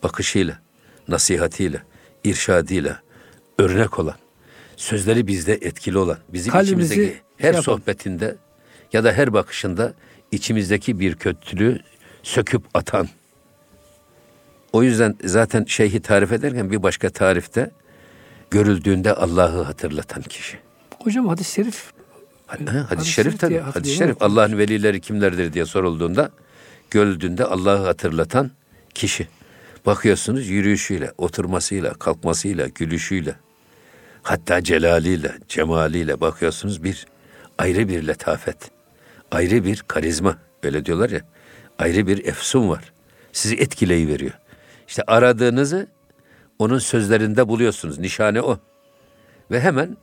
bakışıyla, 0.02 0.58
nasihatiyle, 1.08 1.82
irşadıyla 2.24 3.00
örnek 3.58 3.98
olan, 3.98 4.16
sözleri 4.76 5.26
bizde 5.26 5.52
etkili 5.54 5.98
olan, 5.98 6.18
bizim 6.28 6.52
Kalbimizi 6.52 6.94
içimizdeki 6.94 7.22
her 7.36 7.52
şey 7.52 7.62
sohbetinde 7.62 8.36
ya 8.92 9.04
da 9.04 9.12
her 9.12 9.32
bakışında 9.32 9.94
içimizdeki 10.32 11.00
bir 11.00 11.14
kötülüğü 11.14 11.80
söküp 12.22 12.62
atan. 12.74 13.08
O 14.72 14.82
yüzden 14.82 15.16
zaten 15.24 15.64
şeyhi 15.64 16.00
tarif 16.00 16.32
ederken 16.32 16.70
bir 16.70 16.82
başka 16.82 17.10
tarifte 17.10 17.70
görüldüğünde 18.50 19.14
Allah'ı 19.14 19.62
hatırlatan 19.62 20.22
kişi. 20.22 20.58
Hocam 20.98 21.28
hadis-i 21.28 21.52
şerif 21.52 21.92
Ha, 22.48 22.56
Hadis-i 22.56 22.78
Hadis-i 22.88 23.10
şerif 23.10 23.40
tabii. 23.40 23.58
Hadis-i 23.58 23.96
şerif 23.96 24.22
Allah'ın 24.22 24.58
velileri 24.58 25.00
kimlerdir 25.00 25.52
diye 25.52 25.66
sorulduğunda 25.66 26.30
görüldüğünde 26.90 27.44
Allah'ı 27.44 27.84
hatırlatan 27.84 28.50
kişi. 28.94 29.28
Bakıyorsunuz 29.86 30.48
yürüyüşüyle, 30.48 31.12
oturmasıyla, 31.18 31.94
kalkmasıyla, 31.94 32.66
gülüşüyle, 32.68 33.34
hatta 34.22 34.64
celaliyle, 34.64 35.32
cemaliyle 35.48 36.20
bakıyorsunuz 36.20 36.84
bir 36.84 37.06
ayrı 37.58 37.88
bir 37.88 38.06
letafet, 38.06 38.70
ayrı 39.30 39.64
bir 39.64 39.84
karizma. 39.88 40.38
Öyle 40.62 40.84
diyorlar 40.84 41.10
ya, 41.10 41.20
ayrı 41.78 42.06
bir 42.06 42.24
efsun 42.24 42.68
var. 42.68 42.92
Sizi 43.32 43.56
etkileyiveriyor. 43.56 44.32
İşte 44.88 45.02
aradığınızı 45.06 45.86
onun 46.58 46.78
sözlerinde 46.78 47.48
buluyorsunuz. 47.48 47.98
Nişane 47.98 48.42
o. 48.42 48.58
Ve 49.50 49.60
hemen 49.60 49.96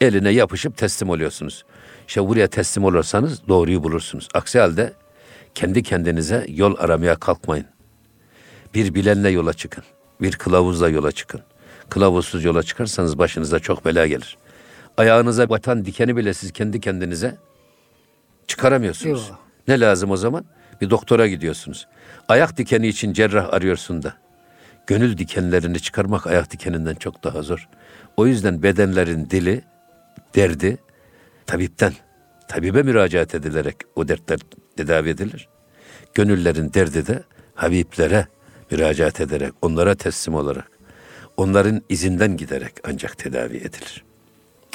eline 0.00 0.30
yapışıp 0.30 0.76
teslim 0.76 1.10
oluyorsunuz. 1.10 1.64
İşte 2.08 2.28
buraya 2.28 2.46
teslim 2.48 2.84
olursanız 2.84 3.48
doğruyu 3.48 3.82
bulursunuz. 3.82 4.28
Aksi 4.34 4.58
halde 4.58 4.92
kendi 5.54 5.82
kendinize 5.82 6.46
yol 6.48 6.76
aramaya 6.78 7.16
kalkmayın. 7.16 7.66
Bir 8.74 8.94
bilenle 8.94 9.28
yola 9.28 9.52
çıkın. 9.52 9.84
Bir 10.20 10.32
kılavuzla 10.32 10.88
yola 10.88 11.12
çıkın. 11.12 11.40
Kılavuzsuz 11.88 12.44
yola 12.44 12.62
çıkarsanız 12.62 13.18
başınıza 13.18 13.58
çok 13.58 13.84
bela 13.84 14.06
gelir. 14.06 14.36
Ayağınıza 14.96 15.48
batan 15.48 15.84
dikeni 15.84 16.16
bile 16.16 16.34
siz 16.34 16.52
kendi 16.52 16.80
kendinize 16.80 17.36
çıkaramıyorsunuz. 18.50 19.22
Eyvallah. 19.22 19.38
Ne 19.68 19.80
lazım 19.80 20.10
o 20.10 20.16
zaman? 20.16 20.44
Bir 20.80 20.90
doktora 20.90 21.26
gidiyorsunuz. 21.26 21.86
Ayak 22.28 22.56
dikeni 22.56 22.88
için 22.88 23.12
cerrah 23.12 23.52
arıyorsun 23.52 24.02
da. 24.02 24.14
Gönül 24.86 25.18
dikenlerini 25.18 25.80
çıkarmak 25.80 26.26
ayak 26.26 26.50
dikeninden 26.50 26.94
çok 26.94 27.24
daha 27.24 27.42
zor. 27.42 27.68
O 28.16 28.26
yüzden 28.26 28.62
bedenlerin 28.62 29.30
dili, 29.30 29.62
derdi 30.34 30.78
tabipten, 31.46 31.92
tabibe 32.48 32.82
müracaat 32.82 33.34
edilerek 33.34 33.76
o 33.96 34.08
dertler 34.08 34.38
tedavi 34.76 35.08
edilir. 35.08 35.48
Gönüllerin 36.14 36.72
derdi 36.72 37.06
de 37.06 37.22
Habiblere 37.54 38.26
müracaat 38.70 39.20
ederek, 39.20 39.52
onlara 39.62 39.94
teslim 39.94 40.34
olarak, 40.34 40.70
onların 41.36 41.82
izinden 41.88 42.36
giderek 42.36 42.72
ancak 42.84 43.18
tedavi 43.18 43.56
edilir. 43.56 44.04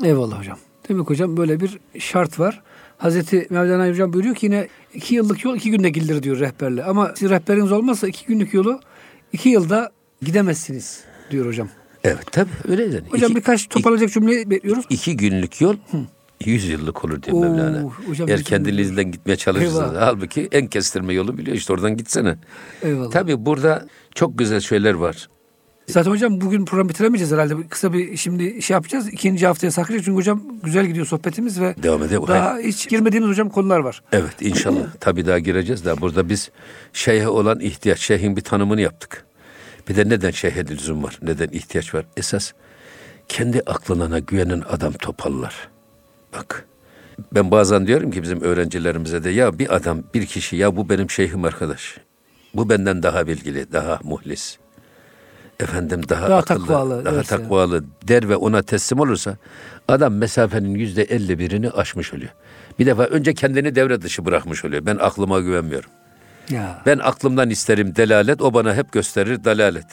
Eyvallah 0.03 0.39
hocam. 0.39 0.57
Demek 0.89 1.09
hocam 1.09 1.37
böyle 1.37 1.59
bir 1.59 1.79
şart 1.99 2.39
var. 2.39 2.61
Hazreti 2.97 3.47
Mevlana 3.49 3.89
hocam 3.89 4.13
buyuruyor 4.13 4.35
ki 4.35 4.45
yine 4.45 4.67
iki 4.93 5.15
yıllık 5.15 5.45
yol 5.45 5.55
iki 5.55 5.71
günde 5.71 5.89
gidilir 5.89 6.23
diyor 6.23 6.39
rehberle. 6.39 6.83
Ama 6.83 7.11
sizin 7.15 7.29
rehberiniz 7.29 7.71
olmazsa 7.71 8.07
iki 8.07 8.25
günlük 8.25 8.53
yolu 8.53 8.79
iki 9.33 9.49
yılda 9.49 9.91
gidemezsiniz 10.21 11.03
diyor 11.31 11.45
hocam. 11.45 11.69
Evet 12.03 12.31
tabii 12.31 12.49
öyle 12.67 12.83
yani. 12.83 13.01
Hocam 13.09 13.31
İki- 13.31 13.35
birkaç 13.35 13.67
toparlayacak 13.67 14.11
cümle 14.11 14.49
bekliyoruz. 14.49 14.85
iki 14.89 15.17
günlük 15.17 15.61
yol 15.61 15.75
yüz 16.45 16.69
yıllık 16.69 17.05
olur 17.05 17.23
diyor 17.23 17.37
Oo, 17.37 17.39
Mevlana. 17.41 17.81
hocam 18.07 18.29
Eğer 18.29 18.37
yüz 18.37 18.47
kendinizden 18.47 19.11
gitmeye 19.11 19.35
çalışırsanız. 19.35 19.91
Eyvah. 19.93 20.01
Halbuki 20.01 20.47
en 20.51 20.67
kestirme 20.67 21.13
yolu 21.13 21.37
biliyor 21.37 21.57
işte 21.57 21.73
oradan 21.73 21.97
gitsene. 21.97 22.35
Eyvallah. 22.83 23.11
Tabii 23.11 23.45
burada 23.45 23.87
çok 24.15 24.37
güzel 24.37 24.59
şeyler 24.59 24.93
var. 24.93 25.29
Zaten 25.87 26.11
hocam 26.11 26.41
bugün 26.41 26.65
program 26.65 26.89
bitiremeyeceğiz 26.89 27.33
herhalde. 27.33 27.67
Kısa 27.69 27.93
bir 27.93 28.17
şimdi 28.17 28.61
şey 28.61 28.73
yapacağız. 28.73 29.07
İkinci 29.07 29.47
haftaya 29.47 29.71
saklayacağız. 29.71 30.05
Çünkü 30.05 30.15
hocam 30.17 30.43
güzel 30.63 30.85
gidiyor 30.85 31.05
sohbetimiz 31.05 31.61
ve 31.61 31.75
Devam 31.83 32.03
edelim. 32.03 32.27
daha 32.27 32.57
hiç 32.57 32.89
girmediğimiz 32.89 33.29
hocam 33.29 33.49
konular 33.49 33.79
var. 33.79 34.01
Evet 34.11 34.41
inşallah. 34.41 34.87
Tabii 34.99 35.25
daha 35.25 35.39
gireceğiz 35.39 35.85
de 35.85 36.01
burada 36.01 36.29
biz 36.29 36.51
şeyhe 36.93 37.27
olan 37.27 37.59
ihtiyaç, 37.59 37.99
şeyhin 37.99 38.35
bir 38.37 38.41
tanımını 38.41 38.81
yaptık. 38.81 39.25
Bir 39.89 39.95
de 39.95 40.09
neden 40.09 40.31
şeyhe 40.31 40.67
lüzum 40.67 41.03
var, 41.03 41.19
neden 41.21 41.47
ihtiyaç 41.47 41.93
var? 41.93 42.05
Esas 42.17 42.51
kendi 43.27 43.61
aklına 43.65 44.19
güvenen 44.19 44.63
adam 44.69 44.93
topallar. 44.93 45.69
Bak 46.33 46.65
ben 47.33 47.51
bazen 47.51 47.87
diyorum 47.87 48.11
ki 48.11 48.23
bizim 48.23 48.41
öğrencilerimize 48.41 49.23
de 49.23 49.29
ya 49.29 49.59
bir 49.59 49.75
adam, 49.75 50.03
bir 50.13 50.25
kişi 50.25 50.55
ya 50.55 50.75
bu 50.75 50.89
benim 50.89 51.09
şeyhim 51.09 51.43
arkadaş. 51.43 51.97
Bu 52.55 52.69
benden 52.69 53.03
daha 53.03 53.27
bilgili, 53.27 53.71
daha 53.73 53.99
muhlis. 54.03 54.57
Efendim 55.59 56.01
daha, 56.09 56.29
Daha 56.29 56.37
akıllı, 56.39 56.57
takvalı, 56.59 57.05
daha 57.05 57.15
derse. 57.15 57.37
takvalı 57.37 57.83
der 58.07 58.29
ve 58.29 58.35
ona 58.35 58.61
teslim 58.61 58.99
olursa 58.99 59.37
adam 59.87 60.13
mesafenin 60.15 60.75
yüzde 60.75 61.03
elli 61.03 61.39
birini 61.39 61.69
aşmış 61.69 62.13
oluyor. 62.13 62.29
Bir 62.79 62.85
defa 62.85 63.03
önce 63.03 63.33
kendini 63.33 63.75
devre 63.75 64.01
dışı 64.01 64.25
bırakmış 64.25 64.65
oluyor. 64.65 64.85
Ben 64.85 64.97
aklıma 65.01 65.39
güvenmiyorum. 65.39 65.89
Ya 66.49 66.81
Ben 66.85 66.97
aklımdan 66.99 67.49
isterim 67.49 67.95
delalet, 67.95 68.41
o 68.41 68.53
bana 68.53 68.75
hep 68.75 68.91
gösterir 68.91 69.43
dalalet. 69.43 69.85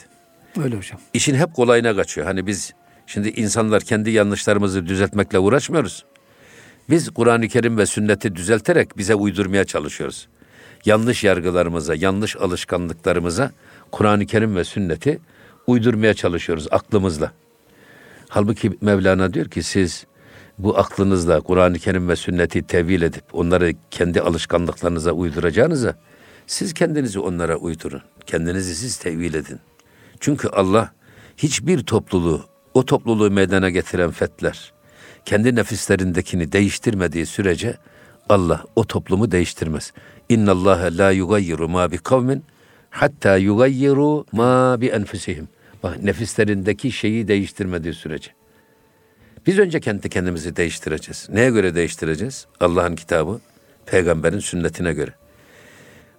öyle 0.65 0.77
hocam. 0.77 1.01
İşin 1.15 1.35
hep 1.35 1.55
kolayına 1.55 1.97
kaçıyor. 1.97 2.27
Hani 2.27 2.47
biz 2.47 2.73
şimdi 3.07 3.29
insanlar 3.29 3.83
kendi 3.83 4.11
yanlışlarımızı 4.11 4.87
düzeltmekle 4.87 5.39
uğraşmıyoruz. 5.39 6.05
Biz 6.91 7.11
Kur'an-ı 7.11 7.49
Kerim 7.49 7.79
ve 7.79 7.87
sünneti 7.87 8.37
düzelterek 8.37 8.99
bize 8.99 9.15
uydurmaya 9.15 9.65
çalışıyoruz. 9.65 10.29
Yanlış 10.85 11.25
yargılarımıza, 11.25 11.95
yanlış 11.95 12.37
alışkanlıklarımıza 12.37 13.51
Kur'an-ı 13.93 14.27
Kerim 14.27 14.57
ve 14.57 14.65
sünneti 14.65 15.19
uydurmaya 15.67 16.15
çalışıyoruz 16.15 16.69
aklımızla. 16.71 17.33
Halbuki 18.29 18.73
Mevlana 18.81 19.35
diyor 19.35 19.47
ki 19.47 19.63
siz 19.63 20.07
bu 20.59 20.79
aklınızla 20.79 21.41
Kur'an-ı 21.41 21.79
Kerim 21.79 22.09
ve 22.09 22.17
sünneti 22.17 22.63
tevil 22.63 23.03
edip 23.03 23.25
onları 23.33 23.73
kendi 23.91 24.21
alışkanlıklarınıza 24.21 25.13
uyduracağınıza 25.13 25.97
siz 26.47 26.75
kendinizi 26.75 27.21
onlara 27.21 27.57
uydurun. 27.57 28.03
Kendinizi 28.27 28.75
siz 28.75 28.97
tevil 28.97 29.35
edin. 29.35 29.61
Çünkü 30.21 30.49
Allah 30.49 30.93
hiçbir 31.37 31.83
topluluğu, 31.83 32.45
o 32.75 32.85
topluluğu 32.85 33.31
meydana 33.31 33.71
getiren 33.71 34.11
fetler, 34.11 34.73
kendi 35.25 35.55
nefislerindekini 35.55 36.53
değiştirmediği 36.53 37.27
sürece 37.27 37.77
Allah 38.29 38.65
o 38.77 38.85
toplumu 38.85 39.31
değiştirmez. 39.31 39.93
İnna 40.29 40.53
Allah 40.53 40.89
la 40.93 41.11
yugayyiru 41.11 41.69
ma 41.69 41.91
bi 41.91 41.99
kavmin 41.99 42.45
hatta 42.93 43.37
yugayyiru 43.37 44.27
ma 44.33 44.81
bi 44.81 44.87
enfusihim. 44.87 45.49
Bak 45.83 46.03
nefislerindeki 46.03 46.93
şeyi 46.93 47.29
değiştirmediği 47.29 47.95
sürece. 47.95 48.31
Biz 49.47 49.59
önce 49.59 49.81
kendi 49.81 50.09
kendimizi 50.09 50.57
değiştireceğiz. 50.57 51.29
Neye 51.33 51.51
göre 51.51 51.75
değiştireceğiz? 51.75 52.47
Allah'ın 52.61 52.97
kitabı, 52.97 53.41
peygamberin 53.87 54.39
sünnetine 54.39 54.93
göre. 54.93 55.11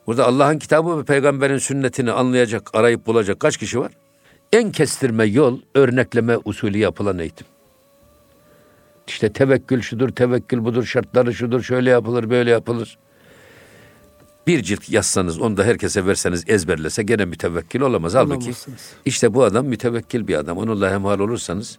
Burada 0.08 0.26
Allah'ın 0.28 0.60
kitabı 0.60 1.00
ve 1.00 1.04
peygamberin 1.04 1.58
sünnetini 1.58 2.12
anlayacak, 2.12 2.70
arayıp 2.74 3.08
bulacak 3.08 3.40
kaç 3.40 3.58
kişi 3.58 3.80
var? 3.80 3.92
En 4.54 4.72
kestirme 4.72 5.26
yol 5.26 5.60
örnekleme 5.76 6.38
usulü 6.46 6.78
yapılan 6.78 7.20
eğitim. 7.20 7.48
İşte 9.08 9.34
tevekkül 9.34 9.82
şudur, 9.82 10.10
tevekkül 10.10 10.66
budur, 10.66 10.86
şartları 10.86 11.34
şudur, 11.34 11.62
şöyle 11.62 11.90
yapılır, 11.90 12.30
böyle 12.30 12.52
yapılır. 12.52 12.98
Bir 14.48 14.64
cilt 14.64 14.90
yazsanız, 14.90 15.40
onu 15.40 15.58
da 15.58 15.64
herkese 15.64 16.06
verseniz 16.06 16.44
ezberlese 16.48 17.04
gene 17.04 17.26
mütevekkil 17.26 17.82
olamaz. 17.82 18.16
Halbuki 18.16 18.52
işte 19.06 19.34
bu 19.34 19.44
adam 19.44 19.66
mütevekkil 19.66 20.28
bir 20.28 20.36
adam. 20.36 20.58
Onunla 20.58 20.92
hemhal 20.92 21.20
olursanız 21.20 21.78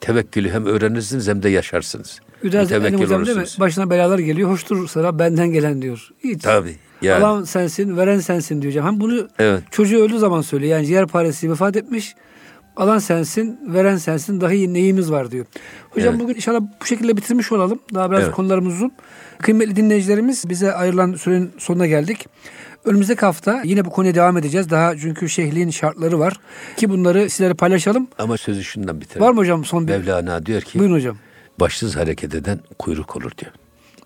tevekkülü 0.00 0.50
hem 0.50 0.66
öğrenirsiniz 0.66 1.28
hem 1.28 1.42
de 1.42 1.48
yaşarsınız. 1.48 2.20
Üdaz 2.42 2.72
Elim 2.72 2.82
Mütevekkil 2.82 3.04
hocam 3.06 3.26
değil 3.26 3.36
mi? 3.36 3.40
olursunuz. 3.40 3.60
Başına 3.60 3.90
belalar 3.90 4.18
geliyor. 4.18 4.50
Hoştur 4.50 4.88
sıra 4.88 5.18
benden 5.18 5.48
gelen 5.52 5.82
diyor. 5.82 6.08
Hiç. 6.24 6.42
Tabii. 6.42 6.76
Yani. 7.02 7.24
Alan 7.24 7.44
sensin, 7.44 7.96
veren 7.96 8.18
sensin 8.20 8.62
diyor 8.62 8.72
hocam. 8.72 8.86
Hem 8.86 9.00
bunu 9.00 9.28
Evet. 9.38 9.62
çocuğu 9.70 9.98
öldüğü 10.04 10.18
zaman 10.18 10.40
söylüyor. 10.42 10.72
Yani 10.76 10.86
ciğer 10.86 11.06
paresi 11.06 11.50
vefat 11.50 11.76
etmiş. 11.76 12.14
Alan 12.76 12.98
sensin, 12.98 13.60
veren 13.66 13.96
sensin. 13.96 14.40
Dahi 14.40 14.74
neyimiz 14.74 15.10
var 15.10 15.30
diyor. 15.30 15.46
Hocam 15.90 16.14
Evet. 16.14 16.22
bugün 16.24 16.34
inşallah 16.34 16.60
bu 16.82 16.86
şekilde 16.86 17.16
bitirmiş 17.16 17.52
olalım. 17.52 17.78
Daha 17.94 18.10
biraz 18.10 18.22
Evet. 18.24 18.32
konularımız 18.34 18.74
uzun. 18.74 18.92
Kıymetli 19.38 19.76
dinleyicilerimiz 19.76 20.48
bize 20.48 20.72
ayrılan 20.74 21.14
sürenin 21.14 21.50
sonuna 21.58 21.86
geldik. 21.86 22.26
Önümüzdeki 22.84 23.20
hafta 23.20 23.62
yine 23.64 23.84
bu 23.84 23.90
konuya 23.90 24.14
devam 24.14 24.36
edeceğiz. 24.36 24.70
Daha 24.70 24.96
çünkü 24.96 25.28
şehliğin 25.28 25.70
şartları 25.70 26.18
var. 26.18 26.34
Ki 26.76 26.90
bunları 26.90 27.30
sizlere 27.30 27.54
paylaşalım. 27.54 28.08
Ama 28.18 28.36
sözü 28.36 28.64
şundan 28.64 29.00
bitirelim. 29.00 29.22
Var 29.26 29.30
mı 29.32 29.36
hocam 29.40 29.64
son 29.64 29.88
bir? 29.88 29.92
Mevlana 29.92 30.46
diyor 30.46 30.60
ki 30.62 30.78
Buyurun 30.78 30.94
hocam. 30.94 31.16
başsız 31.60 31.96
hareket 31.96 32.34
eden 32.34 32.60
kuyruk 32.78 33.16
olur 33.16 33.30
diyor. 33.38 33.52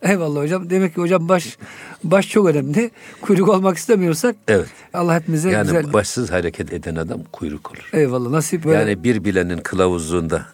Eyvallah 0.11 0.43
hocam. 0.43 0.71
Demek 0.71 0.95
ki 0.95 1.01
hocam 1.01 1.29
baş 1.29 1.59
baş 2.05 2.29
çok 2.31 2.49
önemli. 2.49 2.91
Kuyruk 3.23 3.49
olmak 3.49 3.77
istemiyorsak 3.77 4.37
Evet. 4.49 4.69
Allah 4.95 5.15
hepimize 5.15 5.51
Yani 5.51 5.67
güzel. 5.67 5.93
başsız 5.93 6.31
hareket 6.33 6.73
eden 6.73 6.97
adam 6.97 7.21
kuyruk 7.33 7.71
olur. 7.71 7.91
Eyvallah 7.93 8.31
nasip 8.31 8.65
böyle. 8.65 8.79
Yani 8.79 9.05
bir 9.05 9.25
bilenin 9.25 9.59
kılavuzluğunda 9.59 10.47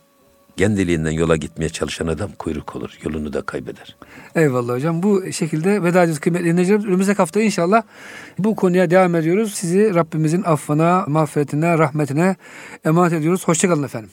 kendiliğinden 0.56 1.10
yola 1.10 1.36
gitmeye 1.36 1.68
çalışan 1.68 2.06
adam 2.06 2.30
kuyruk 2.38 2.76
olur. 2.76 2.98
Yolunu 3.04 3.32
da 3.32 3.42
kaybeder. 3.42 3.96
Eyvallah 4.34 4.74
hocam. 4.74 5.02
Bu 5.02 5.32
şekilde 5.32 5.82
veda 5.82 6.02
ediyoruz 6.02 6.20
kıymetli 6.20 6.44
dinleyicilerimiz. 6.46 6.86
Önümüzdeki 6.86 7.16
hafta 7.16 7.40
inşallah 7.40 7.82
bu 8.38 8.56
konuya 8.56 8.90
devam 8.90 9.14
ediyoruz. 9.14 9.54
Sizi 9.54 9.94
Rabbimizin 9.94 10.42
affına, 10.42 11.04
mağfiretine, 11.08 11.78
rahmetine 11.78 12.36
emanet 12.84 13.12
ediyoruz. 13.12 13.48
Hoşçakalın 13.48 13.82
efendim. 13.82 14.10